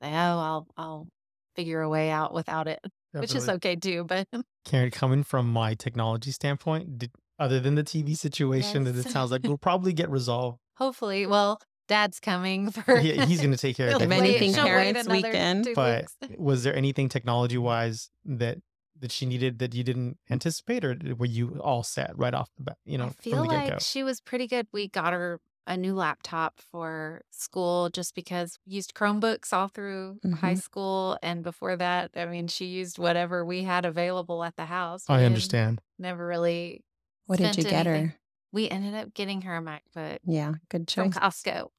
say, 0.00 0.10
"Oh, 0.12 0.38
I'll 0.38 0.66
I'll 0.76 1.08
figure 1.56 1.80
a 1.82 1.88
way 1.88 2.10
out 2.10 2.32
without 2.32 2.68
it," 2.68 2.78
which 3.12 3.34
is 3.34 3.48
okay 3.48 3.74
too. 3.74 4.04
But 4.04 4.28
Kerrin, 4.64 4.92
coming 4.92 5.24
from 5.24 5.52
my 5.52 5.74
technology 5.74 6.30
standpoint, 6.30 6.96
did, 6.98 7.10
other 7.40 7.58
than 7.58 7.74
the 7.74 7.82
TV 7.82 8.14
situation 8.14 8.84
that 8.84 8.94
it 8.94 9.10
sounds 9.10 9.32
like 9.32 9.42
will 9.42 9.58
probably 9.58 9.92
get 9.92 10.08
resolved, 10.08 10.60
hopefully, 10.80 11.26
well, 11.26 11.60
Dad's 11.88 12.20
coming 12.20 12.70
for. 12.72 12.98
he, 12.98 13.12
he's 13.26 13.40
going 13.40 13.50
to 13.52 13.56
take 13.58 13.76
care 13.76 13.88
of 13.88 13.92
He'll 14.00 14.02
If 14.02 14.12
anything, 14.18 14.52
she'll 14.54 14.64
parents' 14.64 15.08
weekend, 15.08 15.68
But 15.74 16.06
weeks. 16.22 16.38
was 16.38 16.62
there 16.64 16.74
anything 16.74 17.08
technology 17.08 17.58
wise 17.58 18.10
that 18.24 18.58
that 18.98 19.10
she 19.10 19.24
needed 19.24 19.58
that 19.60 19.74
you 19.74 19.82
didn't 19.82 20.18
anticipate, 20.30 20.84
or 20.84 20.94
were 21.16 21.24
you 21.26 21.58
all 21.62 21.82
set 21.82 22.16
right 22.18 22.34
off 22.34 22.50
the 22.58 22.64
bat? 22.64 22.76
You 22.84 22.98
know, 22.98 23.06
I 23.06 23.22
feel 23.22 23.42
the 23.42 23.48
get 23.48 23.66
go. 23.66 23.72
like 23.72 23.80
she 23.80 24.02
was 24.02 24.20
pretty 24.20 24.46
good. 24.46 24.66
We 24.72 24.88
got 24.88 25.12
her 25.14 25.40
a 25.66 25.76
new 25.76 25.94
laptop 25.94 26.60
for 26.70 27.22
school 27.30 27.88
just 27.90 28.14
because 28.14 28.58
we 28.66 28.72
used 28.74 28.92
Chromebooks 28.94 29.52
all 29.52 29.68
through 29.68 30.18
high 30.40 30.54
Mhm. 30.54 30.62
school. 30.62 31.18
And 31.22 31.42
before 31.42 31.76
that, 31.76 32.10
I 32.16 32.26
mean, 32.26 32.48
she 32.48 32.66
used 32.66 32.98
whatever 32.98 33.44
we 33.44 33.62
had 33.62 33.84
available 33.84 34.42
at 34.44 34.56
the 34.56 34.64
house. 34.66 35.04
We 35.08 35.14
I 35.16 35.24
understand. 35.24 35.80
Never 35.98 36.26
really. 36.26 36.82
What 37.26 37.38
did 37.38 37.56
you 37.56 37.62
get 37.64 37.86
anything. 37.86 38.06
her? 38.08 38.14
We 38.52 38.68
ended 38.68 38.94
up 38.94 39.14
getting 39.14 39.42
her 39.42 39.56
a 39.56 39.60
MacBook 39.62 40.18
Yeah, 40.24 40.54
good 40.68 40.88
choice. 40.88 40.96
from 40.96 41.10
choice. 41.10 41.20
Costco. 41.20 41.70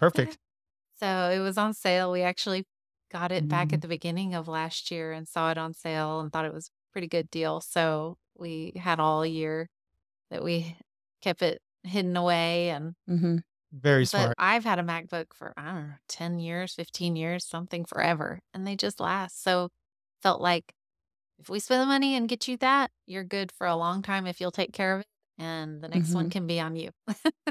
Perfect. 0.00 0.38
so 0.96 1.30
it 1.30 1.40
was 1.40 1.58
on 1.58 1.74
sale. 1.74 2.12
We 2.12 2.22
actually 2.22 2.66
got 3.10 3.32
it 3.32 3.48
back 3.48 3.72
Mhm. 3.72 3.74
at 3.74 3.82
the 3.82 3.88
beginning 3.88 4.34
of 4.34 4.48
last 4.48 4.90
year 4.90 5.12
and 5.12 5.28
saw 5.28 5.50
it 5.50 5.58
on 5.58 5.74
sale 5.74 6.20
and 6.20 6.32
thought 6.32 6.46
it 6.46 6.54
was 6.54 6.68
a 6.68 6.92
pretty 6.92 7.08
good 7.08 7.30
deal. 7.30 7.60
So 7.60 8.18
we 8.36 8.72
had 8.76 9.00
all 9.00 9.26
year 9.26 9.68
that 10.30 10.44
we 10.44 10.76
kept 11.22 11.42
it 11.42 11.62
hidden 11.84 12.16
away 12.16 12.70
and 12.70 12.94
hmm 13.06 13.38
Very 13.72 14.04
but 14.12 14.32
smart. 14.34 14.38
I've 14.38 14.64
had 14.64 14.78
a 14.78 14.82
MacBook 14.82 15.32
for 15.34 15.52
I 15.56 15.72
don't 15.72 15.88
know, 15.88 15.94
10 16.08 16.38
years, 16.38 16.74
15 16.74 17.16
years, 17.16 17.44
something 17.44 17.84
forever, 17.84 18.40
and 18.52 18.66
they 18.66 18.76
just 18.76 19.00
last. 19.00 19.42
So 19.42 19.70
felt 20.22 20.40
like 20.40 20.74
if 21.38 21.48
we 21.50 21.60
spend 21.60 21.82
the 21.82 21.86
money 21.86 22.16
and 22.16 22.28
get 22.28 22.48
you 22.48 22.56
that, 22.58 22.92
you're 23.06 23.24
good 23.24 23.52
for 23.52 23.66
a 23.68 23.76
long 23.76 24.02
time 24.02 24.26
if 24.28 24.40
you'll 24.40 24.52
take 24.52 24.72
care 24.74 24.94
of 24.96 25.02
it 25.02 25.08
and 25.38 25.80
the 25.82 25.88
next 25.88 26.14
one 26.14 26.26
Mhm. 26.28 26.32
can 26.32 26.46
be 26.46 26.60
on 26.60 26.76
you. 26.76 26.90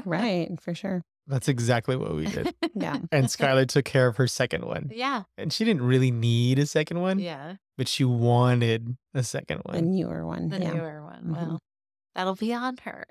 Right, 0.04 0.50
for 0.60 0.74
sure. 0.74 1.02
That's 1.26 1.48
exactly 1.48 1.96
what 1.96 2.14
we 2.14 2.26
did. 2.26 2.54
Yeah. 2.74 2.98
And 3.12 3.26
Skylar 3.26 3.66
took 3.68 3.84
care 3.84 4.08
of 4.08 4.16
her 4.16 4.26
second 4.26 4.64
one. 4.64 4.90
yeah. 4.92 5.22
And 5.38 5.52
she 5.52 5.64
didn't 5.64 5.82
really 5.82 6.10
need 6.10 6.58
a 6.58 6.66
second 6.66 7.00
one, 7.00 7.18
Yeah. 7.18 7.56
but 7.78 7.88
she 7.88 8.04
wanted 8.04 8.96
a 9.14 9.22
second 9.22 9.62
The 9.64 9.72
one. 9.72 9.90
newer 9.92 10.26
one. 10.26 10.48
The 10.48 10.58
yeah. 10.60 10.72
newer 10.72 11.04
one. 11.04 11.22
Mhm. 11.24 11.32
Well, 11.36 11.58
that'll 12.14 12.34
be 12.34 12.52
on 12.52 12.76
her. 12.84 13.04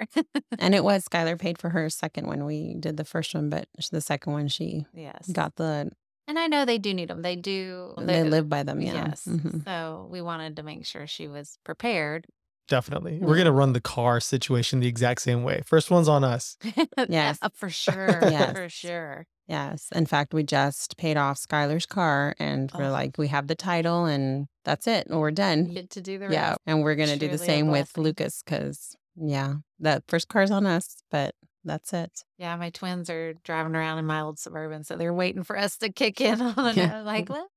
And 0.60 0.76
it 0.76 0.84
was 0.84 1.06
Skylar 1.10 1.40
paid 1.40 1.58
for 1.58 1.70
her 1.70 1.90
second 1.90 2.28
one. 2.28 2.46
We 2.46 2.76
did 2.80 2.98
the 2.98 3.06
first 3.06 3.34
one, 3.34 3.50
but 3.50 3.68
the 3.92 4.02
second 4.02 4.34
one 4.34 4.48
she 4.50 4.86
yes. 4.94 5.28
got 5.32 5.56
the 5.56 5.90
and 6.26 6.40
I 6.40 6.48
know 6.48 6.64
they 6.64 6.78
do 6.78 6.94
need 6.94 7.10
them. 7.10 7.22
They 7.22 7.36
do. 7.36 7.94
they 7.98 8.24
live 8.24 8.48
by 8.48 8.64
them. 8.64 8.80
Yeah. 8.80 8.94
Yes. 9.08 9.26
Mhm. 9.28 9.66
So 9.66 10.08
we 10.10 10.22
wanted 10.22 10.56
to 10.58 10.64
make 10.64 10.86
sure 10.86 11.06
she 11.08 11.28
was 11.28 11.58
prepared. 11.66 12.28
Definitely. 12.68 13.20
We're 13.22 13.36
going 13.36 13.46
to 13.46 13.52
run 13.52 13.74
the 13.74 13.82
car 13.82 14.20
situation 14.20 14.80
the 14.80 14.88
exact 14.88 15.22
same 15.22 15.44
way. 15.44 15.62
First 15.66 15.92
one's 15.92 16.08
on 16.08 16.24
us. 16.24 16.58
Yes. 17.10 17.38
Uh, 17.42 17.50
for 17.54 17.70
sure. 17.86 18.20
Yes. 18.22 18.56
For 18.58 18.70
sure. 18.70 19.26
Yes. 19.48 19.90
In 19.94 20.06
fact, 20.06 20.34
we 20.34 20.44
just 20.44 20.96
paid 20.98 21.18
off 21.18 21.38
Skylar's 21.38 21.86
car 21.86 22.34
and 22.40 22.72
we're 22.74 22.86
Oh. 22.86 22.92
like, 22.92 23.18
we 23.18 23.28
have 23.28 23.48
the 23.48 23.56
title 23.56 24.06
and 24.06 24.48
that's 24.64 24.88
it. 24.88 25.08
We're 25.10 25.32
done. 25.32 25.66
get 25.74 25.90
to 25.92 26.02
do 26.02 26.18
the 26.18 26.30
Yeah. 26.30 26.50
rest. 26.52 26.60
And 26.66 26.82
we're 26.84 26.96
going 26.96 27.10
to 27.10 27.18
do 27.18 27.28
the 27.28 27.38
same 27.38 27.68
with. 27.68 27.98
Lucas 27.98 28.42
because, 28.46 28.96
yeah, 29.18 29.56
that 29.80 30.04
first 30.08 30.30
car's 30.30 30.50
on 30.52 30.66
us, 30.66 30.96
but 31.12 31.36
that's 31.66 31.92
it. 31.94 32.24
Yeah, 32.38 32.56
my 32.56 32.70
twins 32.70 33.10
are 33.10 33.34
driving 33.44 33.76
around 33.76 34.00
in 34.00 34.06
my 34.06 34.22
old 34.22 34.40
suburban, 34.40 34.84
so 34.86 34.96
they're 34.96 35.14
waiting 35.14 35.44
for 35.44 35.58
us 35.58 35.78
to 35.80 35.92
kick 35.92 36.22
in 36.22 36.42
on 36.42 36.70
it. 36.70 36.78
Yeah. 36.78 37.02
Like, 37.02 37.28
well, 37.30 37.50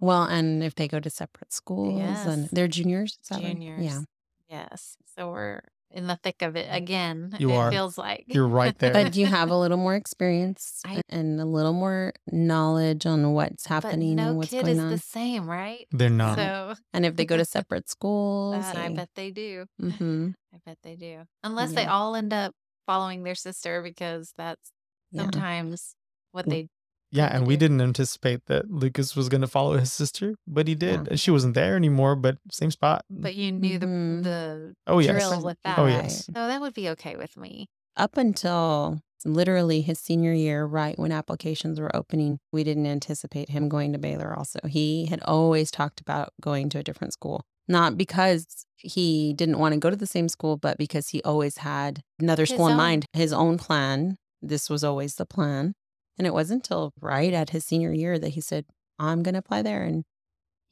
Well, 0.00 0.24
and 0.24 0.62
if 0.64 0.74
they 0.74 0.88
go 0.88 0.98
to 1.00 1.10
separate 1.10 1.52
schools 1.52 1.98
and 2.26 2.42
Yes. 2.42 2.50
they're 2.50 2.68
juniors, 2.68 3.18
is 3.22 3.28
that 3.28 3.42
right? 3.42 3.54
Juniors. 3.54 3.84
Yeah. 3.84 4.00
Yes. 4.48 4.96
So 5.16 5.30
we're 5.30 5.60
in 5.92 6.06
the 6.06 6.16
thick 6.22 6.40
of 6.42 6.56
it 6.56 6.68
again. 6.70 7.34
You 7.38 7.52
it 7.52 7.56
are. 7.56 7.70
feels 7.70 7.98
like. 7.98 8.24
You're 8.28 8.46
right 8.48 8.76
there. 8.78 8.92
But 8.92 9.14
you 9.16 9.26
have 9.26 9.50
a 9.50 9.56
little 9.56 9.76
more 9.76 9.94
experience 9.94 10.80
I- 10.86 11.02
and 11.08 11.40
a 11.40 11.44
little 11.44 11.72
more 11.72 12.12
knowledge 12.30 13.06
on 13.06 13.32
what's 13.32 13.66
But 13.66 13.74
happening 13.84 14.16
no 14.16 14.28
and 14.28 14.36
what's 14.38 14.50
kid 14.50 14.62
going 14.62 14.76
is 14.76 14.82
on. 14.82 14.90
the 14.90 14.98
same, 14.98 15.48
right? 15.48 15.86
They're 15.92 16.08
not. 16.10 16.36
So 16.36 16.74
And 16.92 17.04
if 17.04 17.16
they 17.16 17.24
go 17.26 17.36
to 17.36 17.44
separate 17.58 17.88
schools, 17.90 18.64
that 18.64 18.76
I 18.76 18.88
bet 18.88 19.10
they 19.14 19.30
do. 19.30 19.66
hmm 19.78 20.30
I 20.54 20.58
bet 20.64 20.78
they 20.82 20.96
do. 20.96 21.22
Unless 21.44 21.72
they 21.72 21.84
all 21.86 22.14
end 22.16 22.32
up 22.32 22.54
following 22.86 23.22
their 23.22 23.34
sister 23.36 23.82
because 23.82 24.32
that's 24.36 24.72
Yeah. 25.12 25.22
sometimes 25.22 25.94
what 26.32 26.46
Mm. 26.46 26.50
they 26.50 26.68
Yeah, 27.12 27.26
and 27.26 27.46
we 27.46 27.56
didn't 27.56 27.80
anticipate 27.80 28.46
that 28.46 28.70
Lucas 28.70 29.16
was 29.16 29.28
going 29.28 29.40
to 29.40 29.48
follow 29.48 29.76
his 29.76 29.92
sister, 29.92 30.36
but 30.46 30.68
he 30.68 30.74
did. 30.74 31.08
Yeah. 31.10 31.16
She 31.16 31.30
wasn't 31.30 31.54
there 31.54 31.74
anymore, 31.74 32.14
but 32.14 32.38
same 32.52 32.70
spot. 32.70 33.04
But 33.10 33.34
you 33.34 33.50
knew 33.50 33.78
the 33.78 33.86
mm-hmm. 33.86 34.22
the 34.22 34.74
oh 34.86 35.00
yes, 35.00 35.12
drill 35.12 35.42
with 35.42 35.58
oh, 35.64 35.68
that. 35.68 35.78
oh 35.78 35.86
yes. 35.86 36.26
So 36.26 36.32
that 36.32 36.60
would 36.60 36.74
be 36.74 36.88
okay 36.90 37.16
with 37.16 37.36
me. 37.36 37.68
Up 37.96 38.16
until 38.16 39.00
literally 39.24 39.80
his 39.80 39.98
senior 39.98 40.32
year, 40.32 40.64
right 40.64 40.98
when 40.98 41.10
applications 41.12 41.80
were 41.80 41.94
opening, 41.94 42.38
we 42.52 42.62
didn't 42.64 42.86
anticipate 42.86 43.50
him 43.50 43.68
going 43.68 43.92
to 43.92 43.98
Baylor 43.98 44.36
also. 44.36 44.60
He 44.66 45.06
had 45.06 45.20
always 45.22 45.70
talked 45.70 46.00
about 46.00 46.32
going 46.40 46.68
to 46.70 46.78
a 46.78 46.82
different 46.82 47.12
school, 47.12 47.44
not 47.66 47.96
because 47.98 48.64
he 48.76 49.34
didn't 49.34 49.58
want 49.58 49.74
to 49.74 49.80
go 49.80 49.90
to 49.90 49.96
the 49.96 50.06
same 50.06 50.28
school, 50.28 50.56
but 50.56 50.78
because 50.78 51.08
he 51.08 51.20
always 51.22 51.58
had 51.58 52.02
another 52.20 52.44
His 52.44 52.50
school 52.50 52.68
in 52.68 52.76
mind, 52.76 53.06
his 53.12 53.32
own 53.32 53.58
plan. 53.58 54.16
This 54.40 54.70
was 54.70 54.82
always 54.82 55.16
the 55.16 55.26
plan. 55.26 55.74
And 56.18 56.26
it 56.26 56.34
wasn't 56.34 56.64
until 56.66 56.92
right 57.00 57.32
at 57.32 57.50
his 57.50 57.64
senior 57.64 57.92
year 57.92 58.18
that 58.18 58.30
he 58.30 58.40
said, 58.40 58.66
I'm 58.98 59.22
going 59.22 59.34
to 59.34 59.40
apply 59.40 59.62
there. 59.62 59.82
And 59.82 60.04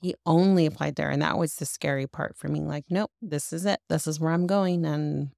he 0.01 0.15
only 0.27 0.67
applied 0.67 0.97
there. 0.97 1.11
And 1.11 1.23
that 1.23 1.39
was 1.39 1.55
the 1.57 1.67
scary 1.67 2.07
part 2.07 2.37
for 2.37 2.49
me. 2.49 2.61
Like, 2.61 2.85
nope, 2.91 3.11
this 3.23 3.53
is 3.53 3.65
it. 3.65 3.81
This 3.89 4.07
is 4.07 4.21
where 4.21 4.33
I'm 4.33 4.47
going. 4.47 4.85
And 4.85 5.31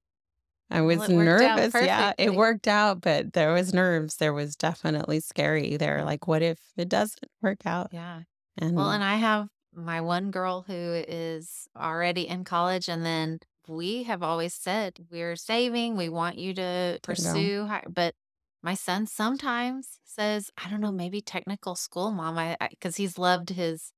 I 0.69 0.81
was 0.81 0.99
Well, 0.99 1.11
it 1.11 1.15
worked 1.15 1.43
out 1.43 1.55
nervous. 1.57 1.73
Yeah, 1.85 2.13
it 2.17 2.33
worked 2.33 2.67
out, 2.67 3.01
but 3.01 3.33
there 3.33 3.53
was 3.53 3.73
nerves. 3.73 4.17
There 4.17 4.33
was 4.33 4.55
definitely 4.55 5.19
scary 5.19 5.77
there. 5.77 6.03
Like, 6.03 6.27
what 6.27 6.41
if 6.41 6.59
it 6.77 6.89
doesn't 6.89 7.29
work 7.41 7.65
out? 7.65 7.89
Yeah. 7.91 8.21
And 8.57 8.75
Well, 8.75 8.91
and 8.91 9.03
I 9.03 9.15
have 9.15 9.47
my 9.73 10.01
one 10.01 10.31
girl 10.31 10.63
who 10.67 10.73
is 11.07 11.67
already 11.77 12.27
in 12.27 12.43
college, 12.43 12.87
and 12.87 13.05
then 13.05 13.39
we 13.67 14.03
have 14.03 14.23
always 14.23 14.53
said 14.53 15.05
we're 15.09 15.35
saving. 15.35 15.97
We 15.97 16.09
want 16.09 16.37
you 16.37 16.53
to 16.55 16.99
pursue, 17.03 17.69
but 17.89 18.15
my 18.63 18.73
son 18.75 19.07
sometimes 19.07 19.99
says, 20.05 20.49
"I 20.57 20.69
don't 20.69 20.81
know, 20.81 20.91
maybe 20.91 21.21
technical 21.21 21.75
school, 21.75 22.11
mom." 22.11 22.37
I 22.37 22.57
because 22.69 22.97
he's 22.97 23.17
loved 23.17 23.49
his 23.51 23.91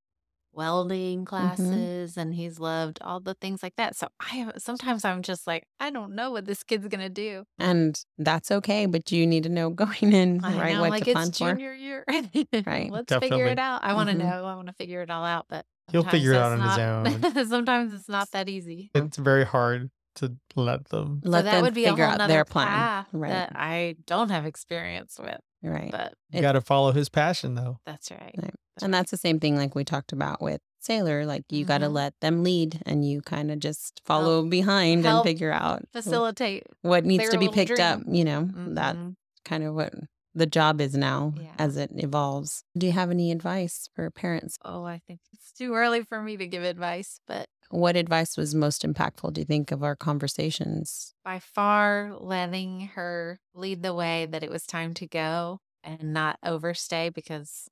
welding 0.53 1.25
classes 1.25 2.17
and 2.17 2.33
he's 2.35 2.59
loved 2.59 2.99
all 3.01 3.19
the 3.19 3.33
things 3.35 3.63
like 3.63 3.75
that. 3.77 3.95
So 3.95 4.07
I 4.19 4.51
sometimes 4.57 5.03
I'm 5.05 5.21
just 5.23 5.47
like, 5.47 5.65
I 5.79 5.89
don't 5.91 6.13
know 6.15 6.31
what 6.31 6.45
this 6.45 6.63
kid's 6.63 6.87
gonna 6.87 7.09
do. 7.09 7.45
and 7.59 7.99
that's 8.17 8.51
okay, 8.51 8.85
but 8.85 9.11
you 9.11 9.25
need 9.27 9.43
to 9.43 9.49
know 9.49 9.69
going 9.83 10.13
in, 10.13 10.41
I 10.43 10.57
right? 10.57 10.75
know, 10.75 10.81
what 10.81 10.89
like 10.91 11.05
to 11.05 11.11
plan 11.11 11.27
it's 11.29 11.37
for. 11.39 11.53
junior 11.53 11.73
year. 11.73 12.05
Right. 12.65 12.91
Let's 12.91 13.13
figure 13.13 13.47
it 13.47 13.59
out. 13.59 13.83
I 13.83 13.93
want 13.93 14.09
to 14.09 14.15
Mhm. 14.15 14.19
know. 14.19 14.45
I 14.45 14.55
want 14.55 14.67
to 14.67 14.73
figure 14.73 15.01
it 15.01 15.09
all 15.09 15.25
out, 15.25 15.47
but 15.49 15.65
He'll 15.91 16.03
figure 16.03 16.33
it 16.33 16.37
out 16.37 16.57
that's 16.57 16.77
on 16.77 17.13
his 17.13 17.25
own. 17.33 17.47
sometimes 17.49 17.93
it's 17.93 18.09
not 18.09 18.31
that 18.31 18.47
easy. 18.49 18.91
It's 18.93 19.17
very 19.17 19.43
hard 19.45 19.89
to 20.15 20.35
let 20.55 20.85
them. 20.89 21.21
So 21.23 21.29
Let 21.29 21.45
that 21.45 21.51
them 21.53 21.61
would 21.63 21.73
be 21.73 21.85
a 21.85 21.89
figure 21.89 22.05
whole 22.05 22.21
out 22.21 22.27
their 22.27 22.45
plan. 22.45 22.67
path 22.67 23.07
Right. 23.11 23.29
that 23.29 23.51
I 23.55 23.95
don't 24.05 24.29
have 24.29 24.45
experience 24.45 25.17
with. 25.19 25.39
right. 25.63 25.91
But 25.91 26.13
You 26.31 26.41
got 26.41 26.53
to 26.53 26.61
follow 26.61 26.91
his 26.91 27.09
passion, 27.09 27.55
though. 27.55 27.79
that's 27.85 28.11
right. 28.11 28.35
Right. 28.37 28.53
And 28.81 28.93
that's 28.93 29.11
the 29.11 29.17
same 29.17 29.39
thing 29.39 29.55
like 29.55 29.75
we 29.75 29.83
talked 29.83 30.11
about 30.11 30.41
with 30.41 30.59
Sailor. 30.79 31.25
Like 31.25 31.43
you 31.49 31.63
got 31.63 31.77
to 31.79 31.89
let 31.89 32.13
them 32.21 32.43
lead 32.43 32.81
and 32.85 33.05
you 33.07 33.21
kind 33.21 33.51
of 33.51 33.59
just 33.59 34.01
follow 34.03 34.43
behind 34.45 35.05
help 35.05 35.25
and 35.25 35.29
figure 35.31 35.51
out 35.51 35.83
Facilitate. 35.93 36.63
what 36.81 37.05
needs 37.05 37.29
to 37.29 37.37
be 37.37 37.47
little 37.47 37.53
picked 37.53 37.79
up. 37.79 38.01
You 38.07 38.25
know, 38.25 38.49
that's 38.69 38.97
Mhm. 38.97 39.15
kind 39.45 39.63
of 39.63 39.75
what 39.75 39.93
the 40.35 40.47
job 40.47 40.81
is 40.81 40.95
now 40.97 41.33
Yeah. 41.39 41.53
as 41.59 41.77
it 41.77 41.91
evolves. 41.95 42.63
Do 42.75 42.87
you 42.87 42.91
have 42.93 43.11
any 43.11 43.31
advice 43.31 43.87
for 43.93 44.09
parents? 44.09 44.57
Oh, 44.65 44.83
I 44.83 44.99
think 45.07 45.19
it's 45.31 45.51
too 45.51 45.75
early 45.75 46.01
for 46.03 46.21
me 46.23 46.35
to 46.37 46.47
give 46.47 46.63
advice, 46.63 47.19
but 47.27 47.47
What 47.69 47.95
advice 47.95 48.37
was 48.37 48.53
most 48.53 48.83
impactful, 48.83 49.33
do 49.33 49.41
you 49.41 49.45
think, 49.45 49.71
of 49.71 49.83
our 49.83 49.95
conversations? 49.95 51.13
by 51.23 51.39
far 51.39 52.13
letting 52.19 52.81
her 52.95 53.39
lead 53.53 53.81
the 53.81 53.93
way 53.93 54.25
that 54.25 54.43
it 54.43 54.49
was 54.49 54.65
time 54.65 54.93
to 54.95 55.07
go 55.07 55.59
and 55.83 56.13
not 56.13 56.37
overstay 56.43 57.09
because 57.09 57.67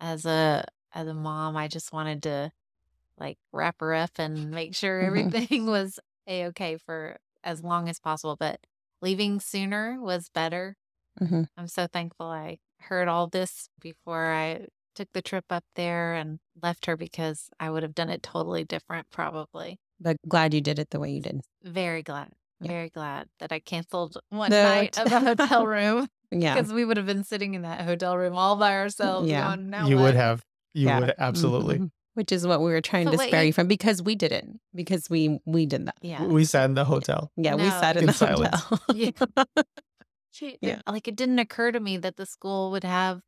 as 0.00 0.26
a 0.26 0.64
as 0.92 1.06
a 1.08 1.14
mom 1.14 1.56
I 1.56 1.68
just 1.68 1.92
wanted 1.92 2.22
to 2.24 2.52
like 3.18 3.38
wrap 3.52 3.76
her 3.80 3.94
up 3.94 4.12
and 4.18 4.50
make 4.50 4.74
sure 4.74 5.00
everything 5.04 5.66
was 5.66 5.98
a 6.26 6.46
okay 6.46 6.76
for 6.76 7.16
as 7.44 7.62
long 7.64 7.88
as 7.88 7.98
possible 8.00 8.36
but 8.38 8.60
leaving 9.00 9.40
sooner 9.40 10.00
was 10.00 10.28
better 10.28 10.76
hmm 11.18 11.42
I'm 11.56 11.68
so 11.68 11.86
thankful 11.86 12.26
I 12.26 12.58
heard 12.80 13.08
all 13.08 13.26
this 13.28 13.68
before 13.80 14.32
I 14.32 14.66
took 14.94 15.08
the 15.12 15.22
trip 15.22 15.44
up 15.50 15.64
there 15.74 16.14
and 16.14 16.38
left 16.62 16.86
her 16.86 16.96
because 16.96 17.48
I 17.60 17.70
would 17.70 17.82
have 17.82 17.94
done 17.94 18.08
it 18.10 18.22
totally 18.22 18.64
different 18.64 19.08
probably 19.10 19.78
But 20.00 20.16
glad 20.28 20.54
you 20.54 20.60
did 20.60 20.78
it 20.78 20.90
the 20.90 21.00
way 21.00 21.10
you 21.10 21.20
did. 21.20 21.40
very 21.62 22.02
glad 22.02 22.30
Yeah. 22.60 22.68
very 22.72 22.90
glad 22.90 23.28
that 23.40 23.52
I 23.52 23.58
canceled 23.60 24.16
one 24.30 24.50
The 24.50 24.62
night 24.62 24.98
of 24.98 25.06
a 25.12 25.20
hotel. 25.20 25.46
hotel 25.46 25.66
room 25.76 26.08
Yeah. 26.30 26.54
because 26.54 26.72
we 26.72 26.84
would 26.84 26.96
have 26.96 27.06
been 27.06 27.24
sitting 27.24 27.54
in 27.54 27.62
that 27.62 27.82
hotel 27.82 28.16
room 28.16 28.34
all 28.36 28.56
by 28.56 28.72
ourselves. 28.74 29.28
Yeah. 29.28 29.48
going, 29.56 29.70
now 29.70 29.86
you 29.88 29.96
what?" 29.96 30.02
would 30.04 30.14
have. 30.14 30.44
You 30.74 30.86
Yeah. 30.88 31.00
would 31.00 31.14
absolutely. 31.18 31.78
Mhm. 31.78 31.90
Which 32.14 32.30
is 32.30 32.46
what 32.46 32.60
we 32.60 32.66
were 32.70 32.82
trying 32.82 33.06
So 33.06 33.12
to 33.12 33.16
wait, 33.18 33.28
spare 33.28 33.40
you- 33.42 33.46
you 33.48 33.52
from 33.54 33.68
because 33.68 34.02
we 34.02 34.14
didn't, 34.14 34.60
Because 34.74 35.08
we 35.08 35.40
we 35.46 35.64
did 35.66 35.86
that. 35.86 35.96
Yeah. 36.02 36.24
We 36.24 36.44
sat 36.44 36.66
in 36.66 36.74
the 36.74 36.84
hotel. 36.84 37.30
Yeah, 37.38 37.54
we 37.54 37.68
sat 37.70 37.96
in, 37.96 38.02
In 38.02 38.06
the 38.08 38.12
silence. 38.12 38.54
hotel. 38.60 38.94
Yeah. 38.94 39.10
She- 40.30 40.58
Yeah. 40.62 40.80
Like 40.86 41.08
it 41.08 41.16
didn't 41.16 41.38
occur 41.38 41.72
to 41.72 41.80
me 41.80 41.96
that 41.98 42.16
the 42.16 42.24
school 42.26 42.70
would 42.70 42.84
have 42.84 43.20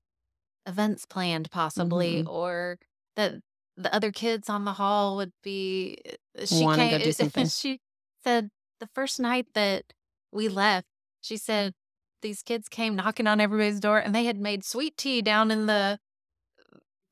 events 0.67 1.05
planned 1.07 1.51
possibly 1.51 2.23
Mhm. 2.23 2.29
or 2.29 2.79
that 3.17 3.35
the 3.77 3.93
other 3.95 4.11
kids 4.13 4.49
on 4.49 4.65
the 4.65 4.75
hall 4.75 5.17
would 5.17 5.33
be 5.43 5.99
uh, 6.39 6.47
she 6.47 6.63
Wanna 6.65 6.91
go 6.91 6.99
do 6.99 7.13
something. 7.13 7.47
she 7.49 7.81
said 8.23 8.51
the 8.81 8.87
first 8.95 9.19
night 9.21 9.47
that 9.55 9.93
we 10.33 10.49
left 10.49 10.87
she 11.21 11.37
said 11.37 11.75
these 12.23 12.43
kids 12.43 12.69
came 12.69 12.97
knocking 12.97 13.27
on 13.27 13.41
everybody's 13.41 13.81
door 13.81 13.99
and 13.99 14.15
they 14.15 14.25
had 14.25 14.39
made 14.39 14.65
sweet 14.65 14.97
tea 14.97 15.21
down 15.23 15.51
in 15.51 15.67
the 15.67 15.99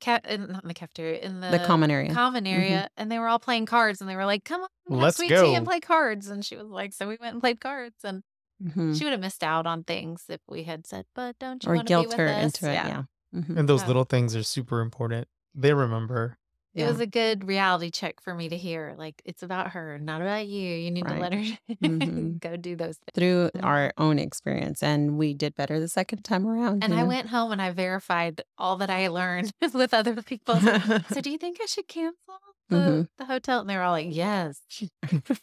cat 0.01 0.25
not 0.25 0.63
in 0.63 0.69
the 0.69 0.75
cafeteria 0.75 1.21
in 1.21 1.41
the, 1.41 1.51
the 1.51 1.59
common 1.61 1.91
area. 1.91 2.13
common 2.13 2.47
area 2.47 2.89
and 2.97 3.11
they 3.11 3.19
were 3.19 3.29
all 3.29 3.39
playing 3.39 3.67
cards 3.67 4.01
and 4.01 4.11
they 4.11 4.17
were 4.17 4.27
like 4.27 4.45
come 4.45 4.63
on 4.63 4.69
have 4.91 4.99
Let's 4.99 5.17
sweet 5.17 5.29
tea 5.29 5.55
and 5.55 5.65
play 5.67 5.79
cards 5.81 6.29
and 6.29 6.45
she 6.45 6.57
was 6.57 6.67
like 6.69 6.93
so 6.93 7.07
we 7.07 7.17
went 7.21 7.35
and 7.35 7.41
played 7.43 7.61
cards 7.61 8.03
and 8.05 8.23
Mhm. 8.63 8.97
she 8.97 9.03
would 9.05 9.11
have 9.13 9.21
missed 9.21 9.43
out 9.43 9.67
on 9.67 9.83
things 9.83 10.25
if 10.29 10.41
we 10.49 10.63
had 10.63 10.87
said, 10.87 11.05
"But 11.17 11.37
don't 11.41 11.65
you 11.65 11.71
Or 11.71 11.75
want 11.75 11.89
to 11.89 11.91
be 11.91 11.95
guilt 11.95 12.09
with 12.11 12.17
her 12.19 12.29
us?" 12.29 12.45
into 12.45 12.71
it. 12.71 12.75
Yeah. 12.75 13.03
Mhm. 13.35 13.57
And 13.59 13.69
those 13.69 13.83
Yeah. 13.83 13.87
little 13.89 14.05
things 14.05 14.37
are 14.37 14.43
super 14.43 14.81
important. 14.81 15.29
They 15.55 15.73
remember. 15.75 16.39
It 16.75 16.81
Yeah. 16.81 16.89
was 16.89 17.01
a 17.01 17.07
good 17.07 17.47
reality 17.47 17.91
check 17.91 18.21
for 18.23 18.35
me 18.35 18.49
to 18.49 18.57
hear. 18.57 18.95
Like 18.97 19.21
it's 19.27 19.43
about 19.43 19.73
her, 19.73 19.99
not 19.99 20.23
about 20.23 20.47
you. 20.47 20.71
You 20.75 20.91
need 20.91 21.07
to 21.07 21.15
let 21.19 21.35
her 21.35 21.41
Mhm. 21.83 22.41
go 22.41 22.57
do 22.57 22.77
those 22.77 22.97
things. 22.97 23.13
Through 23.15 23.51
our 23.63 23.93
own 23.99 24.19
experience. 24.19 24.83
And 24.83 25.19
we 25.19 25.35
did 25.35 25.55
better 25.55 25.79
the 25.81 25.89
second 25.89 26.23
time 26.25 26.47
around. 26.47 26.83
And 26.83 26.95
you 26.95 26.99
I 26.99 27.03
know? 27.03 27.09
went 27.09 27.29
home 27.29 27.53
and 27.53 27.61
I 27.61 27.73
verified 27.73 28.41
all 28.57 28.77
that 28.77 28.89
I 28.89 29.09
learned 29.09 29.53
with 29.75 29.93
other 29.93 30.23
people. 30.23 30.59
so, 30.61 31.21
do 31.21 31.31
you 31.31 31.37
think 31.39 31.59
I 31.61 31.67
should 31.67 31.89
cancel 31.89 32.39
the, 32.71 32.77
Mhm. 32.77 33.09
the 33.19 33.25
hotel? 33.27 33.61
And 33.61 33.69
they 33.69 33.77
were 33.77 33.83
all 33.83 33.93
like, 33.93 34.09
"Yes." 34.15 34.63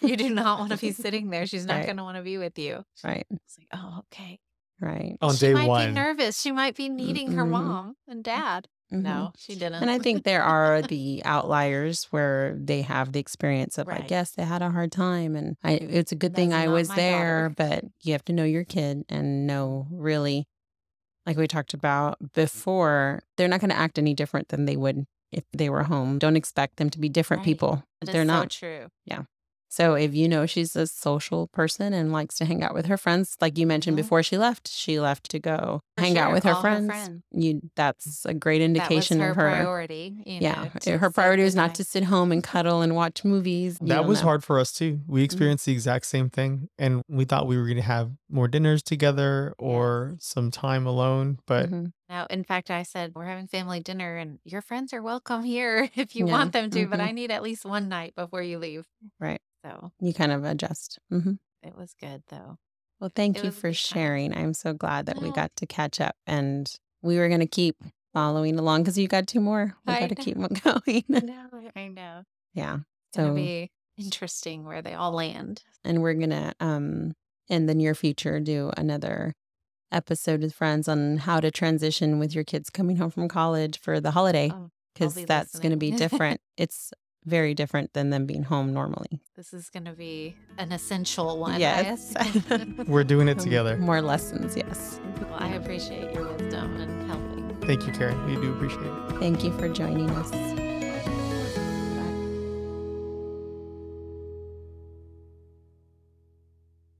you 0.01 0.17
do 0.17 0.29
not 0.33 0.57
want 0.57 0.71
to 0.71 0.77
be 0.77 0.91
sitting 0.91 1.29
there. 1.29 1.45
She's 1.45 1.65
not 1.67 1.75
Right. 1.77 1.85
going 1.85 1.97
to 1.97 2.03
want 2.03 2.17
to 2.17 2.23
be 2.23 2.39
with 2.39 2.57
you. 2.57 2.83
Right. 3.03 3.27
It's 3.29 3.55
like, 3.59 3.67
oh, 3.73 3.99
okay. 4.11 4.39
Right. 4.81 5.17
On 5.21 5.33
she 5.35 5.47
day 5.47 5.53
might 5.53 5.87
be 5.87 5.93
nervous. 5.93 6.39
She 6.41 6.51
might 6.51 6.75
be 6.75 6.89
needing 6.89 7.33
her 7.33 7.43
Mhm. 7.45 7.49
mom 7.51 7.95
and 8.07 8.23
dad. 8.23 8.67
Mhm. 8.91 9.01
No, 9.03 9.31
she 9.37 9.53
didn't. 9.53 9.75
And 9.81 9.89
I 9.91 9.99
think 9.99 10.23
there 10.23 10.41
are 10.41 10.81
the 10.81 11.21
outliers 11.25 12.05
where 12.11 12.55
they 12.57 12.81
have 12.81 13.11
the 13.11 13.19
experience 13.19 13.77
of 13.77 13.87
Right. 13.87 14.01
like, 14.01 14.11
yes, 14.11 14.31
they 14.31 14.43
had 14.43 14.61
a 14.61 14.71
hard 14.71 14.91
time, 14.91 15.35
and 15.35 15.57
I, 15.63 15.73
it's 15.73 16.11
a 16.11 16.15
good 16.15 16.33
thing 16.35 16.53
I 16.53 16.67
was 16.69 16.87
there. 16.89 17.49
daughter. 17.49 17.53
But 17.55 17.85
you 18.01 18.13
have 18.13 18.25
to 18.25 18.33
know 18.33 18.45
your 18.45 18.63
kid 18.63 19.03
and 19.09 19.45
know 19.45 19.87
really, 19.91 20.47
like 21.25 21.37
we 21.37 21.47
talked 21.47 21.73
about 21.75 22.17
before, 22.33 23.21
they're 23.37 23.47
not 23.47 23.59
going 23.59 23.69
to 23.69 23.77
act 23.77 23.99
any 23.99 24.13
different 24.15 24.47
than 24.49 24.65
they 24.65 24.75
would 24.77 25.05
if 25.31 25.43
they 25.53 25.69
were 25.69 25.83
home. 25.83 26.17
Don't 26.17 26.35
expect 26.37 26.77
them 26.77 26.89
to 26.89 26.97
be 26.99 27.09
different 27.09 27.41
Right. 27.41 27.45
people. 27.45 27.83
That 28.01 28.09
is 28.09 28.13
they're 28.13 28.23
so 28.23 28.27
not. 28.27 28.49
true. 28.49 28.87
So 29.71 29.93
if 29.93 30.15
you 30.15 30.27
know 30.27 30.47
she's 30.47 30.75
a 30.75 30.87
social 30.87 31.47
person 31.47 31.93
and 31.93 32.11
likes 32.11 32.35
to 32.37 32.45
hang 32.45 32.63
out 32.63 32.73
with 32.73 32.87
her 32.87 32.97
friends, 32.97 33.37
like 33.39 33.55
you 33.57 33.67
mentioned 33.67 33.93
Mhm. 33.95 34.01
before 34.01 34.23
she 34.23 34.35
left, 34.37 34.67
she 34.67 34.99
left 34.99 35.29
to 35.29 35.39
go 35.39 35.81
For 35.95 36.03
hang 36.03 36.17
out 36.17 36.33
with 36.33 36.43
her 36.43 36.49
all 36.49 36.55
her 36.55 36.61
friends. 36.61 36.87
friends. 36.87 37.23
You 37.31 37.61
that's 37.75 38.25
a 38.25 38.33
great 38.33 38.61
indication 38.63 39.19
her 39.19 39.29
of 39.29 39.35
her. 39.35 39.43
priority. 39.51 40.17
You 40.25 40.39
yeah, 40.41 40.63
know, 40.63 40.69
to 40.81 40.97
her 40.97 41.11
priority 41.11 41.43
was 41.43 41.55
not 41.55 41.75
to 41.75 41.83
sit 41.83 42.03
home 42.05 42.31
and 42.31 42.43
cuddle 42.43 42.81
and 42.81 42.95
watch 42.95 43.23
movies. 43.23 43.77
That 43.79 44.05
was 44.05 44.19
know. 44.21 44.25
hard 44.25 44.43
for 44.43 44.59
us 44.59 44.71
too. 44.73 44.93
Mm-hmm. 44.93 45.11
We 45.11 45.23
experienced 45.23 45.65
the 45.67 45.71
exact 45.73 46.07
same 46.07 46.29
thing. 46.31 46.69
And 46.79 47.03
we 47.07 47.25
thought 47.25 47.45
we 47.45 47.55
were 47.57 47.65
going 47.65 47.77
to 47.77 47.83
have 47.83 48.11
more 48.29 48.47
dinners 48.47 48.81
together 48.81 49.53
or 49.59 50.15
some 50.19 50.49
time 50.49 50.87
alone. 50.87 51.37
But 51.45 51.69
Mhm. 51.69 51.93
Now, 52.09 52.25
in 52.31 52.43
fact, 52.43 52.71
I 52.71 52.81
said, 52.81 53.11
we're 53.13 53.25
having 53.25 53.45
family 53.45 53.81
dinner 53.81 54.17
and 54.17 54.39
your 54.43 54.63
friends 54.63 54.93
are 54.93 55.01
welcome 55.03 55.43
here 55.43 55.87
if 55.95 56.15
you 56.15 56.25
Yeah. 56.25 56.31
want 56.31 56.53
them 56.53 56.71
to, 56.71 56.87
but 56.87 56.99
Mhm. 56.99 57.03
I 57.03 57.11
need 57.11 57.29
at 57.29 57.43
least 57.43 57.65
one 57.65 57.87
night 57.87 58.15
before 58.15 58.41
you 58.41 58.57
leave. 58.57 58.87
Right. 59.19 59.39
So 59.63 59.91
You 59.99 60.13
kind 60.13 60.31
of 60.31 60.43
adjust. 60.43 60.99
hmm 61.09 61.33
it 61.61 61.75
was 61.75 61.93
good 61.99 62.23
though. 62.29 62.57
Well, 63.01 63.11
thank 63.13 63.37
It 63.37 63.43
you 63.43 63.51
for 63.51 63.69
good 63.69 63.75
time. 63.77 63.99
sharing. 63.99 64.33
I'm 64.37 64.53
so 64.53 64.73
glad 64.73 65.05
that 65.07 65.21
we 65.21 65.29
got 65.31 65.53
to 65.57 65.65
catch 65.65 65.99
up 66.01 66.15
and 66.25 66.71
we 67.01 67.17
were 67.17 67.27
going 67.27 67.39
to 67.41 67.47
keep 67.47 67.75
following 68.13 68.57
along 68.57 68.83
because 68.83 68.97
you 68.97 69.07
got 69.07 69.27
two 69.27 69.39
more. 69.41 69.75
We 69.85 69.93
got 69.93 70.09
to 70.09 70.15
keep 70.15 70.37
going. 70.63 71.03
No, 71.09 71.49
I 71.75 71.87
know. 71.89 72.23
yeah. 72.53 72.75
It's 73.09 73.17
going 73.17 73.27
So, 73.27 73.29
to 73.29 73.35
be 73.35 73.71
interesting 73.97 74.65
where 74.65 74.81
they 74.81 74.93
all 74.93 75.11
land. 75.11 75.63
and 75.83 76.01
we're 76.01 76.13
going 76.13 76.29
to, 76.29 76.53
um, 76.61 77.13
in 77.49 77.65
the 77.65 77.75
near 77.75 77.93
future, 77.95 78.39
do 78.39 78.71
another 78.77 79.33
episode 79.91 80.41
with 80.41 80.53
friends 80.53 80.87
on 80.87 81.17
how 81.17 81.39
to 81.39 81.51
transition 81.51 82.19
with 82.19 82.33
your 82.35 82.43
kids 82.43 82.69
coming 82.69 82.97
home 82.97 83.09
from 83.11 83.27
college 83.27 83.79
for 83.79 83.99
the 83.99 84.11
holiday 84.11 84.51
Oh, 84.53 84.69
because 84.93 85.15
be 85.15 85.25
that's 85.25 85.57
going 85.59 85.71
to 85.71 85.77
be 85.77 85.91
different. 85.91 86.39
it's 86.57 86.93
very 87.25 87.53
different 87.53 87.93
than 87.93 88.09
them 88.09 88.25
being 88.25 88.43
home 88.43 88.73
normally. 88.73 89.21
This 89.35 89.53
is 89.53 89.69
going 89.69 89.85
to 89.85 89.93
be 89.93 90.35
an 90.57 90.71
essential 90.71 91.37
one. 91.39 91.59
Yes. 91.59 92.13
We're 92.87 93.03
doing 93.03 93.27
it 93.27 93.39
together. 93.39 93.77
More 93.79 94.01
lessons, 94.01 94.55
yes. 94.55 94.99
well, 95.21 95.37
I 95.37 95.49
appreciate 95.49 96.13
your 96.13 96.27
wisdom 96.27 96.75
and 96.77 97.09
helping. 97.09 97.57
Thank 97.61 97.85
you, 97.85 97.93
Kerrin. 97.93 98.25
We 98.25 98.35
do 98.35 98.53
appreciate 98.53 98.85
it. 98.85 99.19
Thank 99.19 99.43
you 99.43 99.51
for 99.57 99.69
joining 99.69 100.09
us. 100.11 100.68